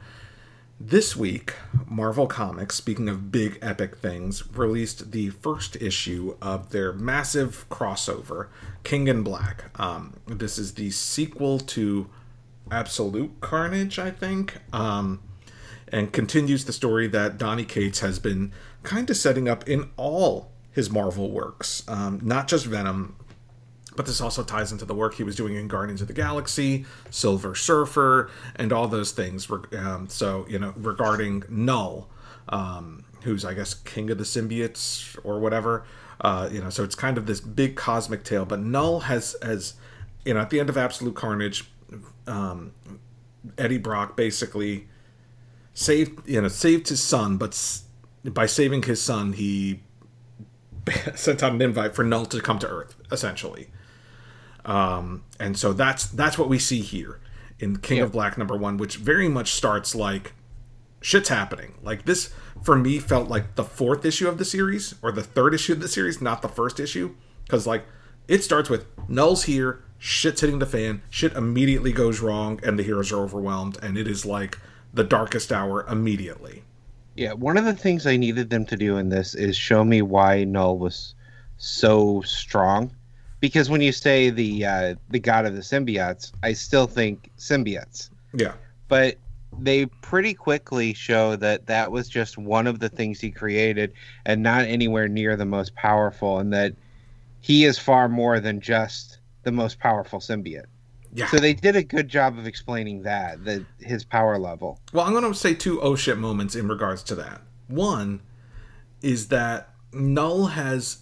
this 0.80 1.16
week, 1.16 1.56
Marvel 1.88 2.26
Comics, 2.26 2.76
speaking 2.76 3.10
of 3.10 3.32
big 3.32 3.60
epic 3.62 3.98
things, 3.98 4.48
released 4.56 5.12
the 5.12 5.30
first 5.30 5.76
issue 5.82 6.38
of 6.42 6.70
their 6.70 6.94
massive 6.94 7.66
crossover, 7.70 8.48
King 8.84 9.08
in 9.08 9.22
Black. 9.22 9.66
Um, 9.80 10.22
this 10.26 10.58
is 10.58 10.76
the 10.76 10.90
sequel 10.92 11.60
to 11.60 12.10
Absolute 12.72 13.42
Carnage, 13.42 14.00
I 14.00 14.12
think, 14.12 14.58
um, 14.72 15.20
and 15.90 16.14
continues 16.14 16.64
the 16.64 16.74
story 16.74 17.08
that 17.08 17.38
Donny 17.38 17.66
Cates 17.66 18.00
has 18.00 18.20
been 18.20 18.54
kind 18.84 19.10
of 19.10 19.18
setting 19.18 19.50
up 19.50 19.68
in 19.68 19.90
all 19.98 20.52
his 20.72 20.90
Marvel 20.90 21.30
works, 21.30 21.84
um, 21.90 22.22
not 22.24 22.48
just 22.48 22.66
Venom, 22.66 23.16
but 24.00 24.06
this 24.06 24.22
also 24.22 24.44
ties 24.44 24.72
into 24.72 24.86
the 24.86 24.96
work 24.96 25.16
he 25.16 25.24
was 25.24 25.36
doing 25.36 25.56
in 25.56 25.68
Guardians 25.68 26.00
of 26.00 26.08
the 26.08 26.14
Galaxy, 26.14 26.86
Silver 27.10 27.54
Surfer, 27.54 28.32
and 28.56 28.72
all 28.72 28.88
those 28.88 29.12
things. 29.12 29.52
Um, 29.78 30.08
so, 30.08 30.46
you 30.48 30.58
know, 30.58 30.74
regarding 30.78 31.44
Null, 31.50 32.08
um, 32.48 33.04
who's, 33.24 33.44
I 33.44 33.54
guess, 33.54 33.74
king 33.74 34.10
of 34.10 34.18
the 34.18 34.24
symbiotes 34.24 35.20
or 35.26 35.42
whatever. 35.42 35.84
Uh, 36.22 36.48
you 36.50 36.62
know, 36.62 36.70
so 36.70 36.86
it's 36.86 36.96
kind 36.96 37.18
of 37.18 37.26
this 37.26 37.42
big 37.42 37.76
cosmic 37.76 38.24
tale. 38.24 38.46
But 38.46 38.62
Null 38.62 39.02
has, 39.02 39.36
has 39.42 39.74
you 40.24 40.34
know, 40.34 40.40
at 40.40 40.50
the 40.50 40.62
end 40.62 40.70
of 40.70 40.78
Absolute 40.78 41.16
Carnage, 41.16 41.70
um, 42.26 42.72
Eddie 43.58 43.80
Brock 43.80 44.16
basically 44.16 44.88
saved, 45.74 46.26
you 46.26 46.40
know, 46.40 46.48
saved 46.48 46.88
his 46.88 47.04
son, 47.04 47.36
but 47.36 47.50
s- 47.50 47.84
by 48.24 48.46
saving 48.46 48.84
his 48.84 49.02
son, 49.02 49.34
he 49.34 49.82
sent 51.16 51.44
out 51.44 51.52
an 51.52 51.62
invite 51.62 51.96
for 51.96 52.06
Null 52.06 52.26
to 52.28 52.40
come 52.40 52.60
to 52.60 52.68
Earth, 52.70 52.96
essentially. 53.12 53.68
Um, 54.66 55.24
and 55.40 55.58
so 55.58 55.74
that's 55.74 56.06
that's 56.08 56.38
what 56.38 56.50
we 56.50 56.60
see 56.60 56.82
here 56.82 57.20
in 57.60 57.78
King 57.78 58.00
of 58.00 58.12
Black 58.12 58.38
number 58.38 58.56
one, 58.56 58.78
which 58.78 58.98
very 58.98 59.30
much 59.30 59.54
starts 59.54 59.96
like 59.96 60.34
shit's 61.02 61.30
happening. 61.30 61.76
Like 61.82 62.06
this 62.06 62.34
for 62.62 62.78
me 62.78 63.00
felt 63.00 63.30
like 63.30 63.56
the 63.56 63.64
fourth 63.64 64.06
issue 64.06 64.28
of 64.28 64.38
the 64.38 64.46
series 64.46 64.96
or 65.02 65.12
the 65.12 65.24
third 65.24 65.54
issue 65.54 65.74
of 65.74 65.82
the 65.82 65.88
series, 65.88 66.22
not 66.22 66.42
the 66.42 66.50
first 66.50 66.80
issue, 66.80 67.16
because 67.46 67.66
like 67.66 67.86
it 68.28 68.44
starts 68.44 68.70
with 68.70 68.86
Null's 69.08 69.44
here, 69.44 69.84
shit's 69.98 70.42
hitting 70.42 70.60
the 70.60 70.66
fan, 70.66 71.02
shit 71.10 71.34
immediately 71.34 71.92
goes 71.92 72.20
wrong, 72.20 72.60
and 72.64 72.78
the 72.78 72.84
heroes 72.84 73.12
are 73.12 73.24
overwhelmed, 73.24 73.78
and 73.82 73.98
it 73.98 74.08
is 74.08 74.26
like 74.26 74.58
the 74.94 75.04
darkest 75.04 75.52
hour 75.52 75.86
immediately. 75.88 76.64
Yeah, 77.16 77.34
one 77.34 77.58
of 77.58 77.66
the 77.66 77.74
things 77.74 78.08
I 78.08 78.18
needed 78.18 78.50
them 78.50 78.66
to 78.68 78.78
do 78.78 78.98
in 78.98 79.10
this 79.10 79.36
is 79.36 79.58
show 79.58 79.84
me 79.84 80.02
why 80.02 80.44
Null 80.44 80.78
was 80.78 81.16
so 81.58 82.22
strong. 82.22 82.92
Because 83.40 83.70
when 83.70 83.82
you 83.82 83.92
say 83.92 84.30
the 84.30 84.66
uh, 84.66 84.96
the 85.10 85.20
god 85.20 85.46
of 85.46 85.56
the 85.56 85.62
symbiotes, 85.62 86.32
I 86.44 86.54
still 86.54 86.88
think 86.88 87.32
symbiotes. 87.38 88.10
Yeah. 88.34 88.54
But 88.88 89.18
they 89.58 89.86
pretty 89.88 90.34
quickly 90.34 90.94
show 90.94 91.36
that 91.38 91.68
that 91.68 91.92
was 91.92 92.08
just 92.08 92.38
one 92.38 92.68
of 92.68 92.80
the 92.80 92.90
things 92.90 93.20
he 93.20 93.32
created 93.32 93.94
and 94.26 94.44
not 94.44 94.64
anywhere 94.66 95.08
near 95.08 95.36
the 95.36 95.46
most 95.46 95.76
powerful 95.76 96.40
and 96.40 96.54
that 96.54 96.76
he 97.40 97.66
is 97.66 97.80
far 97.80 98.10
more 98.10 98.40
than 98.40 98.62
just 98.62 99.20
the 99.44 99.52
most 99.52 99.80
powerful 99.80 100.20
symbiote. 100.20 100.66
Yeah. 101.14 101.28
So 101.28 101.38
they 101.38 101.54
did 101.54 101.76
a 101.76 101.84
good 101.84 102.08
job 102.08 102.38
of 102.38 102.46
explaining 102.46 103.02
that, 103.04 103.44
that 103.46 103.66
his 103.80 104.04
power 104.04 104.38
level. 104.38 104.80
Well, 104.94 105.06
I'm 105.06 105.14
going 105.14 105.24
to 105.24 105.34
say 105.34 105.56
two 105.56 105.82
oh 105.82 105.96
shit 105.96 106.18
moments 106.18 106.56
in 106.56 106.68
regards 106.68 107.02
to 107.04 107.16
that. 107.16 107.42
One 107.68 108.22
is 109.02 109.30
that 109.30 109.70
Null 109.92 110.48
has, 110.48 111.00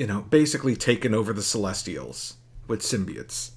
you 0.00 0.06
know, 0.06 0.22
basically 0.22 0.74
taken 0.74 1.14
over 1.14 1.30
the 1.30 1.42
Celestials 1.42 2.38
with 2.66 2.80
symbiotes 2.80 3.50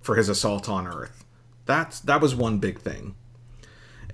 for 0.00 0.16
his 0.16 0.30
assault 0.30 0.66
on 0.66 0.86
Earth. 0.86 1.22
That's 1.66 2.00
that 2.00 2.22
was 2.22 2.34
one 2.34 2.60
big 2.60 2.80
thing. 2.80 3.14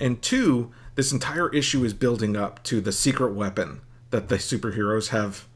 And 0.01 0.21
two, 0.21 0.73
this 0.97 1.13
entire 1.13 1.49
issue 1.51 1.85
is 1.85 1.95
building 1.95 2.37
up 2.37 2.65
to 2.65 2.81
the 2.81 2.91
secret 2.91 3.33
weapon 3.33 3.83
that 4.11 4.29
the 4.29 4.39
superheroes 4.39 5.11
have 5.11 5.47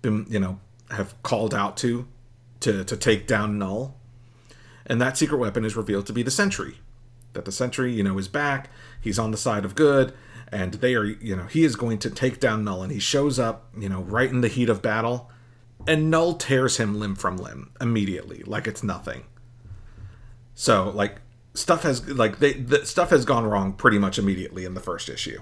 been, 0.00 0.24
you 0.30 0.40
know, 0.40 0.60
have 0.92 1.22
called 1.22 1.54
out 1.54 1.76
to 1.76 2.08
to 2.60 2.82
to 2.82 2.96
take 2.96 3.26
down 3.26 3.58
Null. 3.58 3.94
And 4.86 4.98
that 4.98 5.18
secret 5.18 5.36
weapon 5.36 5.66
is 5.66 5.76
revealed 5.76 6.06
to 6.06 6.14
be 6.14 6.22
the 6.22 6.30
Sentry 6.30 6.78
that 7.34 7.44
the 7.44 7.52
sentry 7.52 7.92
you 7.92 8.02
know 8.02 8.18
is 8.18 8.26
back 8.26 8.70
he's 9.00 9.16
on 9.16 9.30
the 9.30 9.36
side 9.36 9.64
of 9.64 9.76
good 9.76 10.12
and 10.50 10.74
they 10.74 10.96
are 10.96 11.04
you 11.04 11.36
know 11.36 11.44
he 11.44 11.62
is 11.62 11.76
going 11.76 11.96
to 11.96 12.10
take 12.10 12.40
down 12.40 12.64
null 12.64 12.82
and 12.82 12.90
he 12.90 12.98
shows 12.98 13.38
up 13.38 13.68
you 13.78 13.88
know 13.88 14.00
right 14.00 14.30
in 14.30 14.40
the 14.40 14.48
heat 14.48 14.68
of 14.68 14.82
battle 14.82 15.30
and 15.86 16.10
Knull 16.10 16.34
tears 16.34 16.76
him 16.76 16.98
limb 16.98 17.14
from 17.14 17.36
limb 17.36 17.70
immediately 17.80 18.42
like 18.46 18.66
it's 18.66 18.82
nothing 18.82 19.24
so 20.54 20.90
like 20.90 21.16
stuff 21.54 21.82
has 21.82 22.06
like 22.08 22.38
they 22.38 22.52
the 22.54 22.84
stuff 22.86 23.10
has 23.10 23.24
gone 23.24 23.44
wrong 23.44 23.72
pretty 23.72 23.98
much 23.98 24.18
immediately 24.18 24.64
in 24.64 24.74
the 24.74 24.80
first 24.80 25.08
issue 25.08 25.40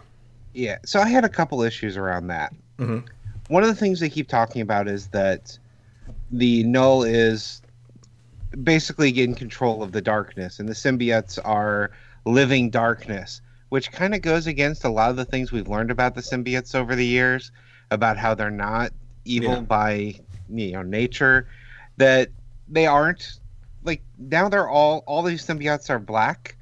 Yeah. 0.55 0.79
So 0.85 0.99
I 1.01 1.09
had 1.09 1.25
a 1.25 1.29
couple 1.29 1.63
issues 1.63 1.97
around 1.97 2.29
that. 2.29 2.53
Mhm. 2.79 3.07
One 3.49 3.63
of 3.63 3.69
the 3.69 3.75
things 3.75 4.01
they 4.01 4.09
keep 4.11 4.29
talking 4.29 4.63
about 4.63 4.89
is 4.89 5.09
that 5.09 5.57
the 6.31 6.65
Knull 6.65 7.03
is 7.05 7.61
basically 8.63 9.11
in 9.23 9.35
control 9.35 9.83
of 9.83 9.93
the 9.93 10.01
darkness, 10.01 10.59
and 10.59 10.69
the 10.69 10.73
symbiotes 10.75 11.39
are 11.45 11.91
living 12.25 12.71
darkness, 12.71 13.41
which 13.69 13.93
kind 13.93 14.15
of 14.15 14.23
goes 14.23 14.47
against 14.47 14.85
a 14.85 14.89
lot 14.89 15.11
of 15.11 15.17
the 15.17 15.25
things 15.25 15.53
we've 15.53 15.69
learned 15.69 15.91
about 15.91 16.15
the 16.15 16.23
symbiotes 16.23 16.75
over 16.75 16.97
the 16.97 17.07
years, 17.07 17.53
about 17.91 18.17
how 18.17 18.35
they're 18.35 18.51
not 18.51 18.93
evil 19.25 19.55
Yeah. 19.57 19.61
by 19.61 20.15
you 20.51 20.73
know 20.73 20.83
nature 20.83 21.47
that 21.97 22.29
they 22.69 22.87
aren't 22.87 23.41
like 23.85 24.03
now 24.19 24.49
they're 24.49 24.69
all 24.69 25.03
all 25.07 25.23
these 25.23 25.45
symbiotes 25.47 25.91
are 25.91 25.99
black 25.99 26.57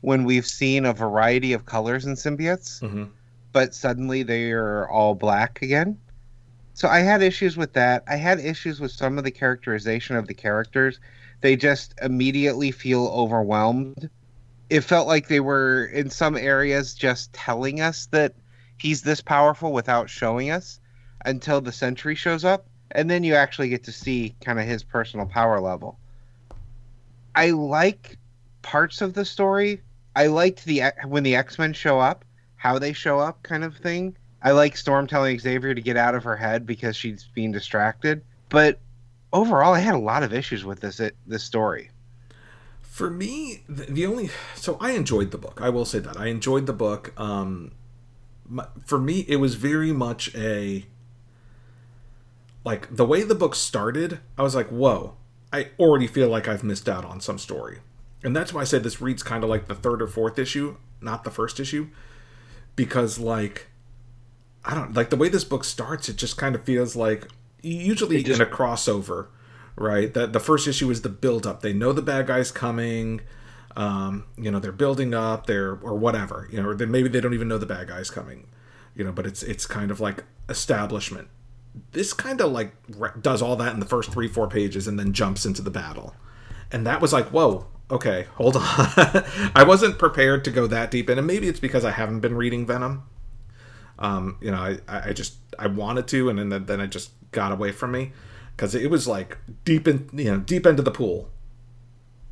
when 0.00 0.24
we've 0.24 0.46
seen 0.46 0.86
a 0.86 0.92
variety 0.92 1.52
of 1.52 1.66
colors 1.66 2.06
in 2.06 2.14
symbiotes 2.14 2.80
Mm-hmm. 2.80 3.04
but 3.52 3.74
suddenly 3.74 4.22
they're 4.22 4.88
all 4.88 5.14
black 5.14 5.60
again. 5.62 5.98
So 6.74 6.88
i 6.88 7.00
had 7.00 7.22
issues 7.22 7.56
with 7.58 7.74
that. 7.74 8.04
I 8.08 8.16
had 8.16 8.40
issues 8.40 8.80
with 8.80 8.90
some 8.92 9.18
of 9.18 9.24
the 9.24 9.30
characterization 9.30 10.16
of 10.16 10.26
the 10.26 10.34
characters. 10.34 10.98
They 11.42 11.56
just 11.56 11.94
immediately 12.00 12.70
feel 12.70 13.06
overwhelmed. 13.08 14.08
It 14.70 14.80
felt 14.82 15.06
like 15.08 15.28
they 15.28 15.40
were 15.40 15.86
in 15.86 16.08
some 16.10 16.36
areas 16.36 16.94
just 16.94 17.32
telling 17.34 17.80
us 17.80 18.06
that 18.12 18.34
he's 18.78 19.02
this 19.02 19.20
powerful 19.20 19.72
without 19.72 20.08
showing 20.08 20.50
us 20.50 20.80
until 21.26 21.60
the 21.60 21.72
sentry 21.72 22.14
shows 22.14 22.44
up 22.44 22.69
and 22.92 23.10
then 23.10 23.24
you 23.24 23.34
actually 23.34 23.68
get 23.68 23.84
to 23.84 23.92
see 23.92 24.34
kind 24.40 24.58
of 24.58 24.66
his 24.66 24.82
personal 24.82 25.26
power 25.26 25.60
level. 25.60 25.98
I 27.34 27.50
like 27.50 28.18
parts 28.62 29.00
of 29.00 29.14
the 29.14 29.24
story. 29.24 29.80
I 30.16 30.26
liked 30.26 30.64
the 30.64 30.82
when 31.06 31.22
the 31.22 31.36
x-men 31.36 31.72
show 31.72 32.00
up 32.00 32.24
how 32.56 32.78
they 32.78 32.92
show 32.92 33.18
up 33.18 33.42
kind 33.42 33.64
of 33.64 33.74
thing. 33.76 34.14
I 34.42 34.50
like 34.50 34.76
storm 34.76 35.06
telling 35.06 35.38
xavier 35.38 35.74
to 35.74 35.80
get 35.80 35.96
out 35.96 36.14
of 36.14 36.24
her 36.24 36.36
head 36.36 36.66
because 36.66 36.94
she's 36.94 37.28
being 37.34 37.52
distracted. 37.52 38.22
But 38.50 38.80
overall 39.32 39.74
i 39.74 39.78
had 39.78 39.94
a 39.94 39.98
lot 39.98 40.24
of 40.24 40.34
issues 40.34 40.64
with 40.64 40.80
this 40.80 41.00
this 41.26 41.42
story. 41.42 41.90
For 42.82 43.08
me, 43.08 43.62
the, 43.68 43.84
the 43.84 44.06
only 44.06 44.30
so 44.54 44.76
I 44.80 44.90
enjoyed 44.90 45.30
the 45.30 45.38
book. 45.38 45.60
I 45.62 45.70
will 45.70 45.84
say 45.86 46.00
that. 46.00 46.18
I 46.18 46.26
enjoyed 46.26 46.66
the 46.66 46.72
book. 46.72 47.18
Um, 47.18 47.72
my, 48.46 48.66
for 48.84 48.98
me, 48.98 49.24
it 49.28 49.36
was 49.36 49.54
very 49.54 49.92
much 49.92 50.34
a 50.34 50.84
like 52.64 52.94
the 52.94 53.06
way 53.06 53.22
the 53.22 53.34
book 53.34 53.54
started. 53.54 54.20
I 54.38 54.42
was 54.42 54.54
like, 54.54 54.68
"Whoa!" 54.68 55.16
I 55.52 55.68
already 55.78 56.06
feel 56.06 56.28
like 56.28 56.46
I've 56.48 56.62
missed 56.62 56.88
out 56.88 57.04
on 57.04 57.20
some 57.20 57.38
story, 57.38 57.78
and 58.22 58.34
that's 58.36 58.52
why 58.52 58.60
I 58.62 58.64
said 58.64 58.82
this 58.82 59.00
reads 59.00 59.22
kind 59.22 59.42
of 59.44 59.50
like 59.50 59.66
the 59.68 59.74
third 59.74 60.02
or 60.02 60.06
fourth 60.06 60.38
issue, 60.38 60.76
not 61.00 61.24
the 61.24 61.30
first 61.30 61.58
issue, 61.58 61.88
because 62.76 63.18
like 63.18 63.66
I 64.64 64.74
don't 64.74 64.94
like 64.94 65.10
the 65.10 65.16
way 65.16 65.28
this 65.28 65.44
book 65.44 65.64
starts. 65.64 66.08
It 66.08 66.16
just 66.16 66.36
kind 66.36 66.54
of 66.54 66.64
feels 66.64 66.94
like 66.94 67.28
usually 67.62 68.22
just- 68.22 68.40
in 68.40 68.46
a 68.46 68.50
crossover, 68.50 69.28
right? 69.76 70.12
That 70.12 70.32
the 70.32 70.40
first 70.40 70.68
issue 70.68 70.90
is 70.90 71.02
the 71.02 71.08
build 71.08 71.46
up. 71.46 71.62
They 71.62 71.72
know 71.72 71.92
the 71.92 72.02
bad 72.02 72.26
guy's 72.26 72.50
coming. 72.52 73.22
Um, 73.76 74.24
you 74.36 74.50
know, 74.50 74.58
they're 74.58 74.72
building 74.72 75.14
up. 75.14 75.46
They're 75.46 75.78
or 75.82 75.94
whatever. 75.94 76.48
You 76.50 76.62
know, 76.62 76.70
or 76.70 76.74
then 76.74 76.90
maybe 76.90 77.08
they 77.08 77.20
don't 77.20 77.34
even 77.34 77.48
know 77.48 77.58
the 77.58 77.66
bad 77.66 77.88
guy's 77.88 78.10
coming. 78.10 78.48
You 78.94 79.04
know, 79.04 79.12
but 79.12 79.26
it's 79.26 79.42
it's 79.42 79.66
kind 79.66 79.90
of 79.90 80.00
like 80.00 80.24
establishment. 80.48 81.28
This 81.92 82.12
kind 82.12 82.40
of 82.40 82.52
like 82.52 82.72
does 83.20 83.42
all 83.42 83.56
that 83.56 83.74
in 83.74 83.80
the 83.80 83.86
first 83.86 84.12
three 84.12 84.28
four 84.28 84.48
pages 84.48 84.86
and 84.86 84.98
then 84.98 85.12
jumps 85.12 85.46
into 85.46 85.62
the 85.62 85.70
battle, 85.70 86.14
and 86.70 86.86
that 86.86 87.00
was 87.00 87.12
like 87.12 87.28
whoa. 87.28 87.66
Okay, 87.90 88.28
hold 88.34 88.54
on. 88.54 88.62
I 89.56 89.64
wasn't 89.66 89.98
prepared 89.98 90.44
to 90.44 90.52
go 90.52 90.68
that 90.68 90.92
deep 90.92 91.10
in, 91.10 91.18
and 91.18 91.26
maybe 91.26 91.48
it's 91.48 91.58
because 91.58 91.84
I 91.84 91.90
haven't 91.90 92.20
been 92.20 92.36
reading 92.36 92.64
Venom 92.64 93.02
um, 94.00 94.38
you 94.40 94.50
know, 94.50 94.58
I, 94.58 94.78
I 94.88 95.12
just 95.12 95.36
I 95.58 95.66
wanted 95.66 96.08
to, 96.08 96.30
and 96.30 96.50
then 96.50 96.64
then 96.64 96.80
it 96.80 96.88
just 96.88 97.12
got 97.32 97.52
away 97.52 97.70
from 97.70 97.92
me 97.92 98.12
because 98.56 98.74
it 98.74 98.90
was 98.90 99.06
like 99.06 99.38
deep 99.64 99.86
in 99.86 100.08
you 100.12 100.24
know 100.24 100.38
deep 100.38 100.66
into 100.66 100.82
the 100.82 100.90
pool. 100.90 101.28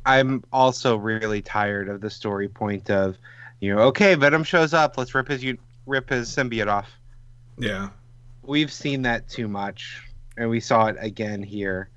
I'm 0.05 0.43
also 0.51 0.95
really 0.97 1.41
tired 1.41 1.87
of 1.87 2.01
the 2.01 2.09
story 2.09 2.47
point 2.47 2.89
of, 2.89 3.17
you 3.59 3.75
know, 3.75 3.81
okay, 3.83 4.15
Venom 4.15 4.43
shows 4.43 4.73
up, 4.73 4.97
let's 4.97 5.13
rip 5.13 5.27
his 5.27 5.43
you 5.43 5.57
rip 5.85 6.09
his 6.09 6.29
symbiote 6.29 6.67
off. 6.67 6.89
Yeah, 7.59 7.89
We've 8.43 8.71
seen 8.71 9.01
that 9.03 9.27
too 9.29 9.47
much, 9.47 10.01
and 10.37 10.49
we 10.49 10.59
saw 10.59 10.87
it 10.87 10.95
again 10.99 11.43
here. 11.43 11.89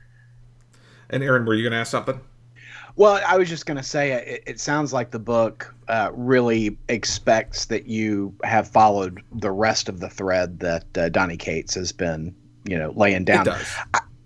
and 1.11 1.23
Aaron, 1.23 1.45
were 1.45 1.55
you 1.55 1.63
gonna 1.65 1.77
ask 1.81 1.91
something? 1.91 2.21
Well, 2.97 3.23
I 3.27 3.39
was 3.39 3.49
just 3.49 3.65
going 3.65 3.79
to 3.79 3.83
say 3.83 4.13
it, 4.13 4.43
it 4.47 4.61
sounds 4.61 4.93
like 4.93 5.13
the 5.13 5.19
book 5.19 5.75
uh, 5.89 6.11
really 6.13 6.77
expects 6.89 7.65
that 7.67 7.87
you 7.87 8.35
have 8.45 8.69
followed 8.69 9.23
the 9.33 9.51
rest 9.51 9.89
of 9.89 10.01
the 10.01 10.11
thread 10.11 10.61
that 10.61 10.99
uh, 10.99 11.09
Donny 11.09 11.39
Cates 11.39 11.75
has 11.75 11.91
been, 11.91 12.35
you 12.67 12.77
know, 12.79 12.93
laying 12.95 13.23
It 13.23 13.25
down. 13.25 13.47
does. 13.47 13.67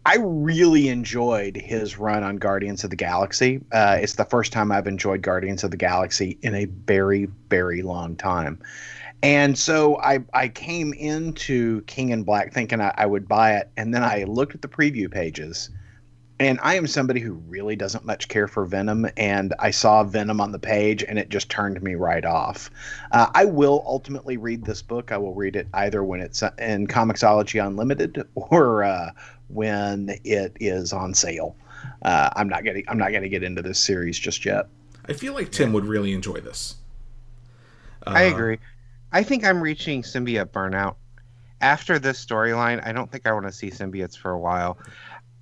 I 0.05 0.17
really 0.21 0.89
enjoyed 0.89 1.57
his 1.57 1.97
run 1.97 2.25
on 2.25 2.37
Guardians 2.39 2.83
of 2.83 2.91
the 2.91 2.97
Galaxy. 2.97 3.61
Uh, 3.71 3.99
it's 4.01 4.15
the 4.17 4.25
first 4.25 4.53
time 4.53 4.73
I've 4.73 4.89
enjoyed 4.89 5.23
Guardians 5.23 5.63
of 5.63 5.71
the 5.71 5.77
Galaxy 5.77 6.37
in 6.43 6.57
a 6.57 6.65
very, 6.65 7.27
very 7.51 7.83
long 7.83 8.17
time. 8.17 8.59
And 9.27 9.59
so 9.59 9.99
I, 9.99 10.21
I 10.35 10.47
came 10.49 10.93
into 10.93 11.81
King 11.83 12.11
in 12.11 12.23
Black 12.23 12.53
thinking 12.53 12.81
I, 12.81 12.95
I 12.97 13.07
would 13.07 13.27
buy 13.27 13.55
it. 13.57 13.69
And 13.77 13.93
then 13.93 14.05
I 14.05 14.23
looked 14.23 14.55
at 14.55 14.62
the 14.62 14.69
preview 14.69 15.11
pages. 15.11 15.69
And 16.39 16.61
I 16.62 16.75
am 16.75 16.87
somebody 16.87 17.19
who 17.21 17.33
really 17.49 17.75
doesn't 17.75 18.05
much 18.05 18.29
care 18.29 18.47
for 18.47 18.65
Venom. 18.67 19.09
And 19.17 19.53
I 19.59 19.73
saw 19.73 20.05
Venom 20.05 20.41
on 20.41 20.53
the 20.53 20.59
page 20.61 21.03
and 21.03 21.19
it 21.19 21.29
just 21.29 21.49
turned 21.49 21.83
me 21.83 21.97
right 21.97 22.25
off. 22.25 22.71
Uh, 23.11 23.27
I 23.35 23.47
will 23.47 23.83
ultimately 23.87 24.37
read 24.37 24.65
this 24.65 24.81
book. 24.81 25.11
I 25.11 25.17
will 25.17 25.35
read 25.35 25.57
it 25.57 25.67
either 25.75 26.05
when 26.05 26.21
it's 26.21 26.43
in 26.59 26.87
Comixology 26.87 27.67
Unlimited 27.67 28.23
or 28.37 28.85
uh, 28.85 29.11
when 29.49 30.19
it 30.25 30.57
is 30.61 30.93
on 30.93 31.15
sale. 31.15 31.57
Uh, 32.03 32.31
I'm 32.37 32.49
not 32.49 32.62
getting. 32.62 32.85
I'm 32.87 32.99
not 32.99 33.11
going 33.11 33.23
to 33.23 33.29
get 33.29 33.43
into 33.43 33.62
this 33.62 33.79
series 33.79 34.19
just 34.19 34.45
yet. 34.45 34.69
I 35.09 35.15
feel 35.15 35.35
like 35.35 35.51
Tim 35.51 35.73
would 35.73 35.85
really 35.85 36.12
enjoy 36.12 36.41
this. 36.41 36.77
I 38.07 38.27
Uh, 38.27 38.35
agree. 38.35 38.59
I 39.12 39.23
think 39.23 39.45
I'm 39.45 39.61
reaching 39.62 40.03
symbiote 40.03 40.47
burnout. 40.51 40.97
After 41.61 41.99
this 41.99 42.25
storyline, 42.25 42.87
I 42.87 42.92
don't 42.92 43.11
think 43.11 43.27
I 43.27 43.33
want 43.33 43.47
to 43.47 43.53
see 43.53 43.71
symbiotes 43.71 44.16
for 44.16 44.31
a 44.31 44.38
while. 44.38 44.79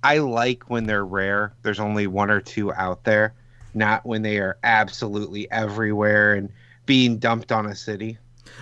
I 0.03 0.19
like 0.19 0.69
when 0.69 0.85
they're 0.85 1.05
rare. 1.05 1.53
There's 1.63 1.79
only 1.79 2.07
one 2.07 2.29
or 2.29 2.39
two 2.39 2.71
out 2.73 3.03
there, 3.03 3.33
not 3.73 4.05
when 4.05 4.21
they 4.21 4.37
are 4.37 4.57
absolutely 4.63 5.49
everywhere 5.51 6.35
and 6.35 6.49
being 6.85 7.17
dumped 7.17 7.51
on 7.51 7.65
a 7.65 7.75
city. 7.75 8.17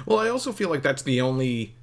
Well, 0.06 0.20
I 0.20 0.30
also 0.30 0.52
feel 0.52 0.70
like 0.70 0.82
that's 0.82 1.04
the 1.04 1.22
only 1.22 1.76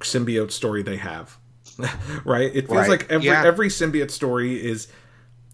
symbiote 0.00 0.52
story 0.52 0.82
they 0.82 0.98
have. 0.98 1.38
right? 2.24 2.50
It 2.54 2.66
feels 2.68 2.76
Right. 2.78 2.88
like 2.90 3.10
every 3.10 3.26
Yeah. 3.26 3.44
every 3.44 3.68
symbiote 3.68 4.10
story 4.10 4.54
is 4.64 4.88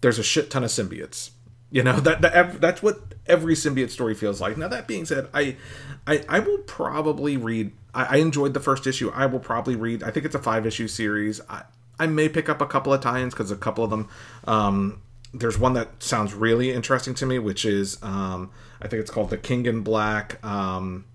there's 0.01 0.19
a 0.19 0.23
shit 0.23 0.49
ton 0.51 0.63
of 0.63 0.69
symbiotes. 0.69 1.31
You 1.73 1.81
know 1.81 1.99
that, 2.01 2.21
that 2.21 2.61
that's 2.61 2.83
what 2.83 3.15
every 3.25 3.55
symbiote 3.55 3.89
story 3.89 4.13
feels 4.13 4.39
like. 4.39 4.57
Now 4.57 4.67
that 4.67 4.87
being 4.87 5.05
said, 5.05 5.27
I 5.33 5.57
I, 6.05 6.23
I 6.29 6.39
will 6.39 6.59
probably 6.59 7.35
read. 7.35 7.71
I, 7.95 8.03
I 8.03 8.15
enjoyed 8.17 8.53
the 8.53 8.59
first 8.59 8.85
issue. 8.85 9.09
I 9.11 9.25
will 9.25 9.39
probably 9.39 9.75
read. 9.75 10.03
I 10.03 10.11
think 10.11 10.23
it's 10.23 10.35
a 10.35 10.39
five 10.39 10.67
issue 10.67 10.87
series. 10.87 11.41
I 11.49 11.63
I 11.97 12.05
may 12.05 12.29
pick 12.29 12.47
up 12.47 12.61
a 12.61 12.67
couple 12.67 12.93
of 12.93 13.01
tie-ins 13.01 13.33
because 13.33 13.49
a 13.49 13.55
couple 13.55 13.83
of 13.83 13.89
them. 13.89 14.07
Um, 14.45 15.01
there's 15.33 15.57
one 15.57 15.73
that 15.73 16.03
sounds 16.03 16.35
really 16.35 16.71
interesting 16.71 17.15
to 17.15 17.25
me, 17.25 17.39
which 17.39 17.65
is 17.65 17.97
um, 18.03 18.51
I 18.79 18.87
think 18.87 19.01
it's 19.01 19.09
called 19.09 19.31
the 19.31 19.37
King 19.39 19.65
in 19.65 19.81
Black 19.81 20.45
um, 20.45 21.05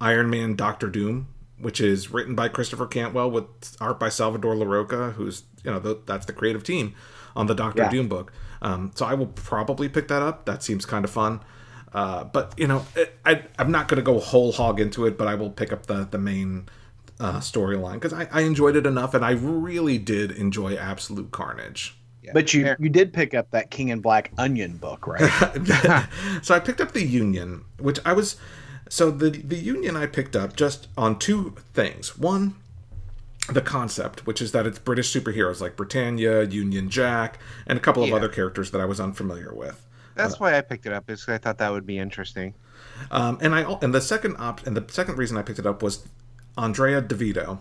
Iron 0.00 0.28
Man 0.28 0.56
Doctor 0.56 0.88
Doom, 0.88 1.28
which 1.56 1.80
is 1.80 2.10
written 2.10 2.34
by 2.34 2.48
Christopher 2.48 2.88
Cantwell 2.88 3.30
with 3.30 3.46
art 3.80 4.00
by 4.00 4.08
Salvador 4.08 4.56
Larroca, 4.56 5.12
who's 5.12 5.44
you 5.62 5.70
know 5.70 5.78
the, 5.78 6.00
that's 6.04 6.26
the 6.26 6.32
creative 6.32 6.64
team 6.64 6.96
on 7.36 7.46
the 7.46 7.54
Doctor 7.54 7.82
Yeah. 7.82 7.90
Doom 7.90 8.08
book. 8.08 8.32
Um, 8.62 8.92
so 8.94 9.06
I 9.06 9.14
will 9.14 9.26
probably 9.26 9.88
pick 9.88 10.08
that 10.08 10.22
up. 10.22 10.44
That 10.44 10.62
seems 10.62 10.84
kind 10.84 11.04
of 11.04 11.10
fun. 11.10 11.40
Uh, 11.92 12.24
but 12.24 12.54
you 12.56 12.66
know, 12.66 12.86
it, 12.94 13.18
I, 13.24 13.42
I'm 13.58 13.70
not 13.70 13.88
going 13.88 13.96
to 13.96 14.02
go 14.02 14.18
whole 14.20 14.52
hog 14.52 14.80
into 14.80 15.06
it, 15.06 15.18
but 15.18 15.26
I 15.26 15.34
will 15.34 15.50
pick 15.50 15.72
up 15.72 15.86
the 15.86 16.06
the 16.10 16.18
main 16.18 16.68
uh, 17.18 17.38
storyline 17.38 17.94
because 17.94 18.12
I, 18.12 18.28
I 18.30 18.42
enjoyed 18.42 18.76
it 18.76 18.86
enough, 18.86 19.14
and 19.14 19.24
I 19.24 19.32
really 19.32 19.98
did 19.98 20.30
enjoy 20.32 20.76
Absolute 20.76 21.30
Carnage. 21.30 21.96
Yeah. 22.22 22.32
But 22.34 22.52
you 22.54 22.74
you 22.78 22.88
did 22.90 23.12
pick 23.12 23.34
up 23.34 23.50
that 23.50 23.70
King 23.70 23.88
in 23.88 24.00
Black 24.00 24.30
Onion 24.38 24.76
book, 24.76 25.06
right? 25.06 25.20
so 26.42 26.54
I 26.54 26.60
picked 26.60 26.80
up 26.80 26.92
the 26.92 27.04
Union, 27.04 27.64
which 27.78 27.98
I 28.04 28.12
was 28.12 28.36
so 28.88 29.10
the 29.10 29.30
the 29.30 29.56
Union 29.56 29.96
I 29.96 30.06
picked 30.06 30.36
up 30.36 30.54
just 30.54 30.88
on 30.96 31.18
two 31.18 31.54
things. 31.72 32.18
One, 32.18 32.56
the 33.48 33.60
concept, 33.60 34.26
which 34.26 34.40
is 34.40 34.52
that 34.52 34.66
it's 34.66 34.78
British 34.78 35.12
superheroes 35.12 35.60
like 35.60 35.76
Britannia, 35.76 36.44
Union 36.44 36.88
Jack, 36.90 37.38
and 37.66 37.78
a 37.78 37.80
couple 37.80 38.02
of 38.02 38.10
Yeah. 38.10 38.16
other 38.16 38.28
characters 38.28 38.70
that 38.70 38.80
I 38.80 38.84
was 38.84 39.00
unfamiliar 39.00 39.52
with. 39.54 39.86
That's 40.14 40.38
why 40.38 40.56
I 40.56 40.60
picked 40.60 40.86
it 40.86 40.92
up, 40.92 41.08
is 41.08 41.26
I 41.28 41.38
thought 41.38 41.58
that 41.58 41.72
would 41.72 41.86
be 41.86 41.98
interesting. 41.98 42.54
Um, 43.10 43.38
and 43.40 43.54
I 43.54 43.62
and 43.80 43.94
the 43.94 44.00
second 44.00 44.36
op 44.38 44.66
and 44.66 44.76
the 44.76 44.84
second 44.92 45.16
reason 45.16 45.36
I 45.36 45.42
picked 45.42 45.58
it 45.58 45.66
up 45.66 45.82
was 45.82 46.06
Andrea 46.58 47.00
Di 47.00 47.14
Vito 47.16 47.60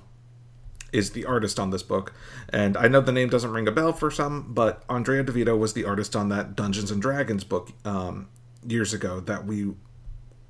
is 0.91 1.11
the 1.11 1.23
artist 1.25 1.59
on 1.59 1.69
this 1.69 1.84
book, 1.84 2.13
and 2.49 2.75
I 2.75 2.88
know 2.88 2.99
the 2.99 3.11
name 3.11 3.30
doesn't 3.30 3.51
ring 3.51 3.67
a 3.67 3.71
bell 3.71 3.93
for 3.93 4.09
some, 4.11 4.51
but 4.53 4.84
Andrea 4.89 5.23
Di 5.23 5.32
Vito 5.32 5.55
was 5.55 5.73
the 5.73 5.86
artist 5.86 6.15
on 6.15 6.30
that 6.30 6.55
Dungeons 6.55 6.91
and 6.91 7.01
Dragons 7.01 7.43
book 7.43 7.69
um, 7.86 8.27
years 8.67 8.93
ago 8.93 9.19
that 9.21 9.45
we 9.45 9.73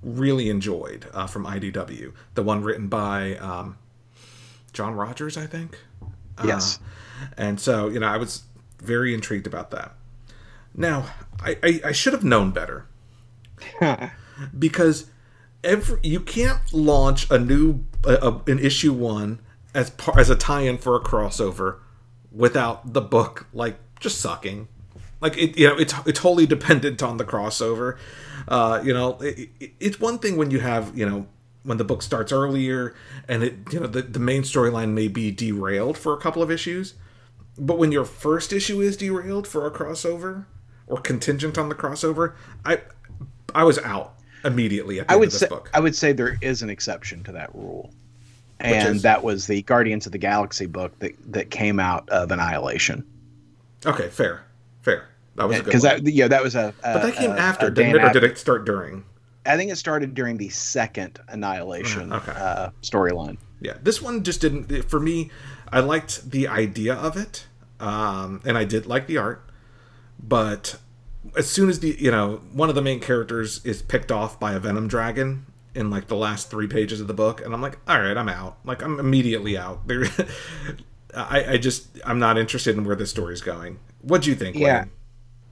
really 0.01 0.49
enjoyed 0.49 1.07
uh, 1.13 1.27
from 1.27 1.45
IDW, 1.45 2.13
the 2.35 2.41
one 2.43 2.63
written 2.63 2.87
by 2.87 3.35
um, 3.35 3.77
John 4.71 4.93
Rogers, 4.95 5.37
I 5.37 5.45
think. 5.47 5.77
Yes. 6.43 6.79
Uh, 7.21 7.25
and 7.37 7.59
so 7.59 7.87
you 7.89 7.99
know, 7.99 8.07
I 8.07 8.17
was 8.17 8.43
very 8.81 9.13
intrigued 9.13 9.47
about 9.47 9.71
that. 9.71 9.93
Now, 10.75 11.07
I, 11.41 11.57
I, 11.63 11.81
I 11.85 11.91
should 11.91 12.13
have 12.13 12.23
known 12.23 12.51
better 12.51 12.85
because 14.57 15.09
every 15.63 15.99
you 16.03 16.19
can't 16.19 16.61
launch 16.73 17.29
a 17.29 17.37
new 17.39 17.83
a, 18.05 18.13
a- 18.15 18.41
an 18.51 18.59
issue 18.59 18.93
one 18.93 19.39
as 19.73 19.89
par, 19.91 20.17
as 20.19 20.29
a 20.29 20.35
tie-in 20.35 20.77
for 20.77 20.95
a 20.95 20.99
crossover 20.99 21.79
without 22.31 22.93
the 22.93 23.01
book 23.01 23.47
like 23.53 23.77
just 23.99 24.19
sucking. 24.21 24.67
Like 25.21 25.37
it, 25.37 25.57
you 25.57 25.67
know, 25.67 25.77
it's 25.77 25.93
it's 26.05 26.19
wholly 26.19 26.45
dependent 26.45 27.03
on 27.03 27.17
the 27.17 27.25
crossover. 27.25 27.97
Uh, 28.47 28.81
you 28.83 28.93
know, 28.93 29.17
it, 29.19 29.49
it, 29.59 29.71
it's 29.79 29.99
one 29.99 30.17
thing 30.19 30.37
when 30.37 30.49
you 30.51 30.61
have 30.61 30.97
you 30.97 31.07
know 31.07 31.27
when 31.63 31.77
the 31.77 31.83
book 31.83 32.01
starts 32.01 32.31
earlier 32.31 32.95
and 33.27 33.43
it 33.43 33.55
you 33.71 33.79
know 33.79 33.87
the, 33.87 34.01
the 34.01 34.19
main 34.19 34.43
storyline 34.43 34.93
may 34.93 35.07
be 35.07 35.31
derailed 35.31 35.97
for 35.97 36.13
a 36.13 36.17
couple 36.17 36.41
of 36.41 36.49
issues 36.49 36.93
but 37.57 37.77
when 37.77 37.91
your 37.91 38.05
first 38.05 38.53
issue 38.53 38.79
is 38.81 38.95
derailed 38.95 39.47
for 39.47 39.67
a 39.67 39.71
crossover 39.71 40.45
or 40.87 40.99
contingent 40.99 41.57
on 41.57 41.69
the 41.69 41.75
crossover 41.75 42.33
i 42.65 42.79
i 43.53 43.63
was 43.63 43.77
out 43.79 44.19
immediately 44.45 44.99
at 44.99 45.07
the 45.07 45.11
I 45.11 45.15
end 45.15 45.19
would 45.19 45.27
of 45.27 45.33
this 45.33 45.41
say 45.41 45.47
book. 45.47 45.69
I 45.73 45.79
would 45.79 45.95
say 45.95 46.13
there 46.13 46.37
is 46.41 46.61
an 46.61 46.69
exception 46.69 47.23
to 47.23 47.31
that 47.33 47.53
rule, 47.53 47.91
and 48.59 48.95
is? 48.97 49.01
that 49.01 49.23
was 49.23 49.47
the 49.47 49.61
Guardians 49.63 50.05
of 50.05 50.11
the 50.11 50.17
Galaxy 50.17 50.65
book 50.65 50.97
that 50.99 51.13
that 51.31 51.49
came 51.51 51.79
out 51.79 52.07
of 52.09 52.31
Annihilation. 52.31 53.05
okay 53.85 54.09
fair 54.09 54.43
fair. 54.81 55.07
That 55.35 55.47
was 55.47 55.57
a 55.57 55.59
good 55.59 55.65
Because 55.65 55.81
that 55.83 56.03
yeah 56.05 56.27
that 56.27 56.43
was 56.43 56.55
a, 56.55 56.73
but 56.81 57.01
that 57.03 57.15
came 57.15 57.31
a, 57.31 57.35
after. 57.35 57.67
a 57.67 57.73
didn't 57.73 57.95
it 57.95 58.03
or 58.03 58.09
did 58.11 58.23
it 58.23 58.37
start 58.37 58.65
during 58.65 59.03
I 59.45 59.57
think 59.57 59.71
it 59.71 59.77
started 59.77 60.13
during 60.13 60.37
the 60.37 60.49
second 60.49 61.19
Annihilation 61.29 62.11
Okay. 62.13 62.31
uh, 62.35 62.69
storyline. 62.81 63.37
Yeah, 63.61 63.73
this 63.81 64.01
one 64.01 64.23
just 64.23 64.41
didn't. 64.41 64.89
For 64.89 64.99
me, 64.99 65.31
I 65.71 65.79
liked 65.79 66.31
the 66.31 66.47
idea 66.47 66.93
of 66.93 67.17
it, 67.17 67.47
um, 67.79 68.41
and 68.45 68.57
I 68.57 68.63
did 68.63 68.85
like 68.85 69.07
the 69.07 69.17
art. 69.17 69.43
But 70.21 70.77
as 71.37 71.49
soon 71.49 71.69
as 71.69 71.79
the 71.79 71.95
you 71.99 72.11
know 72.11 72.41
one 72.53 72.69
of 72.69 72.75
the 72.75 72.81
main 72.81 72.99
characters 72.99 73.63
is 73.65 73.81
picked 73.81 74.11
off 74.11 74.39
by 74.39 74.53
a 74.53 74.59
venom 74.59 74.87
dragon 74.87 75.45
in 75.75 75.89
like 75.89 76.07
the 76.07 76.15
last 76.15 76.49
three 76.49 76.67
pages 76.67 77.01
of 77.01 77.07
the 77.07 77.13
book, 77.13 77.41
and 77.43 77.53
I'm 77.53 77.61
like, 77.61 77.77
all 77.87 77.99
right, 78.01 78.15
I'm 78.15 78.29
out. 78.29 78.57
Like 78.63 78.81
I'm 78.81 78.99
immediately 78.99 79.57
out. 79.57 79.87
There, 79.87 80.05
I, 81.15 81.53
I 81.53 81.57
just 81.57 81.87
I'm 82.05 82.19
not 82.19 82.37
interested 82.37 82.77
in 82.77 82.83
where 82.83 82.95
this 82.95 83.09
story's 83.09 83.41
going. 83.41 83.79
What 84.01 84.21
do 84.21 84.29
you 84.29 84.35
think? 84.35 84.55
Yeah. 84.55 84.81
Wayne? 84.81 84.91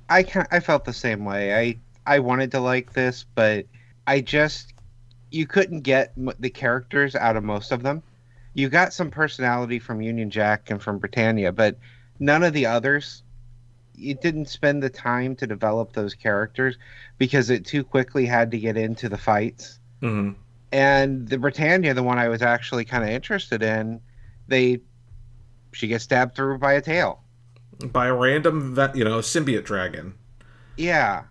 I 0.10 0.24
can 0.24 0.46
I 0.52 0.60
felt 0.62 0.86
the 0.86 0.94
same 0.94 1.26
way. 1.26 1.54
I 1.54 1.78
I 2.16 2.20
wanted 2.20 2.52
to 2.52 2.62
like 2.62 2.94
this, 2.94 3.26
but 3.36 3.66
I 4.08 4.22
just 4.22 4.74
you 5.30 5.46
couldn't 5.46 5.82
get 5.82 6.14
the 6.40 6.50
characters 6.50 7.16
out 7.16 7.36
of 7.36 7.44
most 7.44 7.72
of 7.72 7.84
them. 7.84 8.02
You 8.54 8.70
got 8.70 8.94
some 8.94 9.12
personality 9.12 9.78
from 9.78 10.02
Union 10.02 10.32
Jack 10.32 10.72
and 10.72 10.82
from 10.82 10.98
Britannia, 10.98 11.52
but 11.52 11.78
none 12.20 12.44
of 12.44 12.54
the 12.54 12.66
others. 12.66 13.24
You 13.96 14.16
didn't 14.16 14.48
spend 14.48 14.82
the 14.82 14.90
time 14.90 15.36
to 15.36 15.48
develop 15.48 15.94
those 15.94 16.14
characters 16.14 16.78
because 17.18 17.50
it 17.50 17.66
too 17.66 17.84
quickly 17.84 18.26
had 18.26 18.52
to 18.52 18.58
get 18.58 18.78
into 18.78 19.10
the 19.10 19.18
fights. 19.18 19.80
Mhm. 20.02 20.36
And 20.72 21.28
the 21.28 21.38
Britannia, 21.38 21.94
the 21.94 22.04
one 22.04 22.18
I 22.20 22.30
was 22.30 22.42
actually 22.42 22.86
kind 22.86 23.04
of 23.04 23.10
interested 23.10 23.62
in, 23.62 24.00
they 24.48 24.80
she 25.74 25.88
gets 25.88 26.06
stabbed 26.06 26.36
through 26.36 26.58
by 26.60 26.74
a 26.74 26.82
tail. 26.82 27.22
by 27.92 28.08
a 28.08 28.14
random 28.14 28.74
vet, 28.74 28.96
you 28.96 29.04
know 29.04 29.20
symbiote 29.20 29.66
dragon. 29.66 30.14
Yeah. 30.78 31.24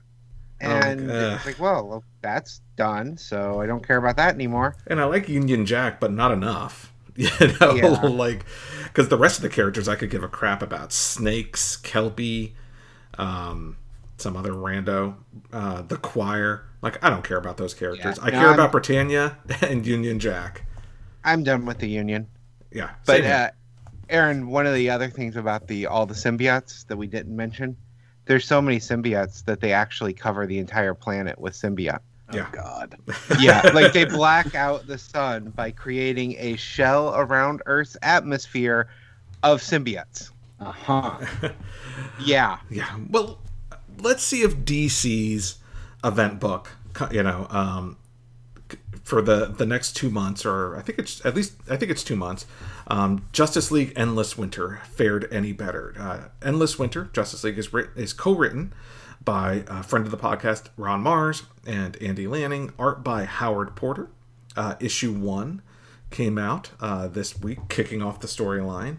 And 0.61 1.11
it's 1.11 1.45
like, 1.47 1.59
well, 1.61 1.87
well, 1.87 2.05
that's 2.23 2.61
done, 2.77 3.17
so 3.17 3.61
I 3.61 3.67
don't 3.67 3.87
care 3.87 3.99
about 3.99 4.17
that 4.17 4.35
anymore. 4.35 4.77
And 4.87 5.01
I 5.01 5.05
like 5.05 5.29
Union 5.29 5.67
Jack, 5.67 6.01
but 6.01 6.13
not 6.13 6.33
enough. 6.33 6.93
You 7.19 7.31
know, 7.61 7.73
Yeah. 7.75 7.87
like 8.03 8.45
because 8.85 9.09
the 9.09 9.17
rest 9.17 9.39
of 9.39 9.43
the 9.43 9.49
characters 9.49 9.89
I 9.89 9.97
could 9.97 10.11
give 10.11 10.23
a 10.23 10.29
crap 10.29 10.61
about: 10.63 10.93
snakes, 10.93 11.77
kelpie, 11.79 12.55
um, 13.17 13.79
some 14.19 14.37
other 14.37 14.53
rando, 14.53 15.15
uh, 15.53 15.81
the 15.83 15.97
choir. 15.97 16.65
Like 16.83 17.03
I 17.03 17.09
don't 17.09 17.25
care 17.25 17.39
about 17.39 17.57
those 17.57 17.73
characters. 17.73 18.19
Yeah. 18.19 18.25
I 18.25 18.31
No, 18.31 18.39
care 18.39 18.47
I'm- 18.49 18.55
about 18.55 18.71
Britannia 18.73 19.39
and 19.63 19.87
Union 19.87 20.19
Jack. 20.19 20.65
I'm 21.25 21.43
done 21.43 21.65
with 21.65 21.79
the 21.79 21.89
Union. 21.89 22.29
Yeah, 22.71 22.91
But 23.07 23.25
uh, 23.25 23.51
Aaron, 24.11 24.49
one 24.49 24.67
of 24.67 24.75
the 24.75 24.91
other 24.91 25.09
things 25.09 25.37
about 25.37 25.67
the 25.69 25.87
all 25.87 26.05
the 26.05 26.15
symbiotes 26.15 26.87
that 26.89 26.97
we 26.99 27.07
didn't 27.07 27.35
mention, 27.35 27.77
there's 28.27 28.45
so 28.45 28.61
many 28.61 28.79
symbiotes 28.79 29.45
that 29.45 29.61
they 29.61 29.73
actually 29.73 30.13
cover 30.13 30.47
the 30.47 30.59
entire 30.59 30.95
planet 30.95 31.39
with 31.39 31.55
symbiote. 31.55 32.01
Yeah. 32.33 32.49
Oh 32.53 32.57
God. 32.57 32.97
Yeah, 33.41 33.63
like 33.75 33.93
they 33.93 34.05
black 34.05 34.55
out 34.55 34.87
the 34.87 34.99
sun 34.99 35.51
by 35.51 35.71
creating 35.71 36.37
a 36.39 36.57
shell 36.57 37.15
around 37.15 37.63
Earth's 37.67 37.97
atmosphere 38.03 38.89
of 39.43 39.61
symbiotes. 39.61 40.31
Uh 40.61 40.73
huh. 40.73 41.19
Yeah. 42.25 42.59
Yeah. 42.71 42.99
Well, 43.11 43.39
let's 44.01 44.23
see 44.23 44.43
if 44.43 44.57
DC's 44.59 45.57
event 46.05 46.41
book, 46.41 46.71
you 47.11 47.23
know, 47.23 47.47
um, 47.51 47.97
for 49.03 49.23
the 49.23 49.47
the 49.47 49.67
next 49.67 49.93
two 49.97 50.11
months, 50.11 50.45
or 50.45 50.77
I 50.77 50.83
think 50.83 50.99
it's 50.99 51.25
at 51.25 51.35
least 51.35 51.55
I 51.71 51.77
think 51.77 51.91
it's 51.91 52.03
two 52.03 52.17
months. 52.17 52.47
Um, 52.89 53.27
Justice 53.33 53.71
League 53.71 53.93
Endless 53.97 54.39
Winter 54.39 54.81
fared 54.91 55.29
any 55.33 55.53
better? 55.53 55.95
Uh, 55.99 56.47
Endless 56.47 56.79
Winter 56.79 57.11
Justice 57.13 57.43
League 57.45 57.59
is 57.59 57.73
writ- 57.73 57.91
is 57.97 58.13
co-written 58.13 58.73
by 59.25 59.65
a 59.67 59.83
friend 59.83 60.05
of 60.05 60.13
the 60.13 60.17
podcast 60.17 60.69
Ron 60.77 61.03
Marz 61.03 61.45
and 61.67 62.01
Andy 62.01 62.27
Lanning, 62.27 62.73
art 62.79 63.03
by 63.03 63.25
Howard 63.25 63.75
Porter. 63.75 64.09
Uh, 64.57 64.75
issue 64.81 65.13
one 65.13 65.63
came 66.11 66.39
out 66.39 66.71
uh, 66.81 67.09
this 67.09 67.39
week, 67.41 67.59
kicking 67.69 68.03
off 68.03 68.21
the 68.21 68.29
storyline. 68.29 68.99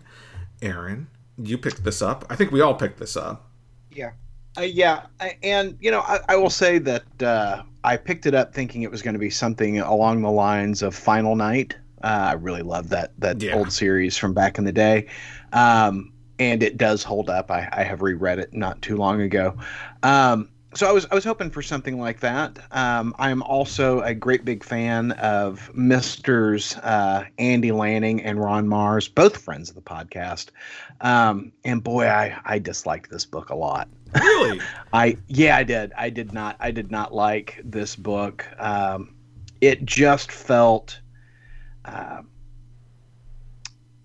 Aaron, 0.62 1.08
you 1.38 1.58
picked 1.58 1.84
this 1.84 2.02
up. 2.02 2.26
I 2.30 2.36
think 2.36 2.52
we 2.52 2.62
all 2.62 2.76
picked 2.76 3.00
this 3.00 3.16
up. 3.16 3.50
Yeah. 3.92 4.12
Uh, 4.58 4.62
yeah, 4.62 5.06
and 5.44 5.78
you 5.80 5.92
know, 5.92 6.00
I, 6.00 6.20
I 6.30 6.36
will 6.36 6.50
say 6.50 6.80
that 6.80 7.22
uh, 7.22 7.62
I 7.84 7.96
picked 7.96 8.26
it 8.26 8.34
up 8.34 8.56
thinking 8.56 8.82
it 8.82 8.90
was 8.90 9.04
going 9.04 9.14
to 9.14 9.20
be 9.20 9.30
something 9.30 9.80
along 9.80 10.24
the 10.24 10.32
lines 10.32 10.82
of 10.82 10.96
Final 10.96 11.36
Night. 11.36 11.76
Uh, 12.04 12.28
I 12.30 12.34
really 12.34 12.62
love 12.62 12.90
that 12.90 13.12
that 13.20 13.42
Yeah. 13.42 13.56
old 13.56 13.72
series 13.72 14.18
from 14.18 14.34
back 14.34 14.58
in 14.58 14.66
the 14.66 14.72
day, 14.72 15.08
um, 15.54 16.12
and 16.40 16.62
it 16.62 16.78
does 16.78 17.04
hold 17.04 17.30
up. 17.30 17.50
I, 17.52 17.68
I 17.72 17.84
have 17.84 18.02
reread 18.02 18.40
it 18.40 18.54
not 18.54 18.82
too 18.82 18.98
long 18.98 19.22
ago, 19.22 19.56
um, 20.04 20.50
so 20.76 20.88
I 20.88 20.92
was 20.92 21.08
I 21.10 21.16
was 21.16 21.24
hoping 21.24 21.50
for 21.50 21.64
something 21.64 22.00
like 22.00 22.20
that. 22.20 22.60
Um, 22.72 23.16
I 23.18 23.32
am 23.32 23.42
also 23.42 24.02
a 24.02 24.14
great 24.14 24.46
big 24.46 24.64
fan 24.64 25.14
of 25.14 25.74
Mister's 25.74 26.76
uh, 26.78 27.24
Andy 27.40 27.72
Lanning 27.72 28.22
and 28.22 28.40
Ron 28.40 28.68
Marz, 28.68 29.14
both 29.14 29.38
friends 29.38 29.70
of 29.70 29.76
the 29.76 29.82
podcast, 29.82 30.50
um, 31.02 31.52
and 31.64 31.84
boy, 31.84 32.08
I 32.08 32.38
I 32.46 32.60
disliked 32.60 33.10
this 33.10 33.26
book 33.26 33.50
a 33.50 33.56
lot. 33.56 33.88
Really? 34.14 34.62
I 34.94 35.18
yeah, 35.28 35.58
I 35.58 35.64
did. 35.64 35.94
I 35.98 36.10
did 36.12 36.32
not. 36.34 36.58
I 36.60 36.70
did 36.72 36.92
not 36.92 37.14
like 37.14 37.60
this 37.64 37.96
book. 37.96 38.46
Um, 38.60 39.16
it 39.62 39.84
just 39.86 40.32
felt. 40.32 41.00
Uh, 41.88 42.22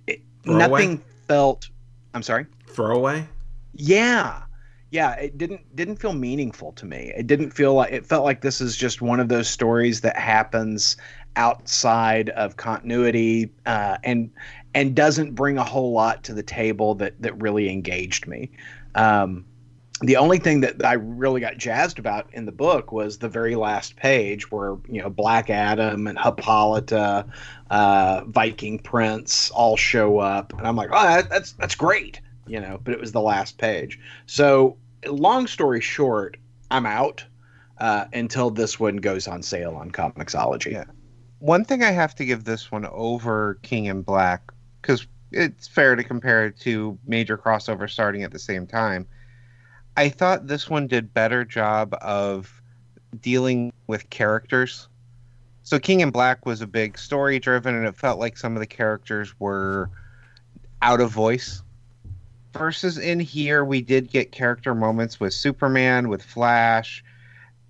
it, 0.06 0.20
nothing 0.44 1.02
felt. 1.28 1.68
I'm 2.14 2.22
sorry. 2.22 2.46
Throwaway? 2.68 3.26
Yeah, 3.74 4.42
yeah. 4.90 5.14
It 5.14 5.38
didn't 5.38 5.74
didn't 5.74 5.96
feel 5.96 6.12
meaningful 6.12 6.72
to 6.72 6.86
me. 6.86 7.12
It 7.16 7.26
didn't 7.26 7.50
feel 7.50 7.74
like 7.74 7.92
it 7.92 8.06
felt 8.06 8.24
like 8.24 8.40
this 8.40 8.60
is 8.60 8.76
just 8.76 9.02
one 9.02 9.20
of 9.20 9.28
those 9.28 9.48
stories 9.48 10.00
that 10.02 10.16
happens 10.16 10.96
outside 11.36 12.28
of 12.30 12.56
continuity 12.56 13.50
uh, 13.66 13.98
and 14.04 14.30
and 14.74 14.94
doesn't 14.94 15.34
bring 15.34 15.58
a 15.58 15.64
whole 15.64 15.92
lot 15.92 16.22
to 16.24 16.34
the 16.34 16.42
table 16.42 16.94
that 16.96 17.20
that 17.20 17.40
really 17.40 17.70
engaged 17.70 18.26
me. 18.26 18.50
Um, 18.94 19.44
the 20.02 20.16
only 20.16 20.38
thing 20.38 20.60
that 20.60 20.84
I 20.84 20.94
really 20.94 21.40
got 21.40 21.58
jazzed 21.58 21.98
about 21.98 22.28
in 22.32 22.44
the 22.44 22.52
book 22.52 22.90
was 22.90 23.18
the 23.18 23.28
very 23.28 23.54
last 23.54 23.96
page 23.96 24.50
where 24.50 24.76
you 24.88 25.00
know 25.00 25.08
Black 25.08 25.48
Adam 25.48 26.06
and 26.06 26.18
Hippolyta, 26.18 27.26
uh, 27.70 28.24
Viking 28.26 28.78
Prince 28.80 29.50
all 29.50 29.76
show 29.76 30.18
up, 30.18 30.52
and 30.58 30.66
I'm 30.66 30.76
like, 30.76 30.90
oh, 30.92 31.02
that, 31.02 31.30
that's 31.30 31.52
that's 31.52 31.74
great, 31.74 32.20
you 32.46 32.60
know. 32.60 32.80
But 32.82 32.94
it 32.94 33.00
was 33.00 33.12
the 33.12 33.20
last 33.20 33.58
page. 33.58 33.98
So, 34.26 34.76
long 35.06 35.46
story 35.46 35.80
short, 35.80 36.36
I'm 36.70 36.86
out 36.86 37.24
uh, 37.78 38.06
until 38.12 38.50
this 38.50 38.80
one 38.80 38.96
goes 38.96 39.28
on 39.28 39.42
sale 39.42 39.76
on 39.76 39.90
Comixology. 39.92 40.72
Yeah. 40.72 40.84
One 41.38 41.64
thing 41.64 41.82
I 41.82 41.90
have 41.90 42.14
to 42.16 42.24
give 42.24 42.44
this 42.44 42.72
one 42.72 42.86
over 42.86 43.58
King 43.62 43.88
and 43.88 44.04
Black, 44.04 44.52
because 44.80 45.06
it's 45.30 45.68
fair 45.68 45.96
to 45.96 46.04
compare 46.04 46.46
it 46.46 46.58
to 46.60 46.98
major 47.06 47.38
crossover 47.38 47.88
starting 47.88 48.22
at 48.22 48.32
the 48.32 48.38
same 48.38 48.66
time. 48.66 49.06
I 49.96 50.08
thought 50.08 50.46
this 50.46 50.70
one 50.70 50.86
did 50.86 51.12
better 51.12 51.44
job 51.44 51.94
of 52.00 52.62
dealing 53.20 53.72
with 53.86 54.08
characters. 54.10 54.88
So 55.64 55.78
King 55.78 56.02
and 56.02 56.12
Black 56.12 56.46
was 56.46 56.60
a 56.60 56.66
big 56.66 56.98
story 56.98 57.38
driven, 57.38 57.74
and 57.74 57.86
it 57.86 57.96
felt 57.96 58.18
like 58.18 58.36
some 58.36 58.54
of 58.54 58.60
the 58.60 58.66
characters 58.66 59.38
were 59.38 59.90
out 60.80 61.00
of 61.00 61.10
voice. 61.10 61.62
Versus 62.52 62.98
in 62.98 63.20
here, 63.20 63.64
we 63.64 63.80
did 63.80 64.10
get 64.10 64.32
character 64.32 64.74
moments 64.74 65.20
with 65.20 65.32
Superman, 65.32 66.08
with 66.08 66.22
Flash, 66.22 67.04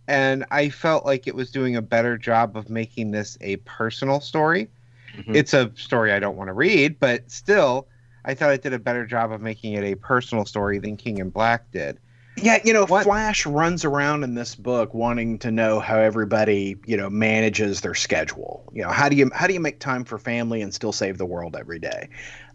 and 0.09 0.45
I 0.51 0.71
felt 0.71 1.05
like 1.05 1.27
it 1.27 1.35
was 1.35 1.51
doing 1.51 1.77
a 1.77 1.83
better 1.83 2.19
job 2.19 2.57
of 2.57 2.69
making 2.69 3.11
this 3.13 3.39
a 3.41 3.57
personal 3.57 4.21
story. 4.21 4.69
Mhm. 5.17 5.37
It's 5.37 5.55
a 5.55 5.71
story 5.77 6.13
I 6.13 6.19
don't 6.19 6.37
want 6.37 6.49
to 6.49 6.55
read, 6.55 6.99
but 6.99 7.31
still, 7.31 7.87
I 8.25 8.35
thought 8.35 8.53
it 8.53 8.63
did 8.63 8.73
a 8.73 8.79
better 8.79 9.07
job 9.07 9.31
of 9.33 9.41
making 9.41 9.75
it 9.75 9.85
a 9.85 9.95
personal 9.95 10.45
story 10.45 10.79
than 10.79 10.97
King 10.97 11.21
and 11.21 11.33
Black 11.33 11.71
did. 11.71 11.99
Yeah, 12.37 12.59
you 12.65 12.73
know, 12.73 12.87
What- 12.87 13.05
Flash 13.05 13.45
runs 13.47 13.85
around 13.85 14.25
in 14.25 14.35
this 14.35 14.55
book 14.55 14.95
wanting 14.95 15.39
to 15.41 15.51
know 15.51 15.81
how 15.81 15.99
everybody, 15.99 16.77
you 16.87 16.97
know, 16.97 17.11
manages 17.11 17.83
their 17.83 17.95
schedule. 17.95 18.69
You 18.73 18.83
know, 18.83 18.91
how 18.91 19.09
do 19.09 19.17
you 19.17 19.31
how 19.35 19.47
do 19.47 19.53
you 19.53 19.61
make 19.61 19.81
time 19.81 20.05
for 20.05 20.19
family 20.19 20.63
and 20.63 20.73
still 20.73 20.93
save 20.93 21.19
the 21.19 21.27
world 21.27 21.57
every 21.57 21.79
day? 21.79 22.09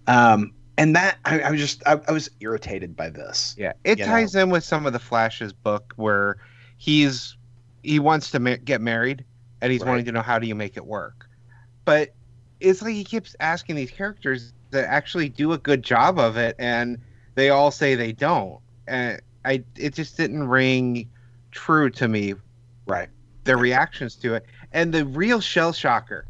Um, 0.08 0.54
and 0.78 0.96
that 0.96 1.18
I, 1.26 1.42
I 1.42 1.52
was 1.52 1.60
just 1.60 1.84
I, 1.86 2.00
I, 2.08 2.12
was 2.12 2.30
irritated 2.40 2.96
by 2.96 3.10
this. 3.10 3.56
Yeah, 3.58 3.74
it 3.84 3.98
ties 3.98 4.34
know? 4.34 4.44
in 4.44 4.50
with 4.50 4.64
some 4.64 4.86
of 4.86 4.94
the 4.94 5.00
Flash's 5.00 5.54
book 5.54 5.94
where 5.96 6.38
he's 6.78 7.36
he 7.84 8.00
wants 8.00 8.32
to 8.32 8.40
ma- 8.40 8.56
get 8.64 8.82
married 8.82 9.26
and 9.62 9.72
he's 9.72 9.82
right. 9.82 9.90
wanting 9.90 10.06
to 10.06 10.12
know 10.12 10.22
how 10.22 10.40
do 10.40 10.48
you 10.48 10.56
make 10.56 10.78
it 10.78 10.86
work, 10.86 11.30
but 11.86 12.14
it's 12.60 12.82
like 12.82 12.94
he 12.94 13.04
keeps 13.04 13.36
asking 13.40 13.76
these 13.76 13.92
characters 13.92 14.54
that 14.72 14.86
actually 14.86 15.30
do 15.30 15.54
a 15.54 15.58
good 15.58 15.84
job 15.84 16.20
of 16.20 16.38
it, 16.38 16.56
and 16.60 17.00
they 17.36 17.50
all 17.50 17.72
say 17.72 17.96
they 17.96 18.12
don't, 18.12 18.60
and 18.88 19.22
I 19.48 19.64
it 19.78 19.94
just 19.94 20.18
didn't 20.18 20.48
ring 20.48 21.10
true 21.52 21.90
to 21.92 22.08
me. 22.08 22.36
Right. 22.86 23.10
Their 23.46 23.58
reactions 23.58 24.16
to 24.16 24.36
it, 24.36 24.46
and 24.74 24.94
the 24.94 25.06
real 25.06 25.40
shell 25.40 25.72
shocker 25.72 26.26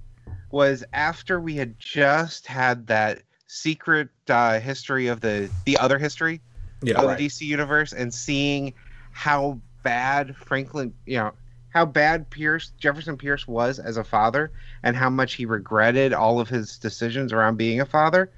was 0.51 0.83
after 0.93 1.39
we 1.39 1.55
had 1.55 1.79
just 1.79 2.45
had 2.45 2.87
that 2.87 3.21
secret 3.47 4.09
uh, 4.29 4.59
history 4.59 5.07
of 5.07 5.21
the 5.21 5.49
the 5.65 5.77
other 5.77 5.97
history 5.97 6.41
yeah, 6.83 6.99
of 6.99 7.05
right. 7.05 7.17
the 7.17 7.25
DC 7.25 7.41
universe 7.41 7.91
and 7.91 8.13
seeing 8.13 8.73
how 9.11 9.59
bad 9.81 10.35
Franklin, 10.35 10.93
you 11.07 11.17
know, 11.17 11.31
how 11.69 11.85
bad 11.85 12.29
Pierce 12.29 12.71
Jefferson 12.77 13.17
Pierce 13.17 13.47
was 13.47 13.79
as 13.79 13.97
a 13.97 14.03
father 14.03 14.51
and 14.83 14.95
how 14.95 15.09
much 15.09 15.33
he 15.33 15.45
regretted 15.45 16.13
all 16.13 16.39
of 16.39 16.49
his 16.49 16.77
decisions 16.77 17.33
around 17.33 17.57
being 17.57 17.81
a 17.81 17.85
father 17.85 18.31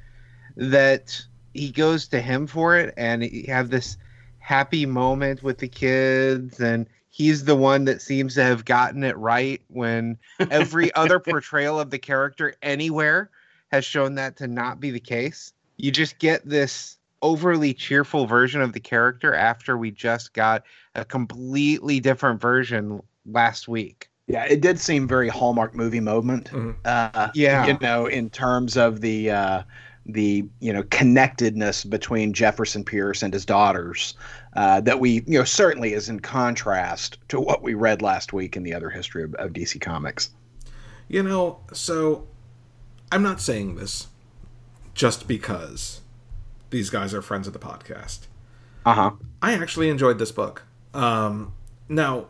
that 0.56 1.22
he 1.54 1.70
goes 1.70 2.08
to 2.08 2.22
him 2.22 2.48
for 2.48 2.78
it 2.78 2.94
and 2.96 3.24
he 3.24 3.44
have 3.48 3.70
this 3.70 3.98
happy 4.50 4.84
moment 4.84 5.44
with 5.44 5.60
the 5.60 5.68
kids 5.68 6.60
and 6.60 6.88
he's 7.12 7.46
the 7.46 7.56
one 7.56 7.86
that 7.86 8.02
seems 8.02 8.34
to 8.34 8.44
have 8.44 8.66
gotten 8.66 9.04
it 9.04 9.16
right 9.16 9.62
when 9.68 10.18
every 10.50 10.92
other 10.96 11.20
portrayal 11.20 11.80
of 11.80 11.92
the 11.92 12.00
character 12.00 12.56
anywhere 12.64 13.30
has 13.72 13.86
shown 13.86 14.16
that 14.16 14.36
to 14.36 14.48
not 14.48 14.80
be 14.80 14.90
the 14.90 15.00
case. 15.00 15.54
You 15.78 15.92
just 15.92 16.18
get 16.18 16.50
this 16.50 16.98
overly 17.22 17.76
cheerful 17.76 18.26
version 18.26 18.60
of 18.60 18.74
the 18.74 18.80
character 18.80 19.36
after 19.36 19.78
we 19.78 19.92
just 19.92 20.34
got 20.34 20.64
a 20.96 21.06
completely 21.06 22.00
different 22.00 22.42
version 22.42 23.04
last 23.28 23.68
week. 23.68 24.10
Yeah, 24.26 24.46
it 24.46 24.62
did 24.62 24.80
seem 24.80 25.08
very 25.08 25.30
Hallmark 25.30 25.76
movie 25.76 26.00
moment. 26.00 26.50
Mm-hmm. 26.50 26.72
Uh, 26.86 27.30
yeah, 27.36 27.68
you 27.68 27.78
know, 27.82 28.08
in 28.08 28.32
terms 28.32 28.78
of 28.78 29.02
the 29.02 29.30
uh, 29.30 29.62
the 30.14 30.46
you 30.60 30.74
know 30.74 30.84
connectedness 30.84 31.84
between 31.84 32.34
Jefferson 32.34 32.84
Pierce 32.84 33.24
and 33.24 33.34
his 33.34 33.46
daughters, 33.46 34.16
uh, 34.54 34.82
that 34.82 35.00
we 35.00 35.24
you 35.28 35.40
know 35.40 35.44
certainly 35.44 35.94
is 35.94 36.10
in 36.10 36.20
contrast 36.20 37.18
to 37.30 37.40
what 37.40 37.62
we 37.62 37.74
read 37.74 38.02
last 38.02 38.34
week 38.34 38.56
in 38.58 38.64
the 38.64 38.74
other 38.74 38.90
history 38.90 39.24
of, 39.24 39.34
of 39.36 39.52
DC 39.52 39.80
Comics. 39.80 40.32
You 41.08 41.24
know, 41.24 41.60
so 41.74 42.28
I'm 43.12 43.24
not 43.24 43.42
saying 43.42 43.76
this 43.76 44.08
just 44.94 45.28
because 45.28 46.02
these 46.70 46.90
guys 46.90 47.14
are 47.14 47.22
friends 47.22 47.48
of 47.48 47.54
the 47.54 47.60
podcast. 47.60 48.28
Uh 48.86 48.94
huh. 48.94 49.12
I 49.42 49.54
actually 49.54 49.90
enjoyed 49.90 50.20
this 50.20 50.32
book. 50.32 50.64
Um, 50.94 51.54
now, 51.88 52.28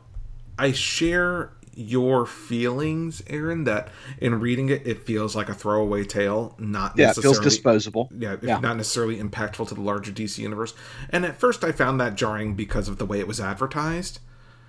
I 0.57 0.71
share 0.71 1.51
your 1.79 2.25
feelings, 2.25 3.23
Aaron, 3.27 3.63
that 3.63 3.87
in 4.17 4.39
reading 4.39 4.69
it, 4.69 4.85
it 4.85 5.05
feels 5.05 5.35
like 5.35 5.47
a 5.47 5.53
throwaway 5.53 6.03
tale, 6.03 6.55
not 6.59 6.97
yeah, 6.97 7.07
necessarily, 7.07 7.37
it 7.37 7.41
feels 7.41 7.53
disposable. 7.53 8.09
Yeah, 8.17 8.35
yeah, 8.41 8.59
not 8.59 8.77
necessarily 8.77 9.17
impactful 9.17 9.67
to 9.69 9.75
the 9.75 9.81
larger 9.81 10.11
DC 10.11 10.39
universe. 10.39 10.73
And 11.09 11.25
at 11.25 11.39
first, 11.39 11.63
I 11.63 11.71
found 11.71 11.99
that 12.01 12.15
jarring 12.15 12.55
because 12.55 12.87
of 12.89 12.97
the 12.97 13.05
way 13.05 13.19
it 13.19 13.27
was 13.27 13.39
advertised. 13.39 14.19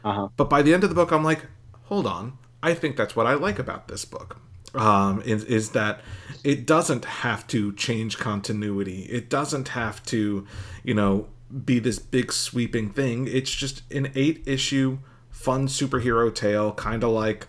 Uh-huh. 0.05 0.29
But 0.37 0.49
by 0.49 0.63
the 0.63 0.73
end 0.73 0.85
of 0.85 0.91
the 0.91 0.95
book, 0.95 1.11
I'm 1.11 1.25
like, 1.25 1.47
hold 1.85 2.07
on, 2.07 2.39
I 2.63 2.75
think 2.75 2.97
that's 2.97 3.17
what 3.17 3.27
I 3.27 3.35
like 3.35 3.59
about 3.59 3.89
this 3.89 4.05
book 4.05 4.39
um, 4.75 5.23
is, 5.23 5.45
is 5.45 5.71
that 5.71 6.01
it 6.45 6.67
doesn't 6.67 7.05
have 7.05 7.47
to 7.49 7.73
change 7.75 8.19
continuity. 8.19 9.03
It 9.03 9.29
doesn't 9.29 9.69
have 9.69 10.05
to, 10.07 10.47
you 10.85 10.95
know, 10.95 11.27
be 11.65 11.81
this 11.81 11.99
big 11.99 12.33
sweeping 12.33 12.91
thing. 12.91 13.27
It's 13.27 13.51
just 13.51 13.83
an 13.93 14.13
eight 14.15 14.45
issue 14.47 14.99
fun 15.41 15.67
superhero 15.67 16.35
tale, 16.35 16.73
kind 16.73 17.03
of 17.03 17.11
like 17.11 17.49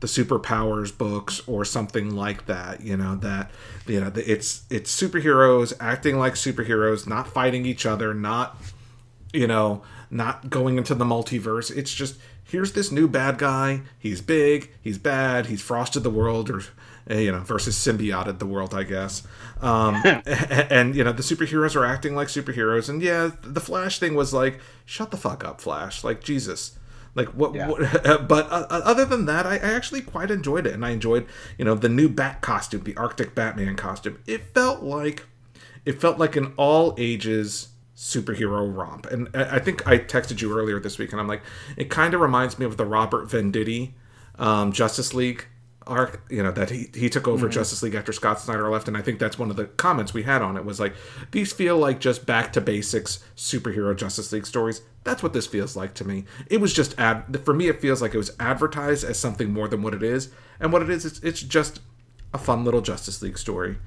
the 0.00 0.06
superpowers 0.06 0.96
books 0.96 1.42
or 1.46 1.64
something 1.64 2.14
like 2.14 2.46
that. 2.46 2.80
You 2.80 2.96
know 2.96 3.16
that 3.16 3.50
you 3.86 4.00
know 4.00 4.10
it's 4.14 4.64
it's 4.70 4.94
superheroes 4.98 5.74
acting 5.78 6.18
like 6.18 6.34
superheroes, 6.34 7.06
not 7.06 7.28
fighting 7.28 7.66
each 7.66 7.84
other, 7.84 8.14
not 8.14 8.56
you 9.32 9.46
know 9.46 9.82
not 10.10 10.48
going 10.48 10.78
into 10.78 10.94
the 10.94 11.04
multiverse. 11.04 11.76
It's 11.76 11.92
just 11.92 12.16
here's 12.42 12.72
this 12.72 12.90
new 12.90 13.06
bad 13.06 13.36
guy. 13.36 13.82
He's 13.98 14.22
big, 14.22 14.70
he's 14.80 14.98
bad, 14.98 15.46
he's 15.46 15.60
frosted 15.60 16.04
the 16.04 16.10
world, 16.10 16.48
or 16.48 16.62
eh, 17.08 17.20
you 17.20 17.32
know, 17.32 17.40
versus 17.40 17.76
symbioted 17.76 18.38
the 18.38 18.46
world, 18.46 18.72
I 18.72 18.84
guess. 18.84 19.24
Um, 19.60 19.96
and 20.26 20.96
you 20.96 21.04
know, 21.04 21.12
the 21.12 21.22
superheroes 21.22 21.76
are 21.76 21.84
acting 21.84 22.14
like 22.14 22.28
superheroes. 22.28 22.88
And 22.88 23.02
yeah, 23.02 23.32
the 23.42 23.60
Flash 23.60 23.98
thing 23.98 24.14
was 24.14 24.32
like, 24.32 24.60
shut 24.86 25.10
the 25.10 25.16
fuck 25.18 25.44
up, 25.44 25.60
Flash. 25.60 26.02
Like 26.02 26.22
Jesus. 26.22 26.78
Like 27.16 27.28
what? 27.28 27.54
Yeah. 27.54 27.68
what 27.68 27.80
but 28.28 28.46
uh, 28.52 28.66
uh, 28.70 28.82
other 28.84 29.06
than 29.06 29.24
that, 29.24 29.46
I, 29.46 29.54
I, 29.54 29.74
actually 29.74 30.02
quite 30.02 30.30
enjoyed 30.30 30.66
it, 30.66 30.74
and 30.74 30.84
I 30.84 30.90
enjoyed 30.90 31.26
you 31.58 31.64
know 31.64 31.74
the 31.74 31.88
new 31.88 32.08
Bat 32.08 32.42
costume, 32.42 32.84
the 32.84 32.96
Arctic 32.96 33.34
Batman 33.34 33.74
costume. 33.74 34.22
It 34.26 34.54
felt 34.54 34.82
like 34.82 35.24
it 35.86 36.00
felt 36.00 36.18
like 36.18 36.36
an 36.36 36.52
all 36.58 36.94
ages 36.98 37.68
superhero 37.96 38.76
romp. 38.76 39.06
And 39.06 39.34
I 39.34 39.58
think 39.58 39.86
I 39.88 39.98
texted 39.98 40.42
you 40.42 40.56
earlier 40.56 40.78
this 40.78 40.98
week, 40.98 41.12
and 41.12 41.20
I'm 41.20 41.26
like, 41.26 41.42
it 41.78 41.88
kind 41.88 42.12
of 42.12 42.20
reminds 42.20 42.58
me 42.58 42.66
of 42.66 42.76
the 42.76 42.84
Robert 42.84 43.28
Venditti 43.28 43.92
um, 44.38 44.70
Justice 44.72 45.14
League 45.14 45.46
arc. 45.86 46.22
You 46.28 46.42
know 46.42 46.52
that 46.52 46.68
he 46.68 46.90
he 46.94 47.08
took 47.08 47.26
over 47.26 47.46
mm-hmm. 47.46 47.54
Justice 47.54 47.82
League 47.82 47.94
after 47.94 48.12
Scott 48.12 48.40
Snyder 48.40 48.70
left, 48.70 48.88
and 48.88 48.96
I 48.96 49.00
think 49.00 49.18
that's 49.18 49.38
one 49.38 49.48
of 49.48 49.56
the 49.56 49.64
comments 49.64 50.12
we 50.12 50.24
had 50.24 50.42
on 50.42 50.58
it 50.58 50.66
was 50.66 50.78
like, 50.78 50.94
these 51.30 51.52
feel 51.52 51.78
like 51.78 51.98
just 51.98 52.26
back 52.26 52.52
to 52.52 52.60
basics 52.60 53.24
superhero 53.36 53.96
Justice 53.96 54.30
League 54.32 54.46
stories. 54.46 54.82
That's 55.06 55.22
what 55.22 55.32
this 55.32 55.46
feels 55.46 55.74
like 55.74 55.94
to 55.94 56.04
me. 56.04 56.24
It 56.48 56.60
was 56.60 56.74
just 56.74 56.98
ad 56.98 57.40
for 57.44 57.54
me. 57.54 57.68
It 57.68 57.80
feels 57.80 58.02
like 58.02 58.12
it 58.12 58.18
was 58.18 58.32
advertised 58.38 59.04
as 59.04 59.18
something 59.18 59.50
more 59.50 59.68
than 59.68 59.80
what 59.80 59.94
it 59.94 60.02
is, 60.02 60.28
and 60.60 60.72
what 60.72 60.82
it 60.82 60.90
is, 60.90 61.06
it's, 61.06 61.20
it's 61.20 61.40
just 61.40 61.80
a 62.34 62.38
fun 62.38 62.64
little 62.64 62.82
Justice 62.82 63.22
League 63.22 63.38
story. 63.38 63.78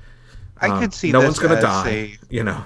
I 0.61 0.69
um, 0.69 0.79
could 0.79 0.93
see 0.93 1.11
no 1.11 1.21
one's 1.21 1.37
to 1.37 1.47
die. 1.47 1.89
A, 1.89 2.17
you 2.29 2.43
know, 2.43 2.63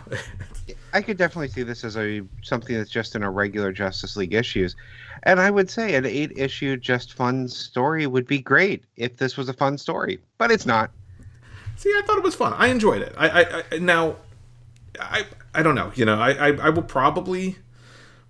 I 0.93 1.01
could 1.01 1.17
definitely 1.17 1.49
see 1.49 1.63
this 1.63 1.83
as 1.83 1.97
a 1.97 2.21
something 2.43 2.77
that's 2.77 2.89
just 2.89 3.15
in 3.15 3.23
a 3.23 3.29
regular 3.29 3.71
Justice 3.73 4.15
League 4.15 4.33
issues, 4.33 4.75
and 5.23 5.39
I 5.39 5.51
would 5.51 5.69
say 5.69 5.95
an 5.95 6.05
eight 6.05 6.31
issue 6.37 6.77
just 6.77 7.13
fun 7.13 7.47
story 7.47 8.07
would 8.07 8.27
be 8.27 8.39
great 8.39 8.83
if 8.95 9.17
this 9.17 9.35
was 9.35 9.49
a 9.49 9.53
fun 9.53 9.77
story, 9.77 10.19
but 10.37 10.51
it's 10.51 10.65
not. 10.65 10.91
See, 11.75 11.89
I 11.89 12.01
thought 12.05 12.17
it 12.17 12.23
was 12.23 12.35
fun. 12.35 12.53
I 12.53 12.67
enjoyed 12.67 13.01
it. 13.01 13.13
I, 13.17 13.29
I, 13.29 13.63
I 13.71 13.77
now, 13.79 14.17
I, 14.99 15.25
I 15.53 15.63
don't 15.63 15.75
know. 15.75 15.91
You 15.95 16.05
know, 16.05 16.19
I, 16.19 16.31
I, 16.31 16.47
I 16.67 16.69
will 16.69 16.83
probably, 16.83 17.57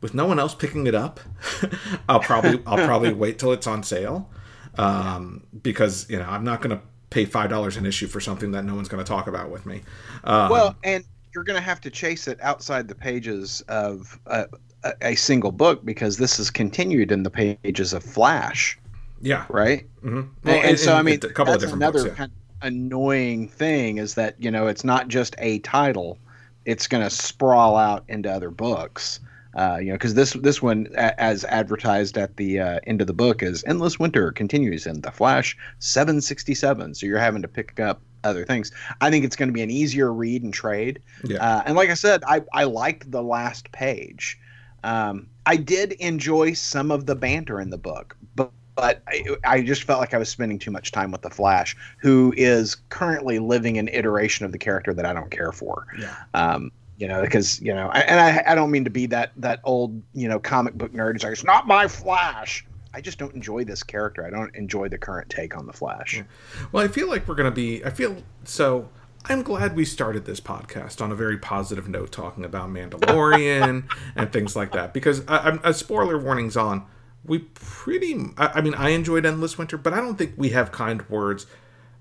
with 0.04 0.14
no 0.14 0.28
one 0.28 0.38
else 0.38 0.54
picking 0.54 0.86
it 0.86 0.93
up, 0.93 1.22
I'll 2.10 2.20
probably, 2.20 2.62
I'll 2.68 2.86
probably 2.86 3.14
wait 3.24 3.39
till 3.39 3.54
it's 3.54 3.66
on 3.66 3.82
sale, 3.82 4.30
um, 4.78 5.41
because 5.64 6.08
you 6.10 6.20
know 6.20 6.26
I'm 6.26 6.43
not 6.43 6.62
going 6.62 6.78
to 6.78 6.84
pay 7.10 7.26
five 7.26 7.49
dollars 7.49 7.78
an 7.78 7.86
issue 7.86 8.08
for 8.08 8.20
something 8.20 8.51
that 8.51 8.66
no 8.66 8.76
one's 8.76 8.89
going 8.89 9.04
to 9.04 9.08
talk 9.08 9.28
about 9.28 9.49
with 9.49 9.66
me. 9.66 9.82
Um, 10.26 10.49
well, 10.49 10.76
and 10.84 11.06
you're 11.34 11.45
going 11.45 11.58
to 11.58 11.66
have 11.66 11.80
to 11.82 11.89
chase 11.89 12.28
it 12.28 12.38
outside 12.41 12.88
the 12.88 12.95
pages 12.95 13.62
of 13.70 14.20
a, 14.28 14.45
a, 14.84 14.93
a, 15.01 15.16
single 15.16 15.51
book 15.51 15.84
because 15.84 16.18
this 16.18 16.38
is 16.38 16.51
continued 16.51 17.12
in 17.12 17.24
the 17.24 17.32
pages 17.32 17.93
of 17.93 18.04
Flash. 18.04 18.78
Yeah. 19.22 19.45
Right. 19.49 19.88
Mm-hmm. 20.04 20.22
Well, 20.43 20.56
and, 20.56 20.66
and, 20.66 20.80
so, 20.80 20.95
I 20.95 21.01
mean, 21.01 21.16
a 21.16 21.30
couple 21.30 21.54
that's 21.54 21.64
of 21.64 21.74
another 21.74 22.04
books, 22.04 22.10
yeah. 22.12 22.16
kind 22.16 22.32
of 22.32 22.68
annoying 22.68 23.47
thing 23.47 23.97
is 23.99 24.16
that 24.16 24.36
you 24.38 24.51
know 24.51 24.68
it's 24.68 24.84
not 24.84 25.08
just 25.08 25.34
a 25.38 25.60
title; 25.60 26.18
it's 26.66 26.88
going 26.88 27.04
to 27.04 27.10
sprawl 27.10 27.78
out 27.78 28.04
into 28.10 28.30
other 28.30 28.51
books. 28.51 29.22
Uh, 29.56 29.78
you 29.80 29.88
know, 29.88 29.93
because 29.93 30.16
this 30.16 30.34
this 30.34 30.62
one, 30.62 30.88
a, 30.95 31.20
as 31.22 31.43
advertised 31.45 32.18
at 32.18 32.38
the 32.38 32.60
uh, 32.60 32.80
end 32.88 33.01
of 33.01 33.08
the 33.08 33.14
book, 33.14 33.43
is 33.43 33.64
"Endless 33.66 33.99
Winter" 33.99 34.32
continues 34.32 34.88
in 34.88 35.01
the 35.01 35.12
Flash 35.12 35.58
767. 35.80 36.95
So 36.95 37.06
you're 37.06 37.20
having 37.20 37.41
to 37.43 37.47
pick 37.47 37.80
up 37.80 38.01
other 38.24 38.45
things. 38.45 38.72
I 39.01 39.10
think 39.10 39.26
it's 39.26 39.36
going 39.36 39.49
to 39.49 39.54
be 39.54 39.62
an 39.62 39.70
easier 39.70 40.12
read 40.12 40.43
and 40.43 40.54
trade. 40.54 41.01
Yeah. 41.24 41.38
Uh, 41.38 41.64
and 41.66 41.76
like 41.76 41.89
I 41.89 41.95
said, 41.95 42.24
I 42.28 42.41
I 42.54 42.64
liked 42.64 43.12
the 43.12 43.22
last 43.22 43.72
page. 43.72 44.39
Um, 44.84 45.28
I 45.45 45.56
did 45.58 45.93
enjoy 45.93 46.54
some 46.54 46.91
of 46.91 47.06
the 47.06 47.16
banter 47.16 47.62
in 47.62 47.70
the 47.70 47.78
book, 47.78 48.18
but 48.36 48.51
but 48.76 49.01
I, 49.08 49.38
I, 49.43 49.62
just 49.62 49.84
felt 49.84 49.99
like 49.99 50.14
I 50.14 50.18
was 50.18 50.30
spending 50.30 50.58
too 50.58 50.72
much 50.72 50.91
time 50.91 51.12
with 51.12 51.22
the 51.22 51.30
Flash, 51.30 51.76
who 51.99 52.34
is 52.36 52.76
currently 52.89 53.39
living 53.39 53.78
an 53.78 53.88
iteration 53.89 54.45
of 54.45 54.51
the 54.51 54.58
character 54.58 54.93
that 54.93 55.06
I 55.06 55.14
don't 55.14 55.30
care 55.30 55.51
for. 55.51 55.86
Yeah. 55.99 56.16
Um, 56.34 56.72
you 56.98 57.08
know, 57.08 57.22
because 57.22 57.62
you 57.62 57.74
know, 57.74 57.89
and 57.91 58.20
I, 58.20 58.52
I 58.52 58.56
don't 58.56 58.72
mean 58.72 58.84
to 58.84 58.89
be 58.89 59.06
that 59.08 59.32
that 59.38 59.60
old 59.64 60.02
you 60.14 60.28
know 60.28 60.39
comic 60.39 60.76
book 60.76 60.94
nerd 60.94 61.14
who's 61.14 61.24
like 61.24 61.34
it's 61.34 61.44
not 61.44 61.68
my 61.68 61.88
Flash. 61.88 62.66
I 62.94 63.02
just 63.02 63.18
don't 63.18 63.34
enjoy 63.34 63.64
this 63.64 63.82
character. 63.82 64.26
I 64.26 64.30
don't 64.30 64.56
enjoy 64.56 64.88
the 64.88 65.00
current 65.00 65.30
take 65.30 65.58
on 65.58 65.66
the 65.66 65.74
Flash. 65.74 66.24
Well, 66.72 66.84
I 66.84 66.88
feel 66.88 67.10
like 67.10 67.28
we're 67.28 67.36
gonna 67.36 67.52
be. 67.52 67.84
I 67.84 67.89
feel 67.89 68.18
so. 68.44 68.89
I'm 69.26 69.41
glad 69.41 69.76
we 69.76 69.86
started 69.86 70.26
this 70.26 70.41
podcast 70.41 71.02
on 71.02 71.12
a 71.12 71.16
very 71.16 71.38
positive 71.38 71.88
note, 71.88 72.12
talking 72.12 72.44
about 72.44 72.70
Mandalorian 72.70 73.89
and 74.18 74.34
things 74.34 74.54
like 74.54 74.74
that. 74.74 74.94
Because 74.94 75.26
I, 75.28 75.60
a 75.64 75.74
spoiler 75.74 76.20
warnings 76.20 76.58
on. 76.58 76.86
We 77.26 77.39
pretty. 77.39 78.20
I, 78.38 78.48
I, 78.56 78.62
mean, 78.62 78.74
I 78.74 78.89
enjoyed 78.89 79.26
Endless 79.26 79.58
Winter, 79.58 79.78
but 79.78 79.94
I 79.94 80.02
don't 80.02 80.18
think 80.18 80.34
we 80.36 80.50
have 80.50 80.74
kind 80.74 81.10
words 81.10 81.46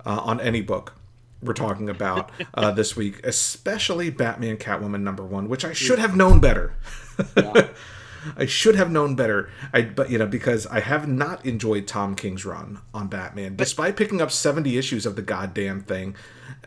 uh, 0.04 0.20
on 0.20 0.40
any 0.40 0.62
book 0.62 0.94
we're 1.42 1.52
talking 1.52 1.88
about 1.88 2.30
uh, 2.54 2.70
this 2.70 2.96
week, 2.96 3.20
especially 3.24 4.10
Batman 4.10 4.56
Catwoman 4.56 5.02
number 5.02 5.24
one, 5.24 5.48
which 5.48 5.64
I 5.64 5.72
should 5.72 5.98
have 5.98 6.16
known 6.16 6.40
better. 6.40 6.74
Yeah. 7.36 7.68
I 8.36 8.46
should 8.46 8.76
have 8.76 8.90
known 8.90 9.16
better. 9.16 9.50
I 9.72 9.82
but 9.82 10.10
you 10.10 10.18
know 10.18 10.26
because 10.26 10.66
I 10.68 10.80
have 10.80 11.08
not 11.08 11.44
enjoyed 11.44 11.86
Tom 11.86 12.14
King's 12.14 12.44
run 12.44 12.80
on 12.94 13.08
Batman, 13.08 13.56
despite 13.56 13.96
picking 13.96 14.20
up 14.20 14.30
seventy 14.30 14.78
issues 14.78 15.06
of 15.06 15.16
the 15.16 15.22
goddamn 15.22 15.80
thing, 15.80 16.14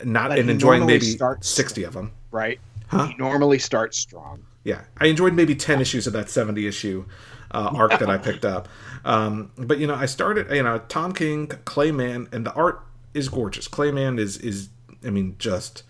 not 0.04 0.38
and 0.38 0.50
enjoying 0.50 0.86
maybe 0.86 1.18
sixty 1.42 1.84
of 1.84 1.94
them. 1.94 2.12
right? 2.32 2.60
Huh? 2.88 3.08
He 3.08 3.16
normally 3.16 3.60
starts 3.60 3.98
strong. 3.98 4.44
Yeah, 4.64 4.82
I 4.98 5.08
enjoyed 5.08 5.34
maybe 5.34 5.56
ten 5.56 5.82
issues 5.82 6.08
of 6.08 6.14
that 6.14 6.30
seventy 6.30 6.68
issue 6.68 7.06
uh, 7.52 7.72
arc 7.76 8.00
that 8.00 8.10
I 8.10 8.18
picked 8.18 8.46
up. 8.46 8.68
Um, 9.04 9.52
but 9.58 9.80
you 9.80 9.88
know, 9.88 9.96
I 9.96 10.08
started. 10.08 10.52
You 10.54 10.64
know, 10.64 10.80
Tom 10.90 11.14
King, 11.14 11.48
Clay 11.48 11.92
Mann, 11.92 12.28
and 12.32 12.46
the 12.46 12.54
art 12.54 12.82
is 13.16 13.30
gorgeous. 13.30 13.68
Clay 13.68 13.92
Mann 13.92 14.20
is 14.20 14.38
is 14.38 14.70
I 15.06 15.10
mean 15.10 15.36
just. 15.40 15.84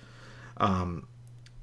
Um, 0.57 1.07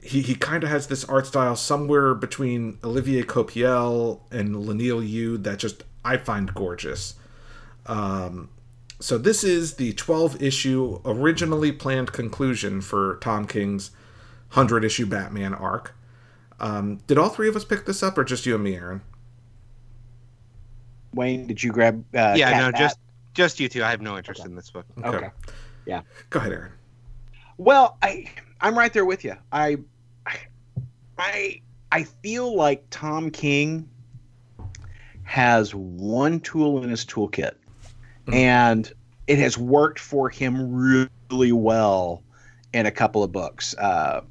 he, 0.02 0.20
he 0.20 0.34
kind 0.34 0.64
of 0.64 0.68
has 0.68 0.88
this 0.88 1.04
art 1.04 1.28
style 1.28 1.54
somewhere 1.54 2.12
between 2.12 2.78
Olivier 2.82 3.22
Coipel 3.22 4.20
and 4.32 4.56
Leinil 4.56 5.08
Yu 5.08 5.38
that 5.38 5.60
just 5.60 5.84
I 6.04 6.16
find 6.16 6.52
gorgeous. 6.52 7.14
Um, 7.86 8.50
so 9.00 9.16
this 9.18 9.44
is 9.44 9.74
the 9.74 9.92
12 9.94 10.42
issue 10.42 11.00
originally 11.04 11.72
planned 11.72 12.12
conclusion 12.12 12.80
for 12.80 13.18
Tom 13.20 13.46
King's 13.46 13.90
100 14.54 14.84
issue 14.84 15.06
Batman 15.06 15.54
arc. 15.54 15.94
Um, 16.60 16.98
did 17.06 17.18
all 17.18 17.28
three 17.28 17.48
of 17.48 17.56
us 17.56 17.64
pick 17.64 17.86
this 17.86 18.02
up, 18.02 18.16
or 18.16 18.24
just 18.24 18.46
you 18.46 18.54
and 18.54 18.62
me, 18.62 18.76
Aaron? 18.76 19.02
Wayne, 21.14 21.46
did 21.46 21.62
you 21.62 21.72
grab? 21.72 22.04
Uh, 22.14 22.34
yeah, 22.36 22.52
Cat 22.52 22.60
no, 22.60 22.72
Bat? 22.72 22.78
just 22.80 22.98
just 23.34 23.60
you 23.60 23.68
two. 23.68 23.82
I 23.84 23.90
have 23.90 24.00
no 24.02 24.16
interest 24.16 24.44
in 24.44 24.54
this 24.54 24.70
book. 24.70 24.86
okay. 25.04 25.30
Yeah. 25.86 26.02
Go 26.30 26.38
ahead, 26.38 26.52
Aaron. 26.52 26.72
Well, 27.58 27.96
I 28.02 28.30
I'm 28.60 28.76
right 28.76 28.92
there 28.92 29.04
with 29.04 29.24
you. 29.24 29.36
I 29.52 29.78
I 31.18 31.60
I 31.90 32.04
feel 32.04 32.54
like 32.56 32.84
Tom 32.90 33.30
King 33.30 33.88
has 35.24 35.74
one 35.74 36.40
tool 36.40 36.82
in 36.82 36.90
his 36.90 37.04
toolkit, 37.04 37.52
Mhm. 38.26 38.34
and 38.34 38.92
it 39.26 39.38
has 39.38 39.56
worked 39.56 39.98
for 39.98 40.28
him 40.28 40.72
really 41.30 41.52
well 41.52 42.22
in 42.72 42.86
a 42.86 42.90
couple 42.90 43.22
of 43.22 43.30
books. 43.32 43.74
Uh, 43.78 44.22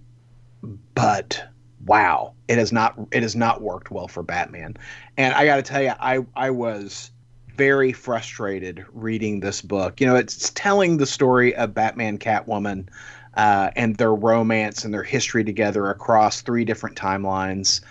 but 0.95 1.41
wow, 1.85 2.33
it 2.47 2.57
has 2.57 2.71
not 2.71 2.95
it 3.11 3.23
has 3.23 3.35
not 3.35 3.61
worked 3.61 3.91
well 3.91 4.07
for 4.07 4.23
Batman. 4.23 4.75
And 5.17 5.33
I 5.33 5.45
got 5.45 5.55
to 5.57 5.61
tell 5.61 5.81
you, 5.81 5.93
I 5.99 6.25
I 6.35 6.49
was 6.49 7.11
very 7.57 7.91
frustrated 7.91 8.85
reading 8.93 9.39
this 9.39 9.61
book. 9.61 9.99
You 10.01 10.07
know, 10.07 10.15
it's 10.15 10.49
telling 10.51 10.97
the 10.97 11.05
story 11.05 11.55
of 11.55 11.73
Batman, 11.73 12.17
Catwoman, 12.17 12.87
uh, 13.35 13.71
and 13.75 13.95
their 13.95 14.13
romance 14.13 14.83
and 14.83 14.93
their 14.93 15.03
history 15.03 15.43
together 15.43 15.89
across 15.89 16.41
three 16.41 16.65
different 16.65 16.97
timelines, 16.97 17.81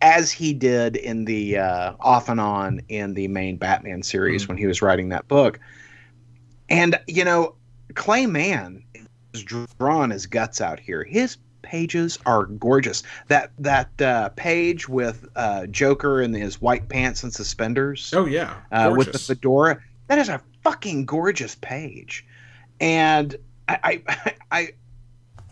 as 0.00 0.30
he 0.30 0.52
did 0.52 0.96
in 0.96 1.24
the 1.24 1.58
uh, 1.58 1.94
off 2.00 2.28
and 2.28 2.40
on 2.40 2.80
in 2.88 3.14
the 3.14 3.28
main 3.28 3.56
Batman 3.56 4.02
series 4.02 4.44
Mhm. 4.44 4.48
when 4.48 4.56
he 4.58 4.66
was 4.66 4.82
writing 4.82 5.08
that 5.10 5.26
book. 5.28 5.58
And 6.68 6.98
you 7.06 7.24
know, 7.24 7.54
Clay 7.94 8.26
Mann 8.26 8.82
is 9.34 9.44
drawn 9.44 10.10
his 10.10 10.26
guts 10.26 10.60
out 10.60 10.78
here. 10.78 11.04
His 11.04 11.36
pages 11.62 12.18
are 12.26 12.46
gorgeous. 12.46 13.02
That 13.28 13.52
that 13.58 14.00
uh, 14.00 14.28
page 14.30 14.88
with 14.88 15.28
uh, 15.36 15.66
Joker 15.66 16.20
in 16.20 16.32
his 16.34 16.60
white 16.60 16.88
pants 16.88 17.22
and 17.22 17.32
suspenders 17.32 18.12
Oh 18.14 18.26
yeah, 18.26 18.54
uh, 18.70 18.92
with 18.96 19.12
the 19.12 19.18
fedora. 19.18 19.80
That 20.08 20.18
is 20.18 20.28
a 20.28 20.40
fucking 20.62 21.06
gorgeous 21.06 21.54
page, 21.56 22.26
and 22.80 23.36
I, 23.68 24.02
I, 24.06 24.34
I 24.50 24.68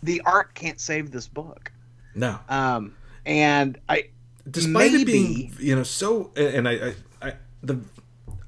the 0.02 0.20
art 0.24 0.54
can't 0.54 0.80
save 0.80 1.10
this 1.10 1.26
book. 1.28 1.72
no, 2.14 2.38
Um, 2.48 2.94
and 3.24 3.78
I, 3.88 4.08
despite 4.50 4.92
it 4.92 5.06
being 5.06 5.54
you 5.58 5.76
know 5.76 5.82
so 5.82 6.30
and 6.36 6.68
I, 6.68 6.72
I, 6.72 6.94
I 7.22 7.32
the 7.62 7.78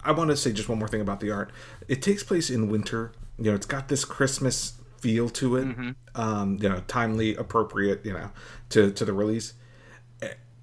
I 0.05 0.13
want 0.13 0.31
to 0.31 0.37
say 0.37 0.53
just 0.53 0.69
one 0.69 0.79
more 0.79 0.89
thing 0.89 1.01
about 1.01 1.21
the 1.21 1.31
art. 1.31 1.51
It 1.89 2.03
takes 2.03 2.23
place 2.23 2.51
in 2.51 2.69
winter. 2.69 3.13
You 3.39 3.51
know, 3.51 3.55
it's 3.55 3.67
got 3.67 3.89
this 3.89 4.05
Christmas 4.05 4.75
feel 5.03 5.29
to 5.29 5.57
it. 5.57 5.95
Um, 6.15 6.59
you 6.63 6.69
know, 6.69 6.83
timely, 6.89 7.35
appropriate. 7.37 8.05
You 8.07 8.13
know, 8.15 8.31
to 8.71 8.91
to 8.93 9.05
the 9.05 9.13
release. 9.13 9.53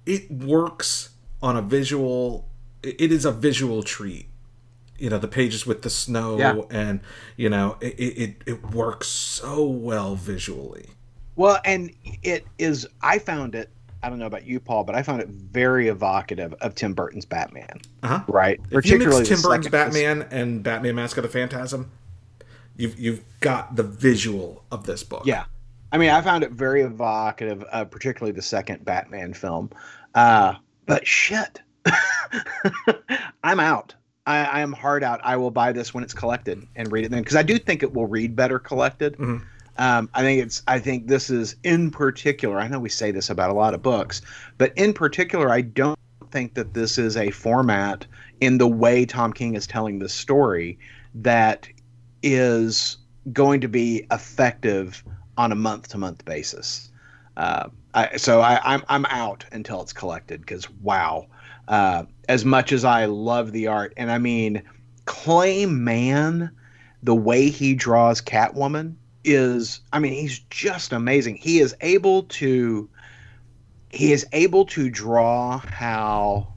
It 0.06 0.30
works 0.30 1.10
on 1.42 1.56
a 1.56 1.62
visual. 1.62 2.48
It 2.82 3.12
is 3.12 3.24
a 3.24 3.30
visual 3.32 3.82
treat. 3.82 4.26
You 4.98 5.10
know, 5.10 5.18
the 5.18 5.28
pages 5.28 5.66
with 5.66 5.82
the 5.82 5.90
snow 5.90 6.38
Yeah. 6.38 6.60
and 6.70 7.00
you 7.36 7.48
know 7.48 7.76
it, 7.80 7.94
it 8.00 8.36
it 8.46 8.70
works 8.72 9.08
so 9.08 9.64
well 9.66 10.14
visually. 10.16 10.86
well, 11.36 11.58
and 11.64 11.90
it 12.22 12.46
is. 12.58 12.86
I 13.02 13.18
found 13.18 13.54
it. 13.54 13.70
I 14.02 14.08
don't 14.08 14.18
know 14.18 14.26
about 14.26 14.46
you, 14.46 14.58
Paul, 14.60 14.84
but 14.84 14.94
I 14.94 15.02
found 15.02 15.20
it 15.20 15.28
very 15.28 15.88
evocative 15.88 16.54
of 16.62 16.74
Tim 16.74 16.94
Burton's 16.94 17.26
Batman. 17.26 17.80
Uh-huh. 18.02 18.22
Right, 18.28 18.58
If 18.70 18.86
you 18.86 18.98
mix 18.98 19.28
Tim 19.28 19.42
Burton's 19.42 19.66
second- 19.66 19.70
Batman 19.70 20.26
and 20.30 20.62
Batman 20.62 20.94
Mask 20.94 21.18
of 21.18 21.22
the 21.22 21.28
Phantasm, 21.28 21.90
you've 22.76 22.98
you've 22.98 23.22
got 23.40 23.76
the 23.76 23.82
visual 23.82 24.64
of 24.70 24.84
this 24.84 25.02
book. 25.02 25.22
Yeah. 25.26 25.44
I 25.92 25.98
mean, 25.98 26.10
I 26.10 26.20
found 26.22 26.44
it 26.44 26.52
very 26.52 26.82
evocative, 26.82 27.64
uh, 27.72 27.84
particularly 27.84 28.32
the 28.32 28.42
second 28.42 28.84
Batman 28.84 29.34
film. 29.34 29.70
Uh, 30.14 30.54
but 30.86 31.06
shit, 31.06 31.60
I'm 33.42 33.58
out. 33.58 33.94
I, 34.26 34.44
I 34.44 34.60
am 34.60 34.72
hard 34.72 35.02
out. 35.02 35.20
I 35.24 35.36
will 35.36 35.50
buy 35.50 35.72
this 35.72 35.92
when 35.92 36.04
it's 36.04 36.14
collected 36.14 36.64
and 36.76 36.92
read 36.92 37.04
it 37.04 37.10
then 37.10 37.22
because 37.22 37.36
I 37.36 37.42
do 37.42 37.58
think 37.58 37.82
it 37.82 37.92
will 37.92 38.06
read 38.06 38.36
better 38.36 38.58
collected. 38.58 39.16
Mhm. 39.16 39.42
Um, 39.78 40.10
I 40.12 40.22
think 40.22 40.42
it's. 40.42 40.62
I 40.68 40.78
think 40.78 41.06
this 41.06 41.30
is 41.30 41.56
in 41.64 41.90
particular. 41.90 42.60
I 42.60 42.68
know 42.68 42.78
we 42.78 42.90
say 42.90 43.10
this 43.10 43.30
about 43.30 43.50
a 43.50 43.54
lot 43.54 43.72
of 43.72 43.82
books, 43.82 44.20
but 44.58 44.76
in 44.76 44.92
particular, 44.92 45.50
I 45.50 45.62
don't 45.62 45.98
think 46.30 46.54
that 46.54 46.74
this 46.74 46.98
is 46.98 47.16
a 47.16 47.30
format 47.30 48.06
in 48.40 48.58
the 48.58 48.68
way 48.68 49.06
Tom 49.06 49.32
King 49.32 49.54
is 49.54 49.66
telling 49.66 49.98
this 49.98 50.12
story 50.12 50.78
that 51.14 51.66
is 52.22 52.96
going 53.32 53.60
to 53.60 53.68
be 53.68 54.06
effective 54.10 55.02
on 55.36 55.52
a 55.52 55.54
month 55.54 55.88
to 55.88 55.98
month 55.98 56.24
basis. 56.24 56.90
Uh, 57.36 57.68
I, 57.94 58.16
so 58.16 58.40
I, 58.40 58.60
I'm 58.64 58.82
I'm 58.88 59.06
out 59.06 59.44
until 59.52 59.82
it's 59.82 59.92
collected 59.92 60.40
because 60.40 60.68
wow, 60.82 61.26
uh, 61.68 62.04
as 62.28 62.44
much 62.44 62.72
as 62.72 62.84
I 62.84 63.06
love 63.06 63.52
the 63.52 63.66
art, 63.66 63.92
and 63.96 64.10
I 64.10 64.18
mean 64.18 64.62
Clay 65.06 65.66
Mann, 65.66 66.50
the 67.02 67.14
way 67.14 67.48
he 67.48 67.74
draws 67.74 68.20
Catwoman 68.20 68.96
is 69.24 69.80
I 69.92 69.98
mean 69.98 70.12
he's 70.12 70.40
just 70.50 70.92
amazing. 70.92 71.36
He 71.36 71.60
is 71.60 71.74
able 71.80 72.24
to 72.24 72.88
he 73.90 74.12
is 74.12 74.26
able 74.32 74.64
to 74.66 74.88
draw 74.90 75.58
how 75.58 76.52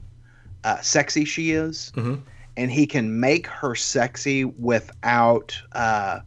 uh, 0.62 0.80
sexy 0.80 1.24
she 1.24 1.50
is 1.50 1.92
Mhm. 1.96 2.22
And 2.56 2.70
he 2.70 2.86
can 2.86 3.20
make 3.20 3.46
her 3.46 3.74
sexy 3.74 4.44
without 4.44 5.56
uh, 5.72 6.20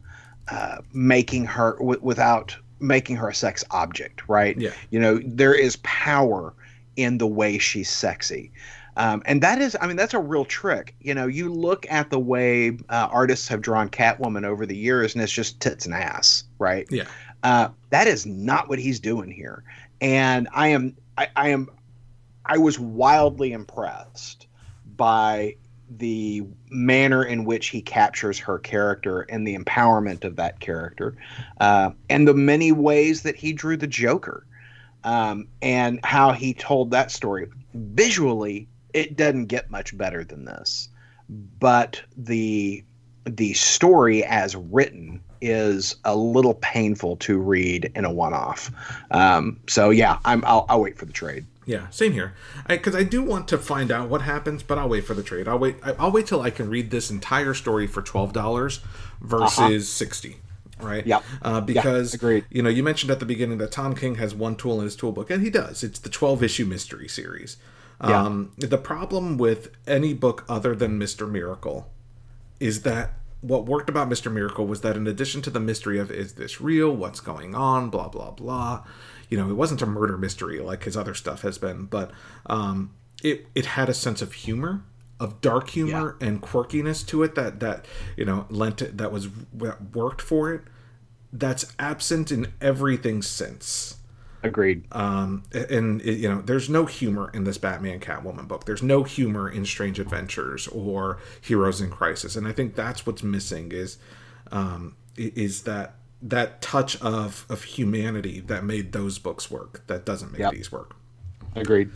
uh, 0.50 0.78
making 0.92 1.44
her 1.44 1.76
w- 1.78 2.00
without 2.02 2.56
making 2.80 3.16
her 3.16 3.28
a 3.28 3.34
sex 3.34 3.64
object, 3.70 4.28
right? 4.28 4.56
Yeah. 4.58 4.70
You 4.90 5.00
know, 5.00 5.20
there 5.24 5.54
is 5.54 5.76
power 5.76 6.54
in 6.96 7.18
the 7.18 7.26
way 7.26 7.58
she's 7.58 7.90
sexy. 7.90 8.52
Um, 8.96 9.22
and 9.26 9.40
that 9.42 9.60
is, 9.60 9.76
I 9.80 9.86
mean, 9.86 9.96
that's 9.96 10.14
a 10.14 10.18
real 10.18 10.44
trick. 10.44 10.94
You 11.00 11.14
know, 11.14 11.26
you 11.26 11.52
look 11.52 11.86
at 11.88 12.10
the 12.10 12.18
way 12.18 12.78
uh, 12.88 13.08
artists 13.10 13.46
have 13.48 13.60
drawn 13.60 13.88
Catwoman 13.88 14.44
over 14.44 14.66
the 14.66 14.76
years, 14.76 15.14
and 15.14 15.22
it's 15.22 15.32
just 15.32 15.60
tits 15.60 15.86
and 15.86 15.94
ass, 15.94 16.44
right? 16.58 16.86
Yeah. 16.90 17.04
Uh, 17.44 17.68
that 17.90 18.08
is 18.08 18.26
not 18.26 18.68
what 18.68 18.80
he's 18.80 18.98
doing 18.98 19.30
here. 19.30 19.62
And 20.00 20.48
I 20.52 20.68
am, 20.68 20.96
I, 21.16 21.28
I 21.36 21.48
am, 21.50 21.68
I 22.44 22.58
was 22.58 22.80
wildly 22.80 23.52
impressed 23.52 24.48
by 24.96 25.54
the 25.96 26.44
manner 26.70 27.24
in 27.24 27.44
which 27.44 27.68
he 27.68 27.80
captures 27.80 28.38
her 28.38 28.58
character 28.58 29.22
and 29.22 29.46
the 29.46 29.56
empowerment 29.56 30.24
of 30.24 30.36
that 30.36 30.60
character, 30.60 31.16
uh, 31.60 31.90
and 32.10 32.28
the 32.28 32.34
many 32.34 32.72
ways 32.72 33.22
that 33.22 33.36
he 33.36 33.52
drew 33.52 33.76
the 33.76 33.86
Joker, 33.86 34.46
um, 35.04 35.48
and 35.62 36.00
how 36.04 36.32
he 36.32 36.52
told 36.54 36.90
that 36.90 37.10
story. 37.10 37.48
Visually, 37.74 38.68
it 38.92 39.16
doesn't 39.16 39.46
get 39.46 39.70
much 39.70 39.96
better 39.96 40.24
than 40.24 40.44
this, 40.44 40.88
but 41.28 42.02
the 42.16 42.84
the 43.24 43.52
story 43.52 44.24
as 44.24 44.56
written 44.56 45.22
is 45.40 45.96
a 46.04 46.16
little 46.16 46.54
painful 46.54 47.16
to 47.16 47.38
read 47.38 47.92
in 47.94 48.04
a 48.04 48.10
one-off. 48.10 48.70
Um, 49.10 49.60
so 49.68 49.90
yeah, 49.90 50.18
I'm 50.24 50.42
I'll, 50.46 50.66
I'll 50.68 50.80
wait 50.80 50.96
for 50.98 51.04
the 51.04 51.12
trade. 51.12 51.46
Yeah, 51.68 51.90
same 51.90 52.12
here. 52.12 52.32
Because 52.66 52.94
I, 52.94 53.02
do 53.02 53.22
want 53.22 53.46
to 53.48 53.58
find 53.58 53.92
out 53.92 54.08
what 54.08 54.22
happens, 54.22 54.62
but 54.62 54.78
I'll 54.78 54.88
wait 54.88 55.04
for 55.04 55.12
the 55.12 55.22
trade. 55.22 55.46
I'll 55.46 55.58
wait. 55.58 55.76
I- 55.82 55.94
I'll 55.98 56.10
wait 56.10 56.26
till 56.26 56.40
I 56.40 56.48
can 56.48 56.70
read 56.70 56.90
this 56.90 57.10
entire 57.10 57.52
story 57.52 57.86
for 57.86 58.00
twelve 58.00 58.32
dollars 58.32 58.80
versus 59.20 59.86
sixty. 59.86 60.38
Right. 60.80 61.06
Yeah. 61.06 61.20
Uh, 61.42 61.60
because 61.60 62.16
you 62.50 62.62
know 62.62 62.70
you 62.70 62.82
mentioned 62.82 63.10
at 63.10 63.20
the 63.20 63.26
beginning 63.26 63.58
that 63.58 63.70
Tom 63.70 63.94
King 63.94 64.14
has 64.14 64.34
one 64.34 64.56
tool 64.56 64.78
in 64.78 64.84
his 64.84 64.96
toolbook, 64.96 65.28
and 65.30 65.42
he 65.42 65.50
does. 65.50 65.84
It's 65.84 65.98
the 65.98 66.08
twelve 66.08 66.42
issue 66.42 66.64
mystery 66.64 67.06
series. 67.06 67.58
Yeah. 68.02 68.24
Um, 68.24 68.52
the 68.56 68.78
problem 68.78 69.36
with 69.36 69.70
any 69.86 70.14
book 70.14 70.44
other 70.48 70.74
than 70.74 70.96
Mister 70.96 71.26
Miracle 71.26 71.90
is 72.60 72.82
that 72.82 73.12
what 73.40 73.66
worked 73.66 73.88
about 73.88 74.08
Mr. 74.08 74.32
Miracle 74.32 74.66
was 74.66 74.80
that 74.80 74.96
in 74.96 75.06
addition 75.06 75.42
to 75.42 75.50
the 75.50 75.60
mystery 75.60 75.98
of 75.98 76.10
is 76.10 76.32
this 76.32 76.60
real, 76.60 76.90
what's 76.96 77.20
going 77.20 77.54
on, 77.54 77.90
blah 77.90 78.08
blah 78.08 78.30
blah, 78.30 78.84
you 79.28 79.36
know, 79.36 79.48
it 79.50 79.54
wasn't 79.54 79.82
a 79.82 79.86
murder 79.86 80.16
mystery 80.16 80.60
like 80.60 80.84
his 80.84 80.96
other 80.96 81.14
stuff 81.14 81.42
has 81.42 81.58
been, 81.58 81.84
but 81.86 82.10
um, 82.46 82.94
it 83.22 83.46
it 83.54 83.66
had 83.66 83.88
a 83.88 83.94
sense 83.94 84.22
of 84.22 84.32
humor, 84.32 84.82
of 85.20 85.40
dark 85.40 85.70
humor 85.70 86.16
yeah. 86.20 86.28
and 86.28 86.42
quirkiness 86.42 87.06
to 87.08 87.22
it 87.22 87.34
that 87.34 87.60
that 87.60 87.86
you 88.16 88.24
know 88.24 88.46
lent 88.48 88.82
it, 88.82 88.98
that 88.98 89.12
was 89.12 89.28
that 89.54 89.94
worked 89.94 90.22
for 90.22 90.52
it. 90.52 90.62
That's 91.32 91.74
absent 91.78 92.32
in 92.32 92.52
everything 92.60 93.22
since. 93.22 93.96
Agreed. 94.42 94.84
Um, 94.92 95.42
and 95.52 96.00
it, 96.02 96.18
you 96.18 96.28
know, 96.28 96.40
there's 96.40 96.70
no 96.70 96.86
humor 96.86 97.28
in 97.34 97.42
this 97.42 97.58
Batman 97.58 97.98
Catwoman 97.98 98.46
book. 98.46 98.66
There's 98.66 98.84
no 98.84 99.02
humor 99.02 99.48
in 99.48 99.64
Strange 99.66 99.98
Adventures 99.98 100.68
or 100.68 101.18
Heroes 101.40 101.80
in 101.80 101.90
Crisis, 101.90 102.36
and 102.36 102.46
I 102.46 102.52
think 102.52 102.76
that's 102.76 103.04
what's 103.04 103.22
missing 103.22 103.72
is 103.72 103.98
um, 104.52 104.96
is 105.16 105.62
that 105.64 105.96
that 106.20 106.60
touch 106.60 107.00
of 107.00 107.46
of 107.48 107.62
humanity 107.64 108.40
that 108.40 108.64
made 108.64 108.92
those 108.92 109.18
books 109.18 109.50
work. 109.50 109.86
That 109.86 110.04
doesn't 110.04 110.32
make 110.32 110.40
yep. 110.40 110.52
these 110.52 110.72
work. 110.72 110.96
Agreed. 111.54 111.90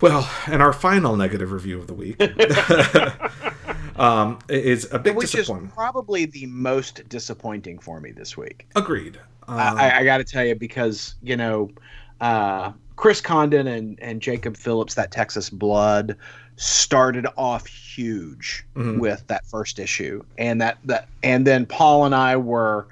Well, 0.00 0.30
and 0.46 0.62
our 0.62 0.72
final 0.72 1.16
negative 1.16 1.52
review 1.52 1.78
of 1.78 1.86
the 1.86 1.94
week 1.94 2.18
um, 3.98 4.38
is 4.48 4.90
a 4.92 4.98
big 4.98 5.14
Which 5.14 5.32
disappointment. 5.32 5.72
Is 5.72 5.76
probably 5.76 6.24
the 6.24 6.46
most 6.46 7.06
disappointing 7.08 7.78
for 7.78 8.00
me 8.00 8.10
this 8.10 8.36
week. 8.36 8.66
Agreed. 8.76 9.18
Uh, 9.46 9.74
I, 9.76 9.98
I 9.98 10.04
got 10.04 10.18
to 10.18 10.24
tell 10.24 10.44
you 10.44 10.54
because 10.54 11.16
you 11.22 11.36
know 11.36 11.70
uh, 12.20 12.72
Chris 12.96 13.20
Condon 13.20 13.66
and 13.66 13.98
and 14.00 14.22
Jacob 14.22 14.56
Phillips, 14.56 14.94
that 14.94 15.10
Texas 15.10 15.50
Blood 15.50 16.16
started 16.56 17.26
off 17.36 17.66
huge 17.66 18.64
mm-hmm. 18.74 18.98
with 19.00 19.26
that 19.26 19.44
first 19.46 19.78
issue, 19.78 20.22
and 20.38 20.60
that 20.60 20.78
that 20.84 21.08
and 21.22 21.46
then 21.46 21.66
Paul 21.66 22.06
and 22.06 22.14
I 22.14 22.36
were 22.36 22.86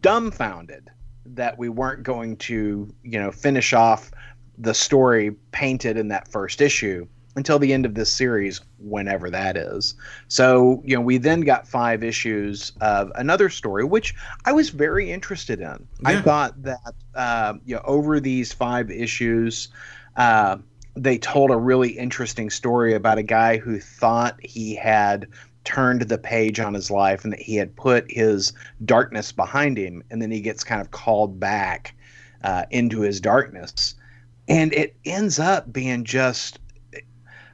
dumbfounded 0.00 0.90
that 1.26 1.58
we 1.58 1.68
weren't 1.68 2.02
going 2.02 2.36
to 2.36 2.92
you 3.02 3.18
know 3.18 3.30
finish 3.30 3.72
off 3.72 4.10
the 4.58 4.74
story 4.74 5.30
painted 5.52 5.96
in 5.96 6.08
that 6.08 6.28
first 6.28 6.60
issue 6.60 7.06
until 7.38 7.58
the 7.58 7.72
end 7.72 7.86
of 7.86 7.94
this 7.94 8.12
series, 8.12 8.60
whenever 8.78 9.30
that 9.30 9.56
is. 9.56 9.94
So, 10.26 10.82
you 10.84 10.96
know, 10.96 11.00
we 11.00 11.18
then 11.18 11.42
got 11.42 11.68
five 11.68 12.02
issues 12.02 12.72
of 12.80 13.12
another 13.14 13.48
story, 13.48 13.84
which 13.84 14.14
I 14.44 14.52
was 14.52 14.70
very 14.70 15.10
interested 15.10 15.60
in. 15.60 15.86
Yeah. 16.00 16.08
I 16.08 16.20
thought 16.20 16.60
that, 16.64 16.94
uh, 17.14 17.54
you 17.64 17.76
know, 17.76 17.82
over 17.84 18.18
these 18.18 18.52
five 18.52 18.90
issues, 18.90 19.68
uh, 20.16 20.58
they 20.96 21.16
told 21.16 21.52
a 21.52 21.56
really 21.56 21.90
interesting 21.90 22.50
story 22.50 22.94
about 22.94 23.18
a 23.18 23.22
guy 23.22 23.56
who 23.56 23.78
thought 23.78 24.36
he 24.42 24.74
had 24.74 25.28
turned 25.68 26.00
the 26.00 26.16
page 26.16 26.60
on 26.60 26.72
his 26.72 26.90
life 26.90 27.24
and 27.24 27.32
that 27.34 27.40
he 27.40 27.54
had 27.54 27.76
put 27.76 28.10
his 28.10 28.54
darkness 28.86 29.32
behind 29.32 29.76
him, 29.76 30.02
and 30.10 30.22
then 30.22 30.30
he 30.30 30.40
gets 30.40 30.64
kind 30.64 30.80
of 30.80 30.92
called 30.92 31.38
back 31.38 31.94
uh, 32.42 32.64
into 32.70 33.00
his 33.00 33.20
darkness. 33.20 33.94
And 34.48 34.72
it 34.72 34.96
ends 35.04 35.38
up 35.38 35.70
being 35.70 36.04
just 36.04 36.58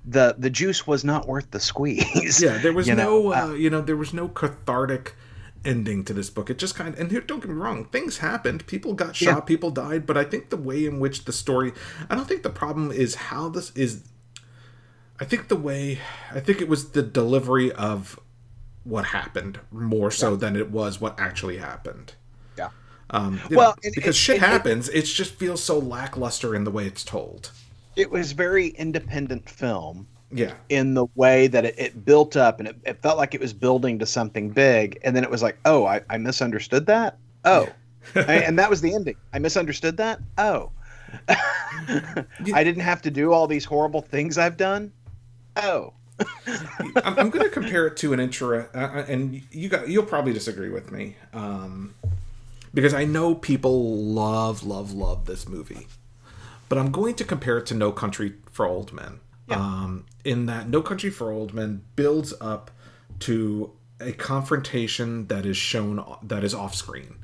the 0.05 0.37
the 0.39 0.49
juice 0.49 0.87
was 0.87 1.05
not 1.05 1.27
worth 1.27 1.51
the 1.51 1.59
squeeze. 1.59 2.41
Yeah, 2.41 2.59
there 2.59 2.73
was 2.73 2.87
no 3.05 3.33
uh, 3.33 3.49
uh, 3.49 3.55
you 3.55 3.69
know 3.69 3.81
there 3.81 3.97
was 3.97 4.15
no 4.15 4.29
cathartic 4.29 5.17
ending 5.65 6.05
to 6.05 6.12
this 6.12 6.31
book. 6.31 6.51
It 6.51 6.59
just 6.59 6.77
kind 6.77 6.95
of 6.95 7.01
and 7.01 7.11
here 7.11 7.21
don't 7.21 7.41
get 7.41 7.49
me 7.49 7.57
wrong, 7.57 7.87
things 7.87 8.19
happened. 8.19 8.65
People 8.69 8.95
got 8.95 9.17
shot, 9.17 9.27
yeah. 9.27 9.41
people 9.41 9.71
died, 9.71 10.07
but 10.07 10.17
I 10.17 10.23
think 10.23 10.51
the 10.51 10.57
way 10.57 10.87
in 10.87 11.01
which 11.01 11.25
the 11.25 11.33
story 11.33 11.73
I 12.09 12.15
don't 12.15 12.29
think 12.29 12.45
the 12.45 12.51
problem 12.51 12.93
is 12.93 13.17
how 13.17 13.49
this 13.49 13.73
is 13.75 14.05
I 15.21 15.25
think 15.25 15.49
the 15.49 15.57
way 15.57 15.99
I 16.33 16.41
think 16.41 16.61
it 16.61 16.69
was 16.69 16.91
the 16.91 17.03
delivery 17.03 17.71
of 17.73 18.19
what 18.85 19.07
happened 19.07 19.61
more 19.71 20.11
so 20.11 20.33
yeah. 20.33 20.37
than 20.37 20.57
it 20.57 20.71
was 20.71 21.01
what 21.01 21.19
actually 21.19 21.59
happened. 21.59 22.15
Yeah. 22.59 22.71
Um, 23.11 23.41
well, 23.51 23.71
know, 23.71 23.75
it, 23.83 23.95
because 23.95 24.17
it, 24.17 24.19
shit 24.19 24.37
it, 24.37 24.43
happens, 24.43 24.89
it, 24.89 25.03
just 25.03 25.35
feels 25.37 25.62
so 25.62 25.79
lackluster 25.79 26.55
in 26.55 26.65
the 26.65 26.71
way 26.71 26.87
it's 26.87 27.05
told. 27.05 27.51
It 27.97 28.11
was 28.11 28.33
very 28.33 28.69
independent 28.69 29.49
film 29.49 30.07
yeah. 30.33 30.55
in 30.69 30.95
the 30.95 31.07
way 31.15 31.47
that 31.47 31.65
it, 31.65 32.05
built 32.05 32.37
up 32.37 32.59
and 32.59 32.69
it, 32.69 32.77
it, 32.85 33.03
felt 33.03 33.17
like 33.17 33.35
it 33.35 33.41
was 33.41 33.53
building 33.53 33.99
to 34.01 34.07
something 34.07 34.51
big 34.51 34.99
and 35.05 35.15
then 35.15 35.23
it 35.23 35.31
was 35.31 35.43
like 35.43 35.57
oh 35.65 35.87
i, 35.87 36.01
I 36.11 36.19
misunderstood 36.19 36.87
that? 36.87 37.19
Oh. 37.45 37.69
And 38.15 38.59
that 38.59 38.69
was 38.69 38.81
the 38.83 38.95
ending. 38.95 39.17
I 39.33 39.39
misunderstood 39.39 39.97
that? 39.99 40.21
Oh. 40.37 40.73
I 41.29 42.65
didn't 42.65 42.81
have 42.81 43.01
to 43.03 43.11
do 43.11 43.33
all 43.33 43.47
these 43.47 43.65
horrible 43.65 44.03
things 44.03 44.37
i've 44.37 44.57
done 44.57 44.91
oh 45.57 45.93
I'm, 46.47 47.19
I'm 47.19 47.31
going 47.31 47.45
to 47.45 47.51
compare 47.51 47.89
it 47.89 47.97
to 47.99 48.13
an 48.13 48.21
intro, 48.21 48.69
uh, 48.73 48.79
uh, 48.79 49.05
and 49.09 49.43
you 49.51 49.69
got 49.69 49.89
you'll 49.89 50.05
probably 50.05 50.33
disagree 50.33 50.69
with 50.69 50.93
me, 50.93 51.17
um, 51.33 51.95
because 52.73 52.95
I 52.95 53.05
know 53.05 53.35
people 53.35 53.97
love, 53.99 54.63
love, 54.63 54.93
love 54.93 55.27
this 55.27 55.49
movie 55.49 55.89
but 56.69 56.79
I'm 56.79 56.91
going 56.91 57.15
to 57.17 57.25
compare 57.25 57.59
it 57.59 57.67
to 57.67 57.75
No 57.75 57.93
Country 57.93 58.35
for 58.51 58.67
Old 58.67 58.93
Men. 58.93 59.21
Yeah. 59.49 59.59
Um, 59.59 60.07
in 60.25 60.47
that 60.47 60.69
No 60.69 60.83
Country 60.83 61.11
for 61.11 61.31
Old 61.31 61.55
Men 61.55 61.83
builds 61.97 62.33
up 62.41 62.71
to 63.21 63.73
a 64.01 64.13
confrontation 64.13 65.27
that 65.29 65.47
is 65.47 65.57
shown 65.57 66.05
that 66.23 66.43
is 66.43 66.53
off 66.53 66.75
screen 66.75 67.17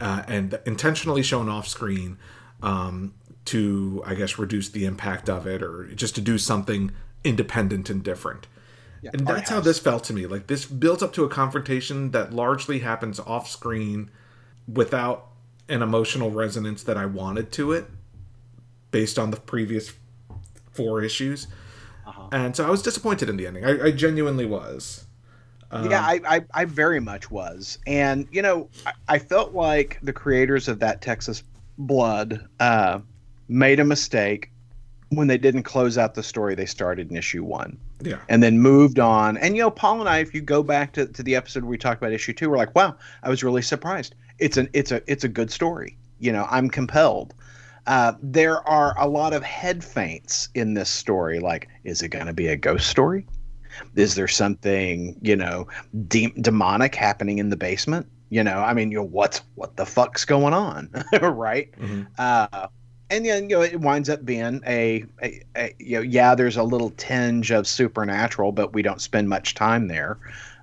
uh, 0.00 0.22
and 0.26 0.58
intentionally 0.64 1.22
shown 1.22 1.48
off 1.48 1.68
screen 1.68 2.16
um, 2.62 3.12
to, 3.44 4.02
I 4.06 4.14
guess, 4.14 4.38
reduce 4.38 4.70
the 4.70 4.84
impact 4.84 5.28
of 5.28 5.46
it 5.46 5.62
or 5.62 5.88
just 5.94 6.14
to 6.14 6.20
do 6.20 6.38
something 6.38 6.92
independent 7.24 7.90
and 7.90 8.02
different. 8.02 8.46
Yeah, 9.02 9.10
and 9.12 9.26
that's 9.26 9.50
how 9.50 9.60
this 9.60 9.78
felt 9.78 10.04
to 10.04 10.12
me. 10.12 10.26
Like 10.26 10.48
this 10.48 10.64
builds 10.64 11.02
up 11.02 11.12
to 11.14 11.24
a 11.24 11.28
confrontation 11.28 12.10
that 12.10 12.32
largely 12.32 12.80
happens 12.80 13.20
off 13.20 13.48
screen 13.48 14.10
without 14.66 15.28
an 15.68 15.82
emotional 15.82 16.30
resonance 16.30 16.82
that 16.82 16.96
I 16.96 17.06
wanted 17.06 17.52
to 17.52 17.72
it 17.72 17.86
based 18.90 19.18
on 19.18 19.30
the 19.30 19.36
previous 19.36 19.92
four 20.72 21.02
issues. 21.02 21.46
Uh-huh. 22.06 22.28
And 22.32 22.56
so 22.56 22.66
I 22.66 22.70
was 22.70 22.82
disappointed 22.82 23.28
in 23.28 23.36
the 23.36 23.46
ending. 23.46 23.64
I, 23.64 23.86
I 23.86 23.90
genuinely 23.90 24.46
was. 24.46 25.04
Um, 25.70 25.90
yeah, 25.90 26.00
I, 26.00 26.20
I, 26.26 26.44
I, 26.54 26.64
very 26.64 26.98
much 26.98 27.30
was. 27.30 27.78
And, 27.86 28.26
you 28.30 28.40
know, 28.40 28.70
I, 28.86 28.92
I, 29.06 29.18
felt 29.18 29.52
like 29.52 29.98
the 30.02 30.14
creators 30.14 30.66
of 30.66 30.78
that 30.78 31.02
Texas 31.02 31.42
Blood 31.76 32.48
uh, 32.58 33.00
made 33.48 33.78
a 33.78 33.84
mistake 33.84 34.50
when 35.10 35.26
they 35.26 35.38
didn't 35.38 35.62
close 35.62 35.96
out 35.96 36.14
the 36.14 36.22
story 36.22 36.54
they 36.54 36.66
started 36.66 37.10
in 37.10 37.16
issue 37.16 37.42
one. 37.42 37.78
Yeah. 38.02 38.18
And 38.28 38.42
then 38.42 38.58
moved 38.58 38.98
on. 38.98 39.36
And, 39.38 39.56
you 39.56 39.62
know, 39.62 39.70
Paul 39.70 40.00
and 40.00 40.08
I, 40.08 40.18
if 40.18 40.34
you 40.34 40.40
go 40.40 40.62
back 40.62 40.92
to, 40.94 41.06
to 41.06 41.22
the 41.22 41.34
episode 41.34 41.62
where 41.62 41.70
we 41.70 41.78
talked 41.78 42.00
about 42.00 42.12
issue 42.12 42.32
two, 42.32 42.50
we're 42.50 42.58
like, 42.58 42.74
wow, 42.74 42.94
I 43.22 43.28
was 43.28 43.42
really 43.42 43.62
surprised. 43.62 44.14
It's 44.38 44.56
an 44.56 44.68
it's 44.72 44.92
a 44.92 45.02
it's 45.10 45.24
a 45.24 45.28
good 45.28 45.50
story. 45.50 45.96
You 46.20 46.32
know, 46.32 46.46
I'm 46.50 46.68
compelled. 46.70 47.34
Uh, 47.86 48.12
there 48.22 48.66
are 48.68 48.94
a 48.98 49.08
lot 49.08 49.32
of 49.32 49.42
head 49.42 49.82
feints 49.82 50.48
in 50.54 50.74
this 50.74 50.90
story. 50.90 51.40
Like, 51.40 51.68
is 51.84 52.02
it 52.02 52.08
going 52.08 52.26
to 52.26 52.34
be 52.34 52.48
a 52.48 52.56
ghost 52.56 52.88
story? 52.88 53.26
Is 53.96 54.14
there 54.14 54.28
something 54.28 55.18
you 55.22 55.34
know 55.34 55.66
de- 56.06 56.34
demonic 56.40 56.94
happening 56.94 57.38
in 57.38 57.48
the 57.48 57.56
basement? 57.56 58.06
You 58.30 58.44
know, 58.44 58.58
I 58.58 58.74
mean, 58.74 58.92
you 58.92 58.98
know, 58.98 59.04
what's 59.04 59.40
what 59.54 59.76
the 59.76 59.86
fuck's 59.86 60.24
going 60.24 60.54
on, 60.54 60.90
right? 61.22 61.72
Mm-hmm. 61.72 62.02
Uh, 62.18 62.68
and 63.10 63.24
then 63.24 63.48
you 63.48 63.56
know 63.56 63.62
it 63.62 63.80
winds 63.80 64.08
up 64.08 64.24
being 64.24 64.60
a, 64.66 65.04
a, 65.22 65.42
a, 65.56 65.74
you 65.78 65.96
know 65.96 66.02
yeah 66.02 66.34
there's 66.34 66.56
a 66.56 66.62
little 66.62 66.90
tinge 66.90 67.50
of 67.50 67.66
supernatural 67.66 68.52
but 68.52 68.72
we 68.72 68.82
don't 68.82 69.00
spend 69.00 69.28
much 69.28 69.54
time 69.54 69.88
there 69.88 70.18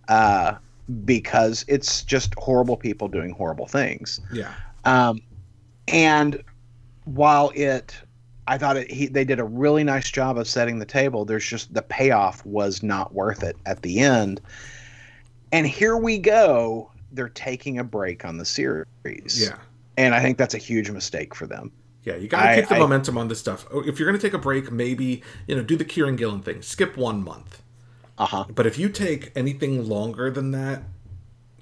uh, 0.08 0.56
because 1.04 1.66
it's 1.68 2.04
just 2.04 2.34
horrible 2.36 2.78
people 2.78 3.08
doing 3.08 3.32
horrible 3.32 3.68
things 3.68 4.20
yeah 4.32 4.54
um, 4.86 5.22
and 5.88 6.44
while 7.06 7.52
it 7.56 7.96
I 8.48 8.58
thought 8.58 8.78
it, 8.78 8.92
he, 8.92 9.08
they 9.08 9.26
did 9.26 9.40
a 9.40 9.44
really 9.44 9.84
nice 9.84 10.12
job 10.12 10.38
of 10.38 10.48
setting 10.48 10.78
the 10.78 10.86
table. 10.86 11.26
There's 11.26 11.46
just 11.46 11.74
the 11.74 11.82
payoff 11.82 12.46
was 12.46 12.84
not 12.84 13.14
worth 13.14 13.44
it 13.44 13.58
at 13.66 13.82
the 13.82 14.00
end. 14.00 14.40
And 15.52 15.66
here 15.66 15.98
we 15.98 16.20
go. 16.20 16.92
They're 17.12 17.30
taking 17.30 17.80
a 17.80 17.84
break 17.84 18.24
on 18.26 18.38
the 18.38 18.46
series. 18.46 18.86
Yeah. 19.50 19.58
And 19.98 20.14
I 20.14 20.22
think 20.22 20.38
that's 20.38 20.54
a 20.54 20.60
huge 20.60 20.92
mistake 20.92 21.34
for 21.34 21.48
them. 21.48 21.72
Yeah, 22.06 22.16
you 22.16 22.28
got 22.28 22.48
to 22.48 22.62
keep 22.62 22.70
the 22.70 22.76
I, 22.76 22.80
momentum 22.80 23.18
on 23.18 23.28
this 23.28 23.40
stuff. 23.40 23.66
Oh, 23.72 23.82
if 23.82 24.00
you're 24.00 24.08
going 24.08 24.20
to 24.20 24.26
take 24.26 24.36
a 24.36 24.40
break, 24.40 24.72
maybe, 24.72 25.24
you 25.48 25.56
know, 25.56 25.64
do 25.64 25.76
the 25.76 25.84
Kieron 25.84 26.18
Gillen 26.18 26.42
thing. 26.42 26.62
Skip 26.62 26.96
one 26.96 27.24
month. 27.24 27.62
Uh 28.18 28.28
huh. 28.28 28.46
But 28.54 28.68
if 28.68 28.78
you 28.78 28.90
take 28.90 29.32
anything 29.36 29.90
longer 29.90 30.30
than 30.30 30.52
that, 30.52 30.84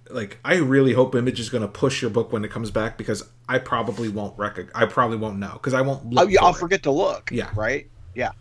like 0.09 0.37
I 0.43 0.55
really 0.57 0.93
hope 0.93 1.15
Image 1.15 1.39
is 1.39 1.49
going 1.49 1.61
to 1.61 1.67
push 1.67 2.01
your 2.01 2.11
book 2.11 2.31
when 2.31 2.43
it 2.45 2.51
comes 2.51 2.69
back 2.69 2.97
because 2.97 3.23
I 3.49 3.57
probably 3.57 4.09
won't 4.09 4.37
rec- 4.37 4.75
I 4.75 4.85
probably 4.85 5.17
won't 5.17 5.39
know 5.39 5.53
because 5.53 5.73
I 5.73 5.81
won't. 5.81 6.09
Look 6.11 6.25
oh, 6.25 6.27
yeah, 6.27 6.43
I'll 6.43 6.51
it. 6.51 6.57
forget 6.57 6.83
to 6.83 6.91
look. 6.91 7.31
Yeah. 7.31 7.49
Right. 7.55 7.89
Yeah. 8.13 8.31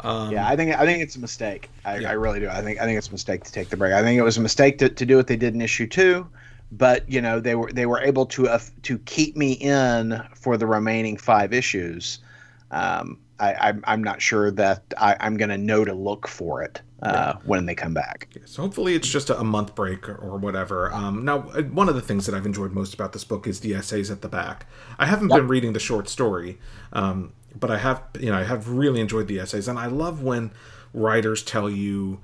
Um, 0.00 0.32
yeah, 0.32 0.48
I 0.48 0.56
think 0.56 0.74
I 0.74 0.86
think 0.86 1.02
it's 1.02 1.16
a 1.16 1.20
mistake. 1.20 1.68
I, 1.84 1.98
yeah. 1.98 2.10
I, 2.10 2.12
really 2.12 2.40
do. 2.40 2.48
I 2.48 2.62
think 2.62 2.80
I 2.80 2.84
think 2.84 2.96
it's 2.96 3.08
a 3.08 3.12
mistake 3.12 3.44
to 3.44 3.52
take 3.52 3.68
the 3.68 3.76
break. 3.76 3.92
I 3.92 4.02
think 4.02 4.18
it 4.18 4.22
was 4.22 4.38
a 4.38 4.40
mistake 4.40 4.78
to, 4.78 4.88
to 4.88 5.06
do 5.06 5.16
what 5.16 5.26
they 5.26 5.36
did 5.36 5.54
in 5.54 5.60
issue 5.60 5.86
two, 5.86 6.26
but 6.72 7.08
you 7.10 7.20
know 7.20 7.40
they 7.40 7.54
were 7.54 7.72
they 7.72 7.86
were 7.86 8.00
able 8.00 8.26
to 8.26 8.48
uh, 8.48 8.58
to 8.82 8.98
keep 9.00 9.36
me 9.36 9.52
in 9.52 10.22
for 10.34 10.56
the 10.56 10.66
remaining 10.66 11.16
five 11.16 11.52
issues. 11.52 12.20
Um, 12.70 13.18
I, 13.40 13.54
I'm, 13.54 13.82
I'm 13.86 14.04
not 14.04 14.20
sure 14.20 14.50
that 14.52 14.84
I, 14.98 15.16
am 15.20 15.36
going 15.36 15.48
to 15.48 15.58
know 15.58 15.84
to 15.84 15.94
look 15.94 16.28
for 16.28 16.62
it 16.62 16.82
uh, 17.02 17.34
when 17.44 17.64
they 17.66 17.74
come 17.74 17.94
back. 17.94 18.28
So 18.44 18.62
hopefully 18.62 18.94
it's 18.94 19.08
just 19.08 19.30
a 19.30 19.42
month 19.42 19.74
break 19.74 20.08
or, 20.08 20.16
or 20.16 20.36
whatever. 20.36 20.92
Um, 20.92 21.24
now, 21.24 21.48
uh, 21.54 21.62
one 21.62 21.88
of 21.88 21.94
the 21.94 22.02
things 22.02 22.26
that 22.26 22.34
I've 22.34 22.44
enjoyed 22.46 22.72
most 22.72 22.92
about 22.92 23.12
this 23.14 23.24
book 23.24 23.46
is 23.46 23.60
the 23.60 23.74
essays 23.74 24.10
at 24.10 24.20
the 24.20 24.28
back. 24.28 24.66
I 24.98 25.06
haven't 25.06 25.30
Yep. 25.30 25.38
been 25.38 25.48
reading 25.48 25.72
the 25.72 25.80
short 25.80 26.08
story, 26.08 26.58
um, 26.92 27.32
but 27.58 27.70
I 27.70 27.78
have, 27.78 28.02
you 28.20 28.30
know, 28.30 28.36
I 28.36 28.44
have 28.44 28.68
really 28.68 29.00
enjoyed 29.00 29.26
the 29.26 29.40
essays, 29.40 29.66
and 29.68 29.78
I 29.78 29.86
love 29.86 30.22
when 30.22 30.50
writers 30.92 31.42
tell 31.42 31.70
you, 31.70 32.20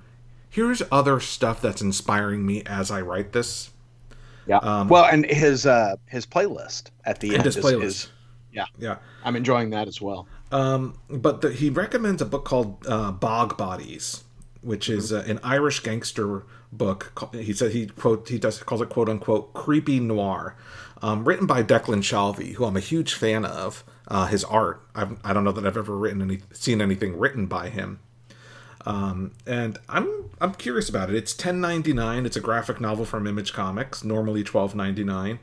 "Here's 0.51 0.82
other 0.92 1.18
stuff 1.18 1.62
that's 1.62 1.80
inspiring 1.80 2.44
me 2.44 2.62
as 2.66 2.90
I 2.90 3.01
write 3.01 3.32
this." 3.32 3.70
Yeah. 4.47 4.59
Um, 4.59 4.88
well, 4.88 5.05
and 5.05 5.26
his 5.26 5.66
uh, 5.66 5.97
his 6.07 6.24
playlist 6.26 6.90
at 7.05 7.20
the 7.20 7.28
And 7.28 7.36
end 7.38 7.44
his 7.47 7.57
is- 7.57 7.64
playlist. 7.64 7.82
is- 7.84 8.09
yeah, 8.53 8.64
Yeah. 8.78 8.97
I'm 9.22 9.36
enjoying 9.36 9.68
that 9.70 9.86
as 9.86 10.01
well. 10.01 10.26
Um, 10.51 10.99
but 11.11 11.42
the, 11.42 11.53
he 11.53 11.68
recommends 11.68 12.22
a 12.22 12.24
book 12.24 12.47
called 12.47 12.86
uh, 12.88 13.12
Bog 13.12 13.59
Bodies, 13.59 14.24
which 14.62 14.88
is 14.88 15.12
uh, 15.12 15.24
an 15.26 15.40
Irish 15.42 15.80
gangster 15.80 16.44
book. 16.72 17.28
He 17.34 17.53
said 17.53 17.72
he 17.72 17.86
quote 17.88 18.28
he 18.28 18.38
does 18.38 18.62
calls 18.62 18.80
it 18.80 18.88
quote 18.88 19.11
unquote 19.11 19.53
creepy 19.53 20.01
noir, 20.01 20.57
um, 21.03 21.24
written 21.26 21.47
by 21.47 21.62
Declan 21.62 22.03
Shalvey, 22.03 22.55
who 22.55 22.64
I'm 22.64 22.76
a 22.76 22.80
huge 22.80 23.12
fan 23.14 23.44
of. 23.44 23.84
Uh, 24.09 24.26
his 24.26 24.44
art, 24.44 24.80
I've, 24.94 25.18
I 25.24 25.32
don't 25.32 25.42
know 25.44 25.51
that 25.53 25.66
I've 25.66 25.76
ever 25.76 25.97
written 25.99 26.22
any 26.22 26.38
seen 26.53 26.80
anything 26.80 27.18
written 27.18 27.47
by 27.47 27.68
him. 27.68 27.99
Um, 28.87 29.32
and 29.47 29.78
I'm 29.89 30.30
I'm 30.41 30.55
curious 30.55 30.89
about 30.89 31.11
it. 31.11 31.16
It's 31.16 31.34
ten 31.34 31.61
ninety 31.61 31.93
nine. 31.93 32.24
It's 32.24 32.37
a 32.37 32.41
graphic 32.41 32.80
novel 32.80 33.05
from 33.05 33.26
Image 33.26 33.53
Comics, 33.53 34.05
normally 34.05 34.43
twelve 34.45 34.74
ninety 34.74 35.03
nine. 35.05 35.41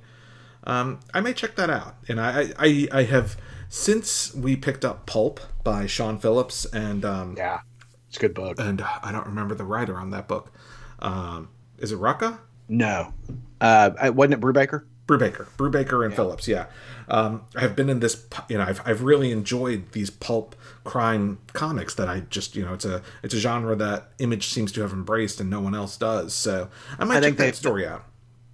Um, 0.65 1.01
I 1.13 1.19
may 1.19 1.33
check 1.33 1.55
that 1.57 1.69
out. 1.69 1.95
And 2.07 2.21
I, 2.21 2.53
I, 2.57 2.87
I 2.91 3.03
have 3.03 3.35
since 3.67 4.33
we 4.33 4.55
picked 4.55 4.85
up 4.85 5.05
Pulp 5.05 5.41
by 5.63 5.87
Sean 5.87 6.17
Phillips 6.19 6.63
and 6.67 7.03
um, 7.03 7.35
Yeah, 7.37 7.59
it's 8.07 8.15
a 8.15 8.21
good 8.21 8.33
book. 8.33 8.59
and 8.61 8.79
uh, 8.79 8.87
I 9.03 9.11
don't 9.11 9.25
remember 9.27 9.55
the 9.55 9.65
writer 9.65 9.97
on 9.97 10.11
that 10.11 10.29
book. 10.29 10.53
Um, 10.99 11.49
is 11.79 11.91
it 11.91 11.99
Rucka? 11.99 12.39
no, 12.69 13.13
uh, 13.59 13.91
wasn't 14.15 14.35
it 14.35 14.39
Brubaker? 14.39 14.85
Brubaker, 15.17 15.47
Brubaker 15.57 16.05
and 16.05 16.13
Phillips. 16.15 16.47
Yeah, 16.47 16.65
um, 17.07 17.43
I've 17.55 17.75
been 17.75 17.89
in 17.89 17.99
this. 17.99 18.25
You 18.49 18.57
know, 18.57 18.63
I've 18.63 18.81
I've 18.85 19.03
really 19.03 19.31
enjoyed 19.31 19.91
these 19.91 20.09
pulp 20.09 20.55
crime 20.83 21.39
comics 21.53 21.95
that 21.95 22.09
I 22.09 22.21
just 22.21 22.55
you 22.55 22.63
know 22.63 22.73
it's 22.73 22.85
a 22.85 23.01
it's 23.21 23.33
a 23.33 23.39
genre 23.39 23.75
that 23.75 24.09
Image 24.19 24.47
seems 24.47 24.71
to 24.73 24.81
have 24.81 24.91
embraced 24.93 25.39
and 25.39 25.49
no 25.49 25.59
one 25.59 25.75
else 25.75 25.97
does. 25.97 26.33
So 26.33 26.69
I 26.99 27.05
might 27.05 27.17
I 27.17 27.19
check 27.19 27.23
think 27.23 27.37
that 27.37 27.55
story 27.55 27.85
out. 27.85 28.05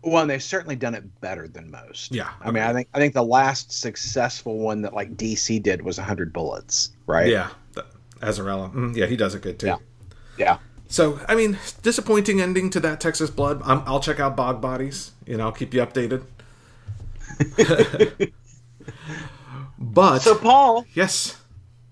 Well, 0.02 0.22
and 0.22 0.30
they've 0.30 0.42
certainly 0.42 0.78
done 0.78 0.96
it 0.96 1.20
better 1.20 1.48
than 1.48 1.70
most. 1.70 2.16
Yeah, 2.16 2.30
I 2.42 2.52
mean, 2.52 2.64
I 2.64 2.74
think 2.74 2.88
I 2.94 3.00
think 3.00 3.14
the 3.14 3.24
last 3.24 3.72
successful 3.72 4.58
one 4.60 4.82
that 4.84 4.94
like 4.94 5.18
DC 5.18 5.62
did 5.62 5.82
was 5.82 5.98
100 5.98 6.32
Bullets, 6.32 6.92
right? 7.06 7.28
Yeah, 7.28 7.50
Azzarello. 8.22 8.74
Mm, 8.74 8.96
yeah, 8.96 9.06
he 9.06 9.16
does 9.16 9.36
it 9.36 9.42
good 9.42 9.60
too. 9.60 9.68
Yeah. 9.68 9.78
Yeah. 10.38 10.58
So, 10.88 11.20
I 11.28 11.36
mean, 11.36 11.60
disappointing 11.84 12.42
ending 12.42 12.72
to 12.72 12.80
that 12.80 13.00
Texas 13.00 13.30
Blood. 13.30 13.62
I'm, 13.64 13.84
I'll 13.86 14.00
check 14.00 14.20
out 14.20 14.36
Bog 14.36 14.60
Bodies. 14.60 15.12
You 15.26 15.38
know, 15.38 15.46
I'll 15.46 15.52
keep 15.52 15.74
you 15.74 15.82
updated. 15.82 16.24
but 19.80 20.20
So, 20.20 20.36
Paul, 20.36 20.86
yes, 20.94 21.40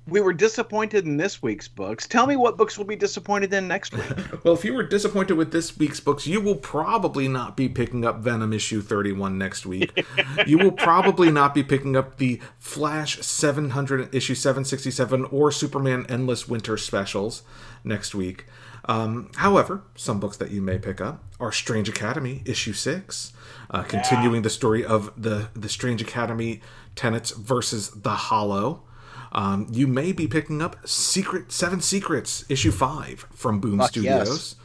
we 0.08 0.22
were 0.22 0.34
disappointed 0.34 1.06
in 1.06 1.18
this 1.18 1.42
week's 1.42 1.68
books. 1.68 2.08
Tell 2.08 2.26
me 2.26 2.38
what 2.38 2.58
books 2.58 2.78
we'll 2.78 2.88
be 2.88 2.96
disappointed 2.96 3.54
in 3.54 3.68
next 3.68 3.94
week. 3.94 4.06
well, 4.44 4.54
if 4.54 4.64
you 4.64 4.74
were 4.74 4.84
disappointed 4.84 5.34
with 5.34 5.52
this 5.52 5.78
week's 5.78 6.00
books, 6.00 6.26
you 6.26 6.40
will 6.40 6.56
probably 6.56 7.28
not 7.28 7.58
be 7.58 7.68
picking 7.68 8.06
up 8.06 8.20
Venom 8.20 8.54
issue 8.54 8.82
31 8.82 9.38
next 9.38 9.66
week. 9.66 10.06
you 10.48 10.58
will 10.58 10.72
probably 10.72 11.30
not 11.30 11.54
be 11.54 11.62
picking 11.62 11.98
up 11.98 12.18
the 12.18 12.40
Flash 12.58 13.20
700 13.20 14.14
issue 14.16 14.36
767 14.36 15.26
or 15.26 15.52
Superman 15.52 16.06
Endless 16.08 16.48
Winter 16.48 16.78
specials 16.78 17.44
next 17.84 18.16
week. 18.16 18.46
Um, 18.86 19.30
however, 19.36 19.84
some 19.96 20.22
books 20.22 20.38
that 20.38 20.52
you 20.52 20.62
may 20.62 20.78
pick 20.78 21.02
up 21.02 21.22
are 21.40 21.52
Strange 21.52 21.90
Academy 21.90 22.42
issue 22.46 22.72
6, 22.72 23.34
uh, 23.72 23.84
continuing 23.84 24.42
the 24.42 24.50
story 24.50 24.84
of 24.86 25.12
the, 25.22 25.50
the 25.54 25.70
Strange 25.70 26.02
Academy 26.02 26.62
tenets 26.96 27.32
versus 27.32 27.90
the 27.92 28.12
Hollow. 28.12 28.84
Um, 29.32 29.68
you 29.72 29.88
may 29.88 30.12
be 30.14 30.28
picking 30.28 30.62
up 30.62 30.88
Secret 30.88 31.52
Seven 31.52 31.82
Secrets 31.82 32.46
issue 32.50 32.72
five 32.72 33.28
from 33.34 33.60
Boom 33.60 33.80
Fuck 33.80 33.90
Studios. 33.90 34.28
yes. 34.30 34.56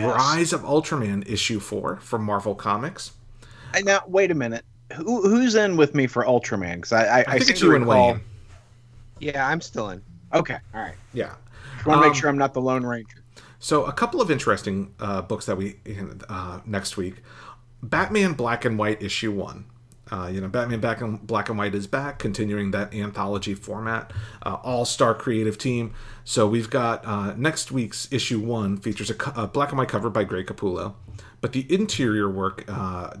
Yes. 0.00 0.16
Rise 0.16 0.52
of 0.52 0.62
Ultraman 0.62 1.28
issue 1.28 1.60
four 1.60 1.96
from 1.96 2.24
Marvel 2.24 2.54
Comics. 2.54 3.12
And 3.74 3.84
now, 3.84 4.00
wait 4.06 4.30
a 4.30 4.34
minute. 4.34 4.64
Who, 4.94 5.22
who's 5.28 5.54
in 5.54 5.76
with 5.76 5.94
me 5.94 6.06
for 6.06 6.24
Ultraman? 6.24 6.76
Because 6.76 6.92
I, 6.92 7.04
I, 7.04 7.18
I, 7.20 7.24
think 7.32 7.42
seem 7.44 7.52
it's 7.52 7.62
you 7.62 7.74
and 7.74 7.86
recall- 7.86 8.12
Wayne. 8.12 8.20
Yeah, 9.20 9.46
I'm 9.46 9.60
still 9.60 9.90
in. 9.90 10.02
Okay, 10.32 10.56
all 10.74 10.80
right. 10.80 10.94
Yeah. 11.12 11.34
Just 11.74 11.86
want 11.86 12.00
to 12.00 12.04
Um, 12.04 12.10
make 12.12 12.18
sure 12.18 12.28
I'm 12.28 12.38
not 12.38 12.54
the 12.54 12.60
Lone 12.60 12.84
Ranger. 12.84 13.18
So 13.58 13.84
a 13.84 13.92
couple 13.92 14.20
of 14.20 14.30
interesting 14.30 14.94
uh, 15.00 15.22
books 15.22 15.46
that 15.46 15.56
we 15.56 15.76
uh, 16.28 16.60
next 16.66 16.96
week. 16.96 17.16
Batman 17.88 18.32
Black 18.32 18.64
and 18.64 18.78
White 18.78 19.02
issue 19.02 19.32
one. 19.32 19.66
Uh, 20.10 20.30
you 20.32 20.40
know, 20.40 20.48
Batman 20.48 20.80
Black 20.80 21.00
and 21.00 21.26
Black 21.26 21.48
and 21.48 21.58
White 21.58 21.74
is 21.74 21.86
back, 21.86 22.18
continuing 22.18 22.70
that 22.72 22.94
anthology 22.94 23.54
format. 23.54 24.12
Uh, 24.42 24.54
All 24.62 24.84
star 24.84 25.14
creative 25.14 25.56
team. 25.58 25.94
So 26.24 26.46
we've 26.46 26.70
got 26.70 27.04
uh, 27.06 27.34
next 27.36 27.72
week's 27.72 28.10
issue 28.12 28.40
one 28.40 28.76
features 28.76 29.10
a, 29.10 29.14
a 29.36 29.46
black 29.46 29.70
and 29.70 29.78
white 29.78 29.88
cover 29.88 30.10
by 30.10 30.24
Greg 30.24 30.46
Capullo, 30.46 30.94
but 31.40 31.52
the 31.52 31.66
interior 31.72 32.28
work 32.30 32.64
uh, 32.68 33.14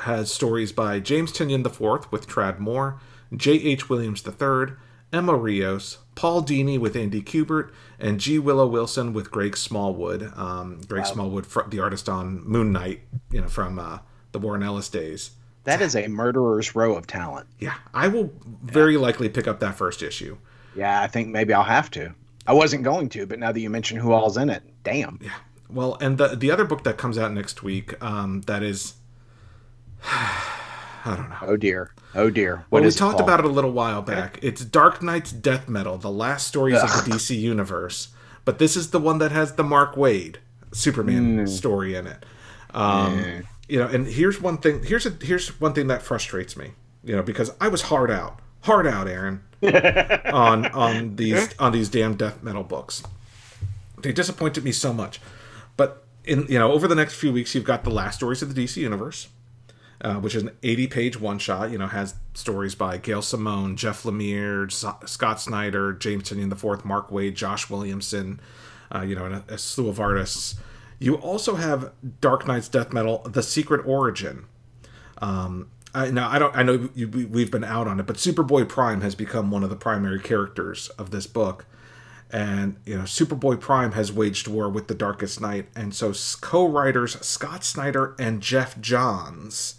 has 0.00 0.32
stories 0.32 0.72
by 0.72 1.00
James 1.00 1.32
Tynion 1.32 1.64
IV 1.64 2.10
with 2.10 2.26
Tradd 2.26 2.58
Moore, 2.58 2.98
J.H. 3.34 3.88
Williams 3.88 4.26
III, 4.26 4.74
Emma 5.12 5.36
Rios, 5.36 5.98
Paul 6.14 6.42
Dini 6.42 6.78
with 6.78 6.96
Andy 6.96 7.22
Kubert, 7.22 7.70
and 8.02 8.20
G. 8.20 8.38
Willow 8.38 8.66
Wilson 8.66 9.14
with 9.14 9.30
Greg 9.30 9.56
Smallwood. 9.56 10.30
Um, 10.36 10.80
Greg 10.86 11.06
Smallwood, 11.06 11.46
fr- 11.46 11.68
the 11.68 11.80
artist 11.80 12.08
on 12.08 12.44
Moon 12.46 12.72
Knight, 12.72 13.00
you 13.30 13.40
know, 13.40 13.48
from 13.48 13.78
uh, 13.78 14.00
the 14.32 14.38
Warren 14.38 14.62
Ellis 14.62 14.90
days. 14.90 15.30
That 15.64 15.80
is 15.80 15.94
a 15.94 16.08
murderer's 16.08 16.74
row 16.74 16.96
of 16.96 17.06
talent. 17.06 17.46
Yeah, 17.60 17.74
I 17.94 18.08
will 18.08 18.32
very 18.62 18.96
likely 18.96 19.28
pick 19.28 19.46
up 19.46 19.60
that 19.60 19.76
first 19.76 20.02
issue. 20.02 20.36
Yeah, 20.74 21.00
I 21.00 21.06
think 21.06 21.28
maybe 21.28 21.54
I'll 21.54 21.62
have 21.62 21.90
to. 21.92 22.12
I 22.46 22.52
wasn't 22.52 22.82
going 22.82 23.08
to, 23.10 23.24
but 23.26 23.38
now 23.38 23.52
that 23.52 23.60
you 23.60 23.70
mention 23.70 23.98
who 23.98 24.12
all's 24.12 24.36
in 24.36 24.50
it, 24.50 24.64
damn. 24.82 25.20
Yeah. 25.22 25.30
Well, 25.70 25.96
and 26.00 26.18
the 26.18 26.28
the 26.34 26.50
other 26.50 26.64
book 26.64 26.82
that 26.84 26.98
comes 26.98 27.16
out 27.16 27.32
next 27.32 27.62
week, 27.62 28.02
um, 28.02 28.40
that 28.42 28.64
is, 28.64 28.94
I 31.04 31.16
don't 31.16 31.30
know. 31.30 31.36
Oh 31.42 31.56
dear. 31.56 31.92
Oh 32.14 32.30
dear. 32.30 32.64
Well, 32.70 32.80
What 32.80 32.82
we 32.82 32.90
talked 32.90 33.16
called? 33.18 33.28
about 33.28 33.40
it 33.40 33.46
a 33.46 33.48
little 33.48 33.72
while 33.72 34.02
back. 34.02 34.38
It's 34.42 34.64
Dark 34.64 35.02
Nights 35.02 35.32
Death 35.32 35.68
Metal, 35.68 35.98
the 35.98 36.10
last 36.10 36.46
stories 36.46 36.80
of 36.80 36.88
the 37.04 37.10
DC 37.12 37.38
universe. 37.38 38.08
But 38.44 38.58
this 38.58 38.76
is 38.76 38.90
the 38.90 38.98
one 39.00 39.18
that 39.18 39.32
has 39.32 39.54
the 39.54 39.64
Mark 39.64 39.94
Waid 39.94 40.36
Superman 40.72 41.46
story 41.46 41.94
in 41.94 42.06
it. 42.06 42.24
Um, 42.74 43.44
You 43.68 43.78
know, 43.78 43.86
and 43.86 44.06
here's 44.06 44.40
one 44.40 44.58
thing. 44.58 44.82
Here's 44.84 45.06
a 45.06 45.10
here's 45.22 45.58
one 45.60 45.72
thing 45.72 45.86
that 45.88 46.02
frustrates 46.02 46.56
me. 46.56 46.72
You 47.04 47.16
know, 47.16 47.22
because 47.22 47.50
I 47.60 47.68
was 47.68 47.82
hard 47.82 48.10
out, 48.10 48.38
hard 48.62 48.86
out, 48.86 49.08
Aaron, 49.08 49.42
on 50.32 50.66
on 50.66 51.16
these 51.16 51.48
on 51.58 51.72
these 51.72 51.88
damn 51.88 52.14
death 52.16 52.42
metal 52.42 52.62
books. 52.64 53.02
They 54.02 54.12
disappointed 54.12 54.64
me 54.64 54.72
so 54.72 54.92
much. 54.92 55.20
But 55.76 56.04
in 56.24 56.46
you 56.48 56.58
know, 56.58 56.70
over 56.72 56.86
the 56.86 56.94
next 56.94 57.14
few 57.14 57.32
weeks, 57.32 57.54
you've 57.54 57.64
got 57.64 57.82
the 57.84 57.90
last 57.90 58.16
stories 58.16 58.42
of 58.42 58.54
the 58.54 58.64
DC 58.64 58.76
universe 58.76 59.28
uh, 60.02 60.14
which 60.16 60.34
is 60.34 60.42
an 60.42 60.50
80 60.62 60.86
page 60.88 61.20
one 61.20 61.38
shot. 61.38 61.70
You 61.70 61.78
know, 61.78 61.86
has 61.86 62.16
stories 62.34 62.74
by 62.74 62.98
Gail 62.98 63.22
Simone, 63.22 63.76
Jeff 63.76 64.02
Lemire, 64.02 64.66
S- 64.66 65.10
Scott 65.10 65.40
Snyder, 65.40 65.92
James 65.92 66.24
Tynion 66.24 66.52
IV, 66.52 66.84
Mark 66.84 67.10
Waid, 67.10 67.34
Josh 67.34 67.70
Williamson, 67.70 68.40
uh, 68.92 69.02
you 69.02 69.14
know, 69.14 69.24
and 69.24 69.36
a, 69.36 69.54
a 69.54 69.58
slew 69.58 69.88
of 69.88 70.00
artists. 70.00 70.56
You 70.98 71.14
also 71.14 71.54
have 71.54 71.92
Dark 72.20 72.46
Nights 72.46 72.68
Death 72.68 72.92
Metal: 72.92 73.18
The 73.20 73.42
Secret 73.42 73.86
Origin. 73.86 74.46
Um, 75.18 75.70
I, 75.94 76.10
now 76.10 76.28
I 76.28 76.38
don't. 76.38 76.56
I 76.56 76.62
know 76.62 76.88
you, 76.94 77.08
we, 77.08 77.24
we've 77.24 77.50
been 77.50 77.64
out 77.64 77.86
on 77.86 78.00
it, 78.00 78.06
but 78.06 78.16
Superboy 78.16 78.68
Prime 78.68 79.02
has 79.02 79.14
become 79.14 79.50
one 79.50 79.62
of 79.62 79.70
the 79.70 79.76
primary 79.76 80.20
characters 80.20 80.88
of 80.90 81.10
this 81.10 81.28
book, 81.28 81.64
and 82.30 82.76
you 82.84 82.96
know 82.96 83.04
Superboy 83.04 83.60
Prime 83.60 83.92
has 83.92 84.12
waged 84.12 84.48
war 84.48 84.68
with 84.68 84.88
the 84.88 84.94
Darkest 84.94 85.40
Knight, 85.40 85.68
and 85.76 85.94
so 85.94 86.12
co-writers 86.40 87.20
Scott 87.24 87.62
Snyder 87.62 88.16
and 88.18 88.40
Geoff 88.40 88.80
Johns 88.80 89.76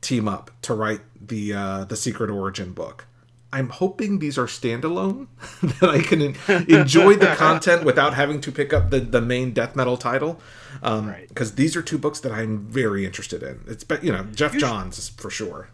team 0.00 0.28
up 0.28 0.50
to 0.62 0.74
write 0.74 1.00
the 1.20 1.52
uh, 1.52 1.84
the 1.84 1.96
Secret 1.96 2.30
Origin 2.30 2.72
book. 2.72 3.06
I'm 3.52 3.68
hoping 3.70 4.18
these 4.18 4.36
are 4.36 4.46
standalone 4.46 5.28
that 5.80 5.88
I 5.88 6.00
can 6.02 6.20
en- 6.20 6.66
enjoy 6.68 7.14
the 7.14 7.34
content 7.36 7.84
without 7.84 8.12
having 8.12 8.40
to 8.42 8.52
pick 8.52 8.72
up 8.72 8.90
the, 8.90 9.00
the 9.00 9.20
main 9.20 9.52
death 9.52 9.74
metal 9.76 9.96
title. 9.96 10.40
Um, 10.82 11.08
Right. 11.08 11.28
Because 11.28 11.54
these 11.54 11.74
are 11.76 11.80
two 11.82 11.96
books 11.96 12.20
that 12.20 12.32
I'm 12.32 12.66
very 12.66 13.06
interested 13.06 13.42
in. 13.42 13.60
It's 13.66 13.84
but 13.84 14.02
you 14.04 14.12
know 14.12 14.24
Geoff 14.34 14.56
Johns 14.58 14.98
is 14.98 15.08
for 15.08 15.30
sure. 15.30 15.68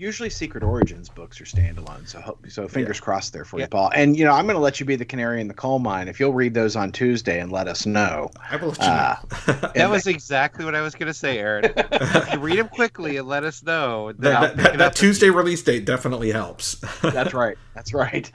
Usually, 0.00 0.30
Secret 0.30 0.62
Origins 0.64 1.10
books 1.10 1.42
are 1.42 1.44
standalone, 1.44 2.08
so 2.08 2.22
hope, 2.22 2.46
so 2.48 2.66
fingers 2.66 2.98
crossed 2.98 3.34
there 3.34 3.44
for 3.44 3.58
Yeah. 3.58 3.66
you, 3.66 3.68
Paul. 3.68 3.90
And 3.94 4.16
you 4.16 4.24
know, 4.24 4.32
I'm 4.32 4.46
going 4.46 4.54
to 4.56 4.60
let 4.60 4.80
you 4.80 4.86
be 4.86 4.96
the 4.96 5.04
canary 5.04 5.42
in 5.42 5.46
the 5.48 5.52
coal 5.52 5.78
mine 5.78 6.08
if 6.08 6.18
you'll 6.18 6.32
read 6.32 6.54
those 6.54 6.74
on 6.74 6.90
Tuesday 6.90 7.38
and 7.38 7.52
let 7.52 7.68
us 7.68 7.84
know. 7.84 8.30
I 8.50 8.56
will 8.56 8.68
let 8.70 8.80
you 8.80 8.86
know. 8.86 9.16
Uh, 9.62 9.72
That 9.74 9.90
was 9.90 10.06
exactly 10.06 10.64
what 10.64 10.74
I 10.74 10.80
was 10.80 10.94
going 10.94 11.08
to 11.08 11.12
say, 11.14 11.38
Aaron. 11.38 11.70
If 11.76 12.32
you 12.32 12.38
read 12.38 12.58
them 12.58 12.68
quickly 12.68 13.18
and 13.18 13.28
let 13.28 13.44
us 13.44 13.62
know. 13.62 14.12
then 14.12 14.34
I'll 14.34 14.40
that, 14.42 14.56
that, 14.56 14.72
that 14.78 14.80
up. 14.80 14.94
Tuesday 14.94 15.28
release 15.28 15.62
date 15.62 15.84
definitely 15.84 16.30
helps. 16.32 16.76
That's 17.02 17.34
right. 17.34 17.58
That's 17.74 17.92
right. 17.92 18.32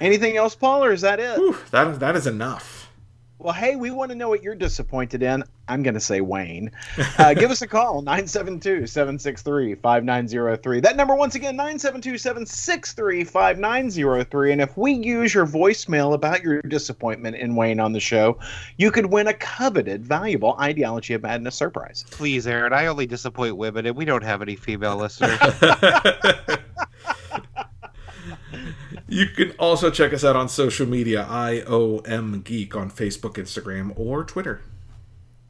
Anything 0.00 0.38
else, 0.38 0.54
Paul, 0.54 0.84
or 0.84 0.92
is 0.92 1.02
that 1.02 1.20
it? 1.20 1.36
Whew, 1.36 1.58
that 1.70 1.86
is 1.88 1.98
that 1.98 2.16
is 2.16 2.26
enough. 2.26 2.79
Well, 3.42 3.54
hey, 3.54 3.74
we 3.74 3.90
want 3.90 4.10
to 4.10 4.14
know 4.14 4.28
what 4.28 4.42
you're 4.42 4.54
disappointed 4.54 5.22
in. 5.22 5.42
I'm 5.66 5.82
going 5.82 5.94
to 5.94 6.00
say 6.00 6.20
Wayne. 6.20 6.70
Uh, 7.18 7.34
give 7.34 7.50
us 7.50 7.60
a 7.60 7.66
call, 7.66 8.00
972 8.00 8.86
763 8.86 9.74
5903. 9.74 10.80
That 10.80 10.96
number, 10.96 11.14
once 11.14 11.34
again, 11.34 11.54
972 11.54 12.16
763 12.16 13.24
5903. 13.24 14.52
And 14.52 14.60
if 14.60 14.76
we 14.76 14.92
use 14.92 15.34
your 15.34 15.46
voicemail 15.46 16.14
about 16.14 16.42
your 16.42 16.62
disappointment 16.62 17.36
in 17.36 17.56
Wayne 17.56 17.78
on 17.78 17.92
the 17.92 18.00
show, 18.00 18.38
you 18.78 18.90
could 18.90 19.06
win 19.06 19.26
a 19.26 19.34
coveted, 19.34 20.04
valuable 20.04 20.56
Ideology 20.58 21.12
of 21.12 21.22
Madness 21.22 21.56
surprise. 21.56 22.04
Please, 22.10 22.46
Aaron, 22.46 22.72
I 22.72 22.86
only 22.86 23.06
disappoint 23.06 23.56
women, 23.56 23.84
and 23.84 23.96
we 23.96 24.06
don't 24.06 24.24
have 24.24 24.40
any 24.40 24.56
female 24.56 24.96
listeners. 24.98 25.38
You 29.10 29.26
can 29.26 29.50
also 29.58 29.90
check 29.90 30.12
us 30.12 30.22
out 30.22 30.36
on 30.36 30.48
social 30.48 30.86
media, 30.86 31.26
IOM 31.28 32.44
Geek 32.44 32.76
on 32.76 32.92
Facebook, 32.92 33.34
Instagram, 33.34 33.92
or 33.98 34.22
Twitter. 34.22 34.62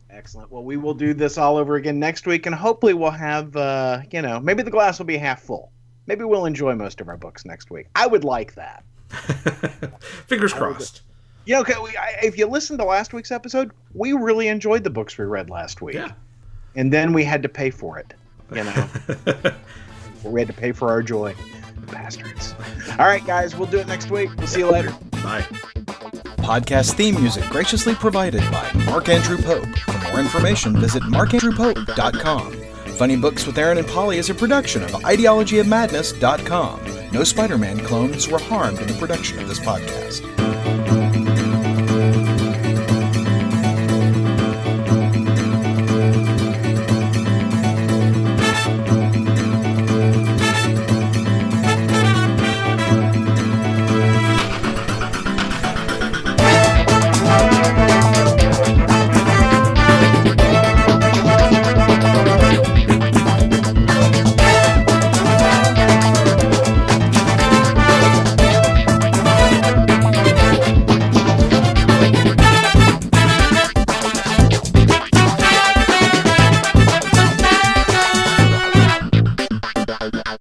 Excellent. 0.08 0.50
Well, 0.50 0.64
we 0.64 0.78
will 0.78 0.94
do 0.94 1.12
this 1.12 1.36
all 1.36 1.58
over 1.58 1.76
again 1.76 1.98
next 1.98 2.26
week, 2.26 2.46
and 2.46 2.54
hopefully 2.54 2.94
we'll 2.94 3.10
have, 3.10 3.54
uh, 3.54 4.00
you 4.10 4.22
know, 4.22 4.40
maybe 4.40 4.62
the 4.62 4.70
glass 4.70 4.98
will 4.98 5.06
be 5.06 5.18
half 5.18 5.42
full. 5.42 5.70
Maybe 6.06 6.24
we'll 6.24 6.46
enjoy 6.46 6.74
most 6.74 7.02
of 7.02 7.08
our 7.08 7.18
books 7.18 7.44
next 7.44 7.70
week. 7.70 7.88
I 7.94 8.06
would 8.06 8.24
like 8.24 8.54
that. 8.54 8.82
Fingers 10.26 10.54
crossed. 10.54 11.02
You 11.44 11.54
know, 11.54 11.60
okay, 11.60 11.74
we, 11.82 11.94
I, 11.98 12.18
if 12.22 12.38
you 12.38 12.46
listen 12.46 12.78
to 12.78 12.84
last 12.84 13.12
week's 13.12 13.30
episode, 13.30 13.72
we 13.92 14.14
really 14.14 14.48
enjoyed 14.48 14.84
the 14.84 14.90
books 14.90 15.18
we 15.18 15.26
read 15.26 15.50
last 15.50 15.82
week. 15.82 15.96
Yeah. 15.96 16.12
And 16.76 16.90
then 16.90 17.12
we 17.12 17.24
had 17.24 17.42
to 17.42 17.48
pay 17.48 17.68
for 17.68 17.98
it. 17.98 18.14
You 18.54 18.64
know, 18.64 18.88
we 20.24 20.40
had 20.40 20.48
to 20.48 20.54
pay 20.54 20.72
for 20.72 20.88
our 20.88 21.02
joy. 21.02 21.34
Bastards. 21.90 22.54
All 22.98 23.06
right, 23.06 23.24
guys, 23.24 23.56
we'll 23.56 23.68
do 23.68 23.78
it 23.78 23.86
next 23.86 24.10
week. 24.10 24.30
We'll 24.36 24.46
see 24.46 24.60
you 24.60 24.70
later. 24.70 24.90
Bye. 25.22 25.42
Podcast 26.38 26.94
theme 26.94 27.14
music 27.20 27.44
graciously 27.50 27.94
provided 27.94 28.42
by 28.50 28.70
Mark 28.86 29.08
Andrew 29.08 29.36
Pope. 29.38 29.66
For 29.78 30.10
more 30.10 30.20
information, 30.20 30.78
visit 30.80 31.02
markandrewpope.com. 31.04 32.52
Funny 32.96 33.16
Books 33.16 33.46
with 33.46 33.56
Aaron 33.56 33.78
and 33.78 33.86
Polly 33.86 34.18
is 34.18 34.28
a 34.30 34.34
production 34.34 34.82
of 34.82 34.90
ideologyofmadness.com. 34.90 36.80
No 37.12 37.24
Spider 37.24 37.58
Man 37.58 37.78
clones 37.80 38.28
were 38.28 38.38
harmed 38.38 38.78
in 38.80 38.88
the 38.88 38.94
production 38.94 39.38
of 39.38 39.48
this 39.48 39.60
podcast. 39.60 40.20